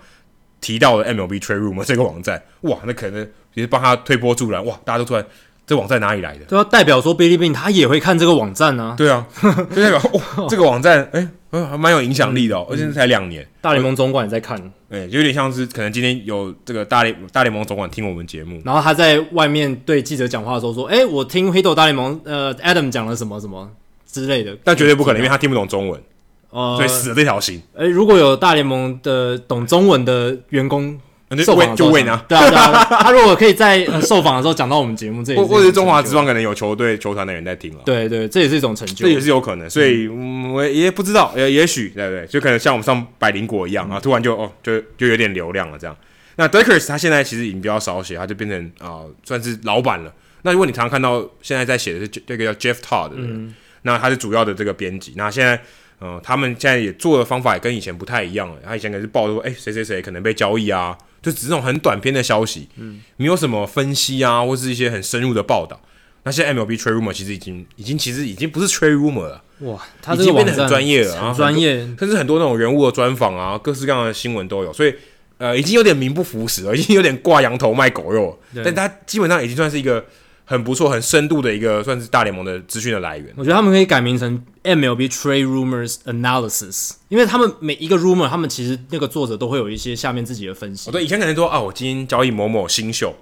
[0.60, 3.22] 提到了 MLB Trade Rumor 这个网站，哇，那可能
[3.54, 5.24] 也是帮他推波助澜，哇，大家都突然
[5.68, 6.46] 这网站哪里来的？
[6.46, 8.96] 对啊，代表说 Billy Beane 他也会看这个网站呢、啊。
[8.98, 9.28] 对啊，
[9.76, 13.48] 就代表哇，这个网站哎、欸，还蛮有影响力的哦，嗯、而且才两年。
[13.62, 14.58] 大联盟总管也在看，
[14.90, 23.70] 哎、欸，就有点像是可能今天有这个大联大联盟总管听我们节目，然后他在外面对记者讲话的时候说：“哎、欸，我听黑豆大联盟呃 Adam 讲了什么什么。”
[24.12, 26.02] 之类的，但绝对不可能，因为他听不懂中文，
[26.50, 27.62] 呃，所以死了这条心。
[27.76, 31.00] 诶，如果有大联盟的懂中文的员工
[31.46, 39.70] 受访，就问啊，对啊，对啊， 他如果可以在受访的时候讲到我们节目，这或者是中华职棒可能有球队球团的人在听了，对对，这也是一种成就，这也是有可能。
[39.70, 42.26] 所以我也不知道，也也许对不对？
[42.26, 45.96] 就可能像我们上百灵果一样啊，突然就哦，就就有点流量了这样。
[46.38, 50.12] 那 Dekers 他现在其实已经比较少写，他就变成啊，算是老板了。
[50.42, 53.54] 那如果你常常看到现在在写的是这个叫 Jeff Todd 的人。
[53.84, 55.14] 那他是主要的这个编辑。
[55.16, 55.62] 那现在，
[56.00, 58.56] 呃，他们现在也做的方法也跟以前不太一样了。
[58.64, 65.82] 他以前可能是报说，哎，谁谁谁可能被交易啊，就只是那种很短篇的消息，嗯，没有什么分析啊，或是一些很深入的报道。
[66.24, 74.72] 那现在 MLB Trade Rumor 其实已经，已经其实已经不是 Trade Rumor 了，哇，他已经变得很专业了，很专业，甚至很多那种人物的专访啊，各式各样的新闻都有。
[74.74, 74.94] 所以，
[75.38, 78.64] 呃，已经有点名不符实了，已经有点挂羊头卖狗肉了。
[78.64, 80.06] 但他基本上已经算是一个。
[80.50, 83.32] 很不错，很深度的一个算是大联盟的资讯的来源。
[83.38, 90.90] 我觉得他们可以改名成 MLB Trade Rumors Analysis，因为他们每一个 rumor，他们其实那个作者都会有一些下面自己的分析。
[90.90, 93.16] 哦，对，以前可能说啊，我今天交易某某新秀。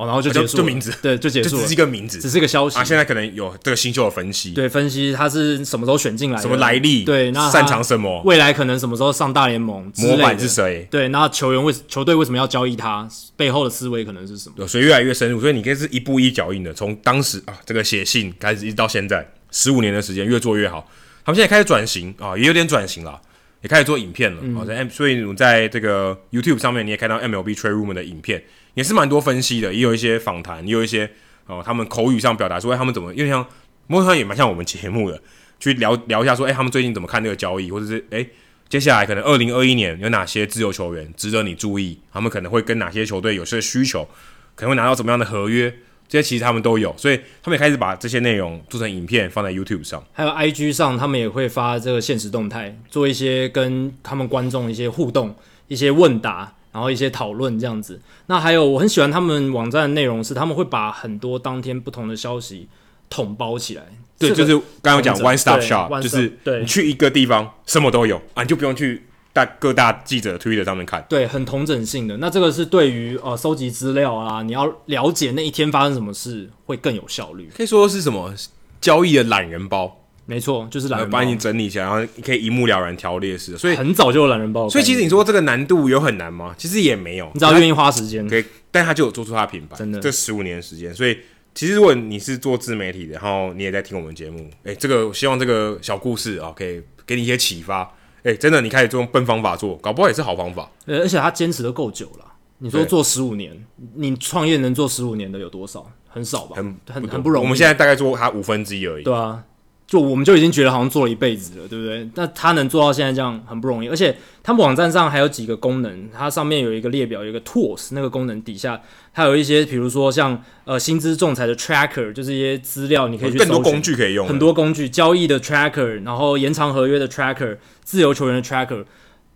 [0.00, 2.78] 哦，然后就结束了，就名字，对，就结束了，只是一个名字，只是一个消息。
[2.78, 2.82] 啊。
[2.82, 13.06] 现在可能有这个新秀的分析，对，分析他是什么时候选进来的，什么来历，对，那擅长什么，未来可能什么时候上大联盟，模板是谁，对，那球员为球队为什么要交易他，
[13.36, 14.54] 背后的思维可能是什么？
[14.56, 20.88] 对，所以越来越深入，所以你可以是一步一脚印的，从当时啊这个写信开始，一直到现在十五年的时间，越做越好。
[21.22, 23.20] 他们现在开始转型啊，也有点转型了，
[23.60, 24.38] 也开始做影片了。
[24.42, 28.42] 嗯、啊，在所以你在这个 YouTube 上面，你也看到 MLB Trade Rumor 的影片。
[28.74, 31.10] 也是蛮多分析的，也有一些访谈，也有一些
[31.46, 33.12] 哦，他们口语上表达说，哎，他们怎么？
[33.14, 33.44] 因为像
[33.86, 35.20] 摩托也蛮像我们节目的，
[35.58, 38.24] 去聊聊一下说，哎，他们最近怎么看这个交易，或者是哎，
[38.68, 41.98] 接下来可能二零二一年有哪些自由球员值得你注意？
[42.12, 44.08] 他们可能会跟哪些球队有些需求，
[44.54, 45.74] 可能会拿到怎么样的合约？
[46.08, 55.34] 这些其实他们都有，所以他们也开始把这些内容做成影片放在 YouTube 上，还有 IG 上，他们也会发这个现实动态，做一些跟他们观众一些互动、
[55.68, 56.52] 一些问答。
[56.72, 62.68] 然后一些讨论这样子，那还有我很喜欢他们网站的内容是，他们会把很多当天不同的消息
[63.08, 63.84] 统包起来。
[64.18, 71.04] 对，就是刚刚讲 one stop shop，就是你去一个地方什么都有啊，你就不用去大各大记者 Twitter 上面看。
[71.08, 72.18] 对，很同整性的。
[72.18, 77.50] 那这个是对于呃收集资料啊，你要了解那一天发生什么事会更有效率。
[77.56, 78.34] 可以说是什么
[78.80, 79.99] 交易的懒人包。
[80.30, 83.58] 没错，就是懒人包，帮你整理一下，然后你可以一目了然条列式。
[83.58, 84.68] 所以很早就有懒人包。
[84.68, 86.54] 所以其实你说这个难度有很难吗？
[86.56, 88.24] 其实也没有，你只要愿意花时间。
[88.28, 89.76] 可以，但他就有做出他的品牌。
[89.76, 90.94] 真的，这十五年的时间。
[90.94, 91.18] 所以
[91.52, 97.92] 其实如果你是做自媒体的，然后你也在听我们节目，哎，这个希望这个小故事啊，可以给你一些启发。
[98.22, 100.70] 哎，真的，你开始用笨方法做，搞不好也是好方法。
[100.86, 102.24] 而且他坚持的够久了。
[102.58, 103.66] 你说做十五年，
[103.96, 105.90] 你创业能做十五年的有多少？
[106.06, 107.44] 很少吧，很很很不容易。
[107.44, 109.02] 我们现在大概做他五分之一而已。
[109.04, 109.42] 对啊。
[109.90, 112.08] 就我们就已经觉得好像做了一辈子了，对不对？
[112.14, 118.80] 那他能做到现在这样很不容易，而且他们网站上还有几个功能，它上面有一个列表，有一个 tools 那个功能底下，
[119.12, 128.84] 它有一些比如说像呃薪资仲裁的 tracker，就是一些资料你可以去更多工具可以用，很多工具交易的 tracker，然后延长合约的 tracker，自由球员的 tracker。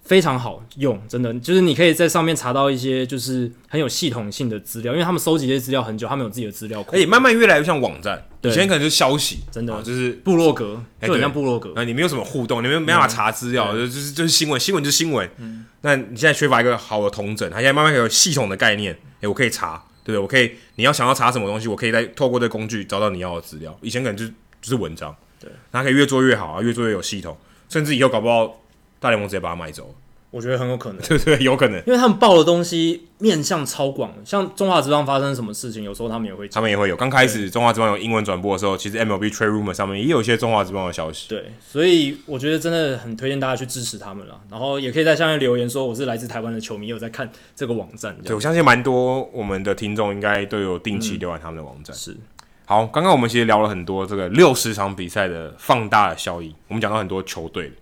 [0.05, 8.23] 非常好用，真的就是你可以在上面查到一些就是很有系统性的资料，因为他们收集这些资料很久，他们有自己的资料库，而且慢慢越来越像网站。
[8.43, 11.73] 以前可能就是消息，真的就是部落格，就很像部落格。
[11.75, 15.27] 那你没有什么互动，你没有没办法查资料，就就是就是新闻，新闻就是新闻。
[15.39, 20.19] 嗯，那你现在缺乏一个好的统整，它现在慢慢有系统的概念，诶，我可以查，对不对？
[20.19, 23.75] 我可以，你要想要查什么东西，我可以再透过这个工具找到你要的资料。
[23.81, 27.35] 以前可能就是就是文章，对，它可以越做越好啊，越做越有系统，
[27.71, 28.61] 甚至以后搞不好
[29.05, 29.95] 大联盟直接把它买走。
[30.35, 36.97] 我觉得很有可能，对对，有可能，因为他们报的东西面向超广，像中华职棒发生什么事情，有时候他们也会，他们也会有。
[36.97, 41.29] 刚开始中华职棒有英文转播的时候，其实 MLB Trade Rumor 上面也有一些中华职棒的消息。
[41.29, 44.41] 对，所以我觉得真的很推荐大家去支持他们了。
[44.51, 48.17] 然后也可以在下面留言说我是来自台湾的球迷，有在看这个网站。
[48.25, 51.95] 对，我相信蛮多我们的听众应该都有定期浏览他们的网站。
[51.95, 52.17] 嗯、是，
[52.65, 57.73] 好，刚刚我们其实聊了很多这个六十场比赛的放大的效益，我们讲到很多球队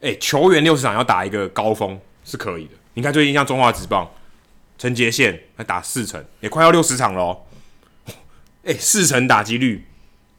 [0.00, 1.98] 哎，球员六十场要打一个高峰。
[2.24, 2.72] 是可以的。
[2.92, 4.06] 你看最近像中华职棒，
[4.76, 7.40] 陈杰宪还打四成，也快要六十场了哦。
[8.64, 9.86] 哎，四成打击率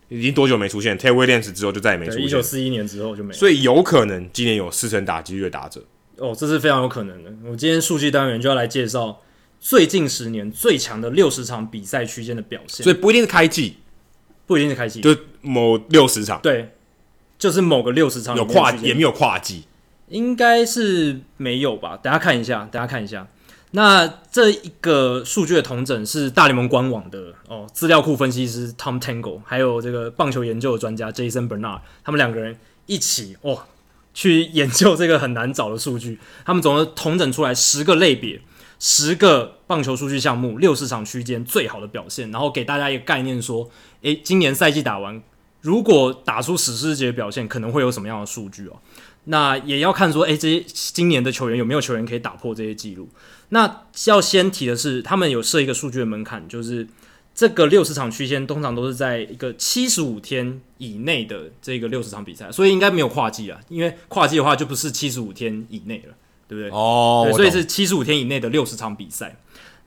[0.08, 2.22] 已经多久没出现？Ted Williams 之后就再也没出现。
[2.22, 3.34] 一九四一年之后就没。
[3.34, 5.84] 所以有可能今年有四成打击率的打者。
[6.18, 7.34] 哦，这是非常有可能的。
[7.50, 9.20] 我今天数据单元就要来介绍
[9.60, 12.84] 最近十年最强的六十场比赛区间的表现。
[12.84, 13.78] 所以不一定是开季，
[14.46, 16.40] 不一定是开季，就某六十场。
[16.44, 16.70] 对，
[17.40, 19.64] 就是某个六十场有跨也没有跨季。
[20.10, 21.96] 应该是没有吧？
[21.98, 23.28] 等下看一下，等下看一下。
[23.72, 32.58] 那这一个数据的统整是大联盟官网的哦，资料库分析师 Tom Tango，还有这个棒球研究的专家 Jason Bernard，他们两个人
[32.88, 33.60] 一起哦
[34.16, 36.18] 去研究这个很难找的数据。
[36.44, 38.42] 他们总共统整出来十个类别，
[38.80, 43.70] 十个棒球数据项目，六十场区间最好的表现，然后给大家一个概念说，
[44.02, 45.22] 诶，今年赛季打完，
[45.62, 48.78] 如果打出史诗级的表现，可能会有什么样的数据哦？
[49.26, 53.10] 那也要看说，诶，这些今年的球员有没有球员可以打破这些记录？
[53.50, 56.88] 那要先提的是，他们有设一个数据的门槛，就是
[57.36, 66.16] 这个六十场区间通常都是在一个七十五天以内的这个六十场比赛，所以应该没有跨季啊，因为跨季的话就不是七十五天以内了，
[66.48, 66.70] 对不对？
[66.72, 69.36] 哦，对，所以是七十五天以内的六十场比赛。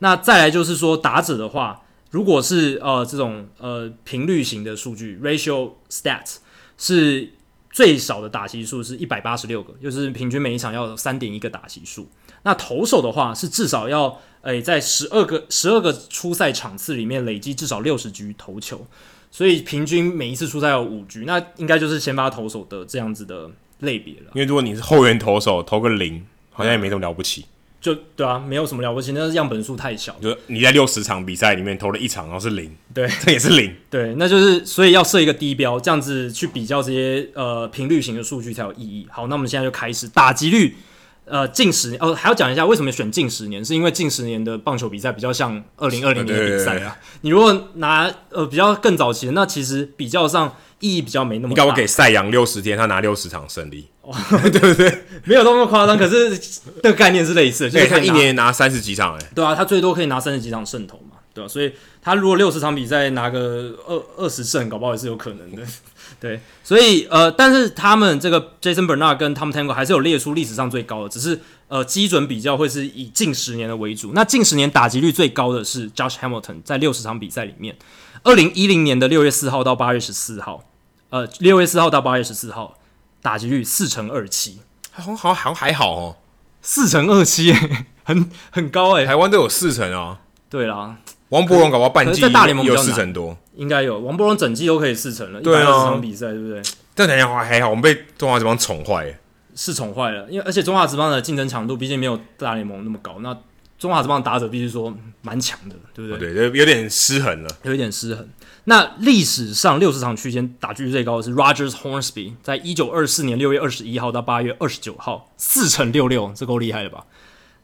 [0.01, 1.82] 那再来就是说打者的话，
[2.12, 6.36] 如果是呃这种呃频率型的数据 （ratio stats）
[6.78, 7.32] 是。
[7.74, 12.06] 最少的打席数是一百八十六个，就是平均每一场要三点一个打席数。
[12.43, 18.86] 那投手的话是至少要诶、在十二个十二个出赛场次里面累积至少六十局投球，
[19.30, 24.32] 所以平均每一次出赛有五局，那应该就是先发投手的这样子的类别了。
[24.34, 27.47] 因为如果你是后援投手，投个零好像也没什么了不起。
[27.83, 30.15] 就对啊，没有什么了不起，那是样本数太小。
[30.23, 39.09] 就你在六十场比赛里面投了一场，然后是零，对， 这也是零，对，那就是所以要设一个低标，这样子去比较这些呃频率型的数据才有意义。
[39.11, 40.77] 好，那我们现在就开始打击率，
[41.25, 46.97] 呃，近十年哦，还要讲一下为什么选近十年，是因为近十年的棒球比赛比较像二零二零年的比赛啊。
[47.23, 51.63] 你如果拿呃比较更早期的，那其实比较上意义比较没那么大。
[51.63, 53.89] 你搞我给赛扬六十天，他拿六十场胜利。
[54.03, 54.12] 哦、
[54.51, 55.05] 对不对？
[55.24, 56.37] 没有那么夸张，可是
[56.83, 61.49] 这个概念是类似的，就是他一年拿三十几场，哎，对啊，他最多可以拿三十几场胜投嘛，对吧、啊？
[61.49, 61.73] 所以
[62.03, 65.62] 他如果六十场比赛拿个二二十胜，搞不好也是有可能的，
[66.19, 66.41] 对。
[66.65, 74.11] 所以呃，但是他们这个 Jason Bernard 跟 Tom Tango 还是有列出历史上最高的，只是呃基准比较会是以近十年的为主。
[74.15, 77.77] 那近十年打击率最高的是 Josh Hamilton，在六十场比赛里面，
[78.24, 80.65] 二零一零年的六月四号到八月十四号，
[81.11, 82.77] 呃，六月四号到八月十四号。
[83.23, 86.16] 打击率四成二七，好像好像还好哦，
[86.61, 87.55] 四成二七，
[88.05, 90.19] 很很高哎，台湾都有四成哦。
[90.51, 90.97] 对啦，
[91.31, 93.99] 王柏荣搞不好半季在大联盟有四成多，应该有。
[94.01, 96.61] 王柏荣整季都可以四成了，对啊，一场比赛对不对？
[96.94, 99.19] 但等一下还好，我们被中华职棒宠坏，
[99.55, 103.35] 是宠坏了，因为而且中华职棒的竞争强度毕竟没有大联盟那么高，那
[103.78, 106.35] 中华职棒打者必须说蛮强的，对不对？
[106.35, 108.28] 对，有点失衡了，有一点失衡。
[108.64, 117.05] 那历史上六十场区间打击率最高的是 Rogers Hornsby，在一九二四年六月二十一号到八月二十九号，四成六六，这够厉害了吧？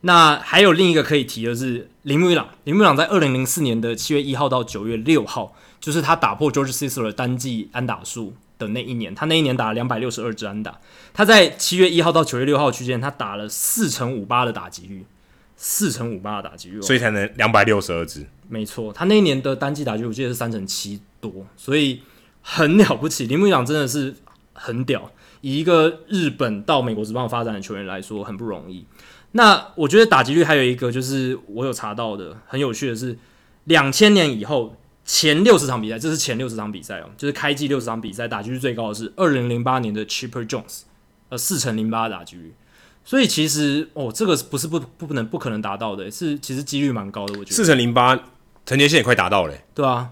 [0.01, 10.81] 那还有另一个可以提的是铃木一朗，铃木一朗在二零零四年的七月一号到九月六号，就是他打破 George Sisler 单季安打数的那一年，他那一年打了两百六十二支安打，
[11.15, 15.05] 他在七月一号到九月六号区间，他打了四成五八的打击率，
[15.61, 18.25] 四乘五八的打击率，所以才能两百六十二支。
[18.49, 22.01] 没错，他那一年的单季打击我记得是三乘七多，所以
[22.41, 23.27] 很了不起。
[23.27, 24.15] 铃木一朗真的是
[24.53, 25.11] 很屌，
[25.41, 28.87] 以一个日本到美国职棒发展的球员来说，很不容易。
[29.33, 33.19] 那我觉得打击率还有一个就是我有查到的很有趣的是，
[33.65, 40.83] 两千年以后前六十场比赛，这是前六十场比赛哦，就是开季六十场比赛打击率最高的是二零零八年的 Cheaper Jones，
[41.31, 42.55] 呃，四乘零八的打击率。
[43.09, 47.57] 所以其实哦，这个不是不不能不可能达到的，是其实几率蛮高的，我觉得。
[47.57, 48.15] 四乘零八，
[48.67, 49.55] 陈杰宪也快达到了。
[49.75, 50.11] 对啊，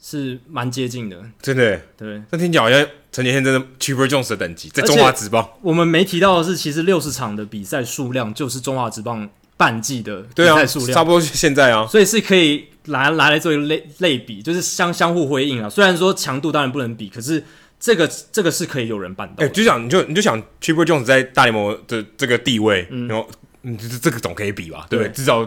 [0.00, 1.80] 是蛮接近的，真的。
[1.96, 5.44] 对，那听起来好像陈杰宪真的 Chipper Jones 的等级，在中华职棒。
[5.60, 15.68] 我们没提到的是，其实六十场的比赛数量就是中华职棒半季的比赛数量，对啊，差不多现在啊，所以是可以拿拿来做一个类类比，就是相相互辉映啊。
[15.68, 17.42] 虽然说强度当然不能比，可是。
[17.78, 23.28] 这个这个是可以有人办到，哎、欸，就想你就你就想 t r i p e r Jones 在大联盟的这个地位，嗯、然后
[23.62, 25.12] 嗯，这这个总可以比吧，对不对？
[25.12, 25.46] 至少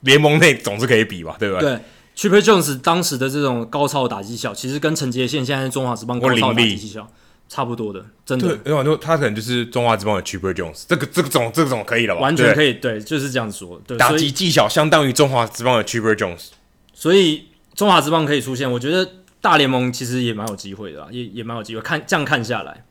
[0.00, 1.70] 联盟内总是可以比吧，对不对？
[1.70, 1.80] 对
[2.14, 7.08] ，Chipper Jones 当时的这种高超的打击技巧，其实跟陈杰宪现在中华职棒高超的打击技巧
[7.48, 8.54] 差不多的，真的。
[8.56, 12.20] 对，很多他可能就是中华职棒的 Chipper Jones，这个这个总这个总可以了吧？
[12.20, 13.80] 完全可以，对，就是这样子说。
[13.86, 16.48] 对，打击技巧相当于中华职棒的 Chipper Jones，
[16.92, 19.08] 所以中华职棒可以出现，我觉得。
[19.42, 21.82] 大联盟其实也蛮有机会的啦，也也蛮有机会。
[21.82, 22.84] 看这样看下来，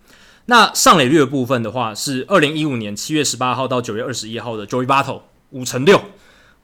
[0.46, 5.22] 那上垒率的部分的话，是二零一五年七月十八号到九月二十一号的 Joey Votto
[5.52, 6.00] 五乘六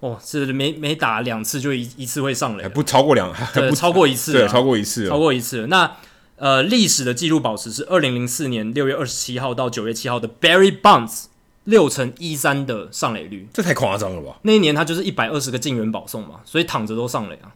[0.02, 5.66] 哦，是每每打两次就一一次会上垒，不超过两，不，超过一次，对，超过一次，超过一次。
[5.68, 5.96] 那
[6.36, 11.26] 呃，历史的记录保持是二零零四年六月二十七号到九月七号的 Barry Bonds
[11.64, 14.38] 六乘一三的上垒率，这太夸张了吧？
[14.44, 17.56] 那一年他就是一百二十个进园保送嘛，所以躺着都上垒啊。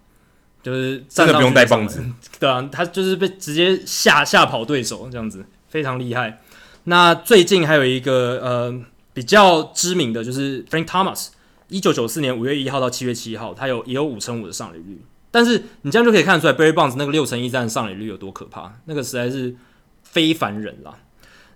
[0.64, 2.04] 就是真的不用带棒子，
[2.40, 6.40] 对啊，他就是被直接吓吓跑对手这样子，非常厉害。
[6.84, 8.82] 那最近还有一个呃
[9.14, 11.30] 比较知名的就是 Frank Thomas，
[11.70, 15.02] 一九九四年五月一号到七月七号，他有也有五成五的上垒率。
[15.32, 19.56] 但是你这样就可以看出来，Barry Bonds 那个六成一战上垒率有多可怕，那个实在是
[20.04, 20.94] 非凡人啦。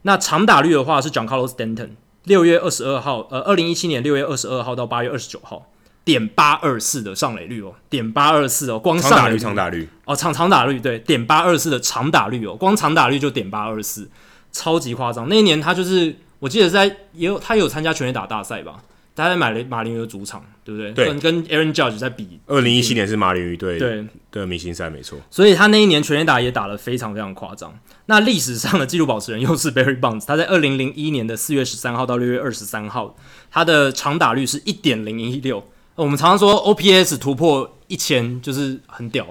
[0.03, 1.89] 那长打率的话是 John Carlos Stanton，
[2.23, 5.69] 六月二十二号，呃，二零一七年六月二十二号到八月二十九号。
[6.05, 14.07] 点八二四的上垒率哦，点八二四哦，光上打率长打率哦，长长打率对，点八二四的长打率哦，光长打率就点八二四，
[14.51, 15.27] 超级夸张。
[15.27, 18.83] 那一年他就是，我记得在也有他有参加全垒打大赛吧，
[19.15, 20.91] 他在马林马林鱼的主场，对不对？
[20.91, 22.39] 对，跟跟 Aaron Judge 在比。
[22.45, 25.17] 二零一七年是马林鱼队对的明星赛，没错。
[25.31, 27.73] 所以他那一年全垒打也打得非常非常夸张。
[28.05, 33.17] 那历史上的纪录保持人又是 Barry Bonds，他在二零零一年的四月十三号到六月二十三号，
[33.49, 35.67] 他的长打率是一点零一六。
[35.95, 39.25] 我们常常说 OPS 突破一千就是很屌，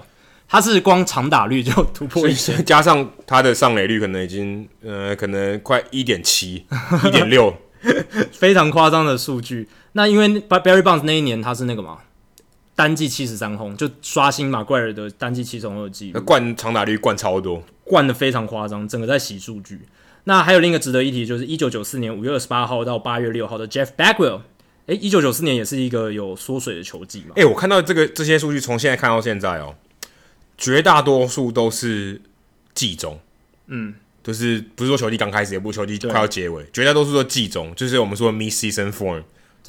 [0.48, 6.64] 他是光长打率就突破一千，加上他的上垒率可能已经呃可能快一点七、
[7.06, 7.54] 一点六，
[8.32, 9.68] 非常夸张的数据。
[9.92, 11.98] 那因为 Barry Bonds 那一年他是那个嘛，
[12.74, 19.82] 单季七十三轰，就刷新马怪尔的单季七十轰的记录，灌长打率灌超多，灌的非常夸张，整个在洗数据。
[20.24, 24.40] 那还有另一个值得一提，就是一九九四年五月二十八号到八月六号的 Jeff Bagwell。
[24.86, 27.32] 诶，一九九四年也是一个有缩水的球季嘛？
[27.36, 29.74] 诶，我看到这个这些数据，从现在看到现在哦，
[30.58, 32.20] 绝大多数都是
[32.74, 33.18] 季中，
[33.68, 39.22] 嗯，就是不是说球季刚开始，也不是球季快要结尾，绝大多数都季中，就是我们说 mid season form，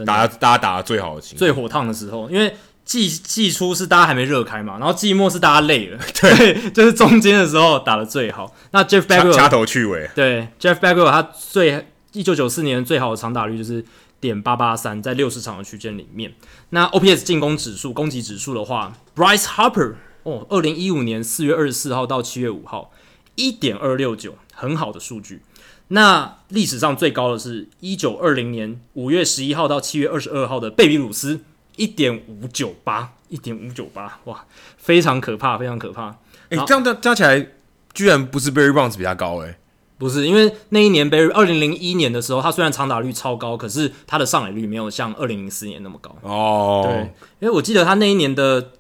[0.06, 8.54] 打大家打的最好的情况，最火烫的时候，因为季季初是大家还没热开嘛，然后季末是大家累了， 对，就是中间的时候打的最好。
[8.72, 13.82] 那 Jeff Bagwell 掐头去尾，对，Jeff Bagwell 他最一九九四年最好的长打率就是。
[14.20, 16.34] 点八八三，在六十场的区间里面，
[16.70, 22.92] 那 OPS 进攻指数、攻击指数的话，Bryce Harper 哦，二零一五年四月二十四号到七月五号，
[23.36, 25.42] 一点二六九，很好的数据。
[25.90, 31.42] 那历史上最高的是一九二零年五月十一号到七月二十二号的贝比鲁斯，
[31.76, 34.46] 一点五九八，一点五九八，哇，
[34.78, 36.08] 非常可怕，非常可怕。
[36.50, 37.48] 哎、欸，这样加加起来，
[37.94, 39.58] 居然不是 Barry Bonds 比他高哎、欸。
[39.98, 46.14] 不是，因为那一年 Barry 二零零一年的时候，他虽然长打率超高，可是他的上垒率没有像二零零四年那么高。
[46.22, 48.72] 哦，对，因为我记得他那一年的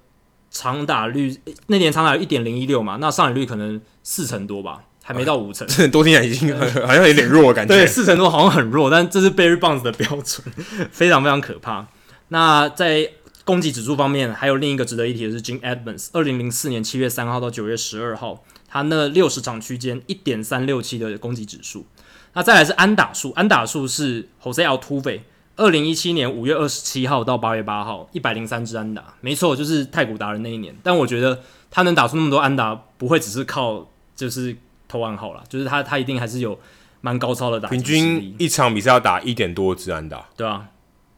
[0.51, 1.33] 长打率，
[1.67, 5.65] 那年长打率一点零一六嘛，那上垒率可能四成多吧，还没到五成。
[5.67, 7.73] 这 多听起来已经好像有点弱的感觉。
[7.73, 10.45] 对，四成多好像很弱，但这是 Barry Bonds 的标准，
[10.91, 11.87] 非常非常可怕。
[12.27, 13.09] 那在
[13.45, 18.43] 攻击指数方面，还有另一个值得一提的是 Jim Edmonds，二零零四年七月三号到九月十二号。
[18.75, 21.85] 他那六十场区间一点三六七的攻击指数，
[22.33, 25.21] 那再来是安打数，安打数是 Jose Altuve，
[25.55, 30.75] 二零一七年五月二十七号到八月八号一百零三支安打，没错，就是太古达人那一年。
[30.83, 31.39] 但我觉得
[31.71, 34.53] 他能打出那么多安打，不会只是靠就是
[34.89, 36.59] 投完好了，就是他他一定还是有
[36.99, 40.67] 蛮高超的打，平均一场比赛要打一点多支安打，对啊，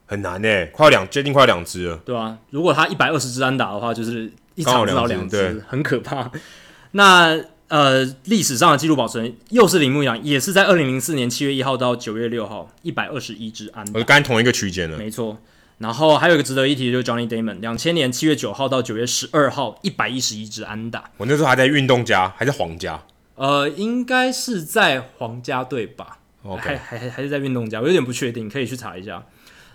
[0.06, 6.30] 很难诶，快要两接近快要两支了，对啊，如果他一百二十支安打的话，就是一场至少两支，很可怕。
[6.92, 7.38] 那
[7.68, 15.36] 呃，历史上的纪录保持人又是铃木洋，也是在二零零四年七月一号到九月六号，一百二十一支安打，我刚才同一个区间了，没错。
[15.76, 21.10] 然后还有一个值得一提的就是 Johnny Damon，两千年七月九号到九月十二号，一百一十一支安打。
[21.18, 23.02] 我那时候还在运动家，还在皇家？
[23.34, 26.60] 呃，应该是在皇家队吧？Okay.
[26.60, 27.80] 还还还还是在运动家？
[27.80, 29.24] 我有点不确定，可以去查一下。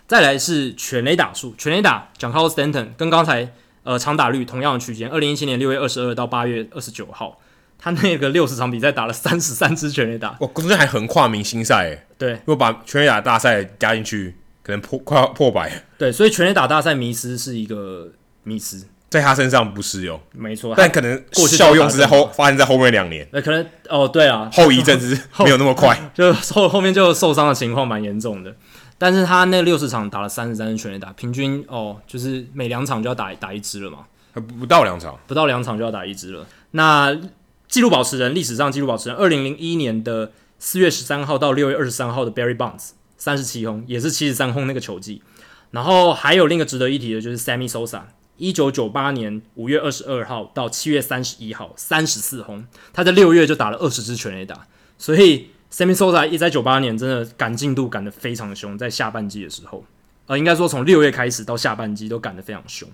[0.07, 3.53] 再来是全垒打数，全垒打 Giancarlo Stanton 跟刚才
[3.83, 7.39] 呃长打率同样的区间，二零一七年六月二十二到八月二十九号。
[7.85, 15.69] 他那个六十场比赛打了三十三支全垒打，哇，中间还横跨明星赛，哎，对，如果把全垒打大赛加进去，可能破快要破百。
[15.97, 18.09] 对，所以全垒打大赛迷失是一个
[18.43, 28.55] 迷失，在他身上不适用，没错，但可能过去效用是在后发生在后面两年，那可能哦，对啊，后遗症是 没有那么快，就后后面就受伤的情况蛮严重的，
[29.03, 37.19] 但是他那六十场打了三十三支全垒打，平均哦，就是每两场就要打打一支了嘛，不不到两场，不到两场就要打一支了，那。
[37.65, 45.23] 纪录保持人，历史上纪录保持人，二零零一年的四月十三号到六月二十三号的 Barry Bonds，三十七轰，也是七十三轰那个球季。
[45.71, 48.01] 然后还有另一个值得一提的，就是 Sammy Sosa，
[48.37, 52.63] 一九九八年五月二十二号到七月三十一号，三十四轰，
[52.93, 54.67] 他在六月就打了二十支全垒打。
[54.99, 59.83] 所以 Sammy Sosa 一在九八年真的赶进度赶得非常凶，在下半季的时候，
[60.27, 62.87] 呃，应该说从六月开始到下半季都赶得非常凶。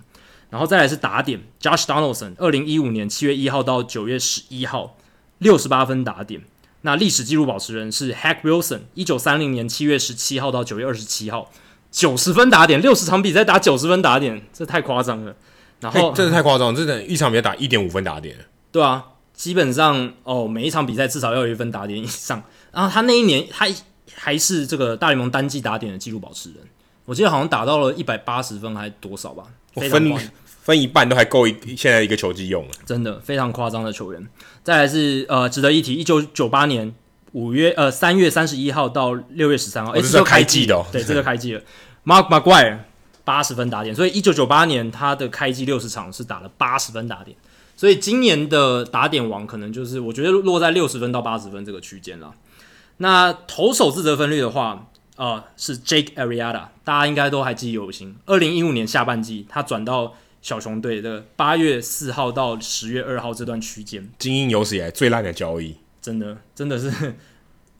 [0.49, 4.95] 然后再来是打点，Josh Donaldson，二零一五年七月一号到九月十一号，
[5.39, 6.41] 六十八分打点。
[6.83, 11.51] 那历史纪录保持人是 Hack Wilson，一九三零年七月十七号到九月二十七号，
[11.91, 15.35] 九十分打点，六十场比赛打九十分打点，这太夸张了。
[15.81, 18.37] 然后真的太夸张，这等一场比赛打一点五分打点。
[18.71, 19.03] 对啊，
[19.33, 22.41] 基本上哦，每一场比赛至少要有一分打点以上。
[22.71, 23.67] 然后他那一年他
[24.13, 26.57] 还是这个大联盟单季打点的纪录保持人，
[27.05, 29.43] 我记得好像打到了一百八十分还多少吧。
[29.75, 30.13] 分
[30.61, 34.27] 分一半都还够一现在一个球季用了，真的非常夸张的球员。
[34.63, 36.93] 再来是呃值得一提，一九九八年
[37.31, 41.61] 五月呃三月三十一号到六月十三号，哎、哦，这是开季的、哦，对，这就开季了。
[42.03, 42.79] Mark McGwire
[43.23, 47.37] 八十分打点，所以一九九八年他的开季六十场是打了八十分打点，
[47.75, 52.33] 所以今年的打点王可能就是我觉得落在六十分到八十分这个区间了。
[52.99, 54.85] 那投手自责分率的话。
[55.19, 58.15] 呃，是 Jake Arrieta，大家应该都还记忆犹新。
[58.25, 67.17] 二零一五年下半季，他转到小熊队的八月四号到十月二号这段区间，精英有史以来最烂的交易，真的真的是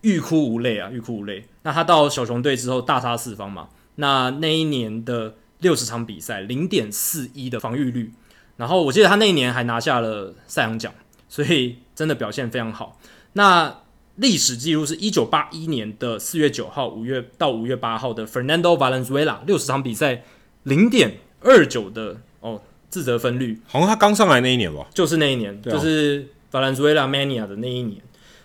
[0.02, 1.46] 欲哭无泪啊， 欲哭无泪。
[1.64, 8.12] 那他到小熊队之后大杀四方嘛，那那一年的六十场比赛零点四一的防御率，
[8.58, 10.94] 然后我记得他那一年还拿下了赛扬奖，
[11.30, 13.00] 所以真的表现非常好。
[13.32, 13.78] 那
[14.20, 20.24] 历史记录是一九八一年的四月九号、五月到五月八号的 Fernando Valenzuela 六十场比赛
[20.64, 28.02] 零点二九的哦自责分率，好像他刚上来那一年吧，就是那一年，啊、就是 Valenzuela Mania 的那一年。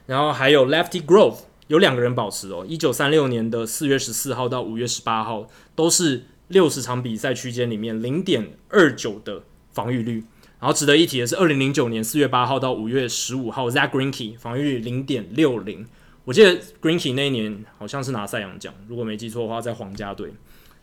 [0.07, 9.43] 然后还有 Lefty Grove 有两个人保持哦，一九三六年的四月十四号到五月十八号都是六十场比赛区间里面零点二九的
[9.73, 10.23] 防御率。
[10.65, 15.87] 然后值得一提的是，二零零九年四月八号到五月十五号，Zack Greinke 防御率零点六零。
[16.25, 20.33] 我记得 Greinke 那一年好像是拿赛扬奖，如果没记错的话，在皇家队。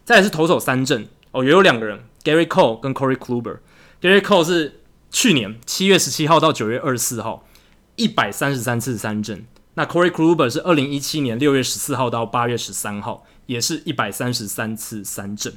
[0.05, 3.57] 再是投手三振哦，也有两个人，Gary Cole 跟 Corey Kluber。
[3.99, 7.47] Gary Cole 是去年七月十七号到九月二十四号，
[7.95, 9.47] 一百三十三次三振。
[9.73, 15.51] 那 Corey Kluber 是二零一七年六月十四号到八月十三号，也是一百三十三次三振。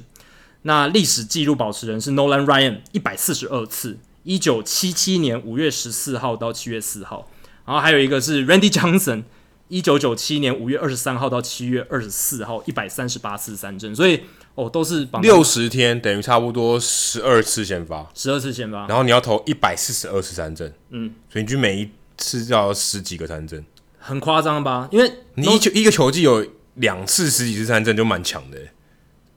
[0.63, 3.99] 那历史纪录保持人是 Nolan Ryan，一百四十二次。
[4.25, 7.29] 一九七七年五月十四号到七月四号，
[7.63, 9.23] 然后还有一个是 Randy Johnson，
[9.67, 14.21] 一九九七年五月二十三号到七月二十四号，一百三十八次三振，所以
[14.55, 23.63] 哦都是六十天，等于差不多十二次先发，十二次先发，然后你要投一百四十二次三振，嗯，所以你就每一次要十几个三振，
[23.99, 24.89] 很夸张吧？
[24.91, 26.43] 因为你一球一个球季有
[26.73, 28.57] 两次十几次三振就蛮强的，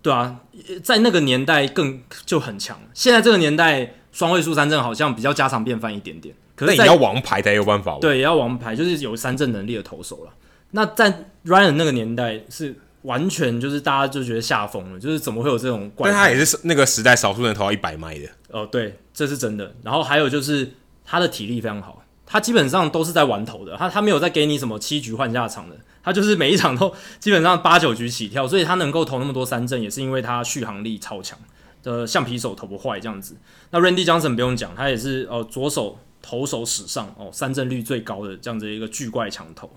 [0.00, 0.40] 对啊，
[0.82, 3.96] 在那个年代更就很强，现在这个年代。
[4.18, 7.96] 双位数三振好像比较家常便饭一点点，可是你要王牌才有办法。
[8.00, 10.32] 对，也要王牌，就是有三振能力的投手了。
[10.72, 16.10] 那在 Ryan 那个年代是完全就是大家就觉得吓疯了，就是怎么会有这种怪？
[16.10, 18.28] 但他也是那个时代少数人投到一百迈的。
[18.50, 19.72] 哦，对，这是真的。
[19.84, 20.68] 然后还有就是
[21.04, 31.38] 他的体力非常好，他基本上都是在玩投的，他他没有在给你什么七局换下场的，他就是每一场都基本上八九局起跳，所以他能够投那么多三振，也是因为他续航力超强。
[31.82, 33.36] 的橡皮手投不坏这样子，
[33.70, 39.70] 那 Randy Johnson 不用讲，他也是呃左手投手史上哦三振率最高的这样子一个巨怪强投。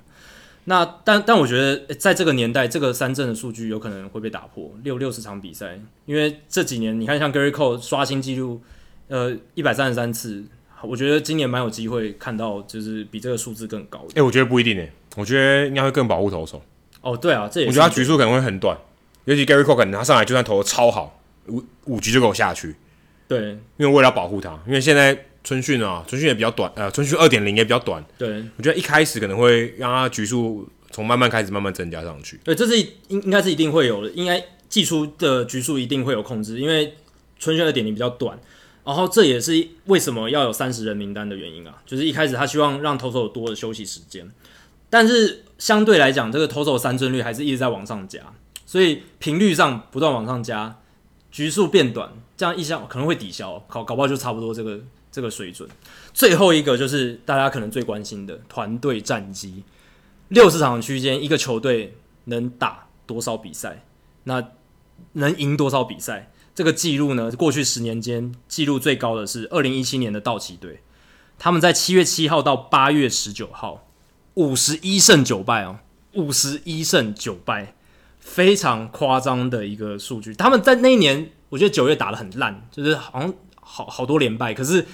[0.65, 8.61] 那但但我觉得在这个年代，这个三振的数据有可能会被打破六六十场比赛，因为这几年你看像 Gerrit Cole 刷新纪录，
[9.07, 10.44] 呃，一百三十三次，
[10.84, 13.99] 我觉得今年蛮有机会看到就是比这个数字更高。
[14.10, 16.61] 哎、欸，我觉得不一定诶，我觉得应该会更保护投手。
[17.02, 18.78] 哦，对啊，这也是我觉得他局数可能会很短，
[19.26, 21.19] 尤其 Gerrit Cole 可能他上来就算投的超好，
[21.52, 22.76] 五五局就给我下去。
[23.28, 28.03] 对，因为为了要保护他，因为现在春训啊，春训也比较短，呃，春训二点零也比较短。
[28.18, 32.40] 对，我觉得一开始可能会让他局数从慢慢开始慢慢增加上去。
[32.44, 36.94] 对，这是应应该是一定会有的，应该寄出的局数一定会有控制，因为
[37.40, 38.38] 春训二点零比较短，
[38.84, 44.30] 然后这也是为什么要有三十人名单的原因啊，就是一开始他希望让投手有多的休息时间，
[44.90, 48.19] 但是相对来讲，这个投手三振率还是一直在往上加，
[48.65, 50.78] 所以频率上不断往上加，
[51.32, 52.12] 局数变短。
[52.38, 54.80] 这样一想可能会抵消，搞搞不好就差不多这个
[55.12, 55.70] 这个水准。
[56.14, 59.64] 最后一个就是大家可能最关心的团队战绩，
[60.30, 63.86] 六十场区间，一个球队能打多少比赛？
[64.24, 64.49] 那
[65.14, 66.32] 能赢多少比赛？
[66.53, 67.32] 这个记录呢？
[67.32, 70.82] 过去十年间记录最高的是二零一七年的道奇队，
[71.40, 73.88] 他们在七月七号到八月十九号，
[74.34, 75.80] 五十一胜九败哦，
[76.14, 77.76] 五十一胜九败，
[78.22, 80.34] 非常夸张的一个数据。
[80.34, 81.30] 他们在那一年。
[81.52, 84.53] 我觉得九月打的很烂，就是好像好好多连败。
[84.53, 84.85] 可是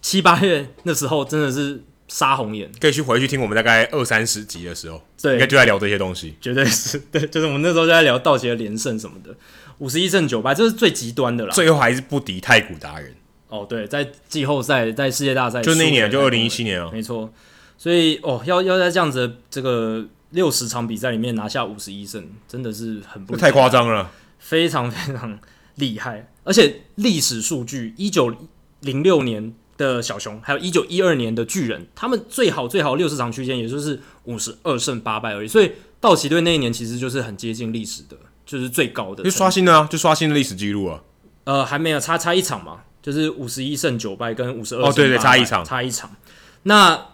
[0.00, 6.36] 七八月那时候真的是杀红眼，可以去回去听我们大概二三十集的时候，对，应该就在聊这些东西。
[6.40, 9.34] 绝对是对，就是我们那时候就在聊道奇的连胜什么的，
[9.78, 11.52] 五十一胜九败，这是最极端的啦。
[11.52, 13.12] 最后还是不敌太古达人。
[13.48, 17.32] 哦，对，在季后赛，在世界大赛，就那一年，就二零一七年啊，没错。
[17.76, 25.38] 所以哦，要要在这样子的这个六十场比赛里面拿下五十一胜，真的是很不太夸张了，非常非常。
[25.76, 28.34] 厉害，而且历史数据，一九
[28.80, 35.46] 零六年的小熊，还有一九一二年的巨人，他们最好最好六十场区间，也就是五十二胜八败而已。
[35.46, 38.16] 所以道奇队那一年其实就是很接近历史的，
[38.46, 41.02] 就是最高的，就刷新了啊，就刷新了历史记录啊。
[41.44, 46.10] 呃，还没有差差一场嘛，就是五十一胜九败跟五十二哦，对对，差一场，差一场。
[46.62, 47.08] 那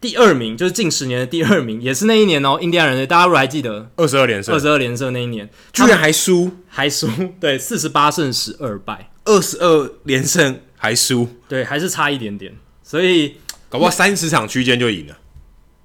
[0.00, 7.08] 第二名就是近十年的第二名，也是那一年哦，印第安人的，大家如果还记得，二十二连胜，二十二连胜那一年，居然还输，还输，
[7.40, 13.36] 对，四十八胜十二败，二十二连胜还输，对，还是差一点点，所以
[13.68, 15.16] 搞不好三十场区间就赢了。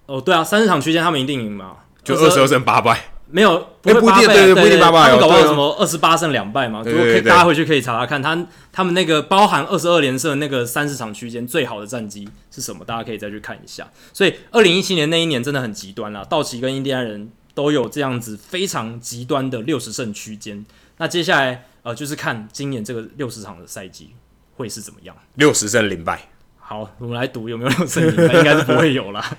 [0.08, 3.11] 哦，对啊，三十场区间他们一定赢嘛，就二十二胜八败。
[3.32, 6.84] 没有，不会八败，对对，不一定八们搞不好什么二十八胜两败嘛？
[6.86, 12.84] 如果可以，大家回去可以查查看，他他们那个包含二十二连胜那个三十场区间最好的战绩是什么？
[12.84, 13.90] 大家可以再去看一下。
[14.14, 20.66] 所以二零一七年那一年真的很极端啦，道奇跟印第安人都有这样子非常极端的六十胜区间。
[20.98, 24.12] 那接下来呃，就是看今年这个六十场的赛季
[24.56, 25.16] 会是怎么样？
[25.36, 26.22] 六十胜零败。
[26.60, 29.38] 好，我们来赌有没有六十胜零败，应该是不会有啦。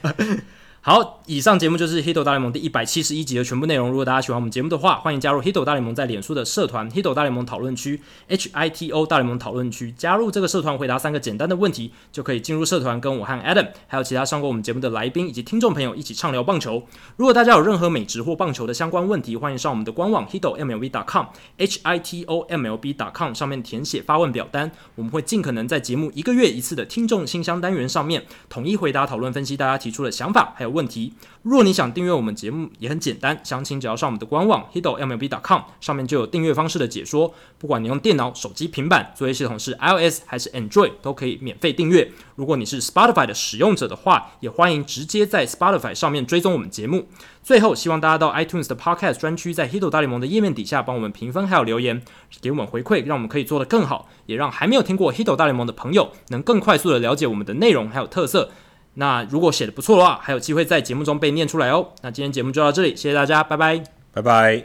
[0.85, 3.89] 好，以上节目就是《Hito 大联盟》第一百七十一集的全部内容。
[3.89, 7.97] 如果大家喜欢我们节目的话，欢迎加入《Hito 大联盟》在脸书的社团《Hito 大联盟讨论区》
[8.27, 9.93] （H I T O 大联盟讨论区）。
[9.97, 16.83] 加入这个社团，回答三个简单的问题，就可以进入社团，跟我和 Adam 还有其他上过我们节目的来宾以及听众朋友一起畅聊棒球。
[17.17, 21.27] 如果大家有任何美职或棒球的相关问题，欢迎上我们的官网 h i t o m l b c o m
[21.59, 31.15] h i t o m l b c o m 上面填写发问表单，我们会尽可能在节目一个月一次的听众信箱单元上面统一回答、讨论、分析大家提出的想法还有问题。
[31.43, 37.35] 如果你想订阅我们节目，也很简单，详情只要上我们的官网 hitomlb.com，上面就有订阅方式的解说。
[37.59, 42.11] 不管你用电脑、手机、平板，作业系统是 iOS 还是 Android，都可以免费订阅。
[42.35, 47.07] 如果你是 Spotify 的使用者的话，也欢迎直接在 Spotify 上面追踪我们节目。
[47.43, 52.03] 最后，希望大家到 iTunes 的 Podcast 专区，在 Hito 大联盟的页面底下帮我们评分还有留言，
[52.40, 58.51] 给我们回馈，让我们可以做得更好，也让还没有听过 Hito 大联盟的朋友能更快速的了解我们的内容还有特色。
[58.94, 61.89] 那如果写的不错的话，还有机会在节目中被念出来哦。
[62.02, 63.82] 那今天节目就到这里，谢谢大家，拜拜，
[64.12, 64.64] 拜拜。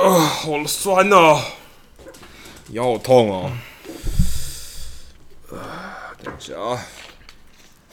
[0.00, 1.40] 啊，好酸哦，
[2.70, 3.52] 腰好痛哦。
[5.52, 6.78] 啊，等一下啊。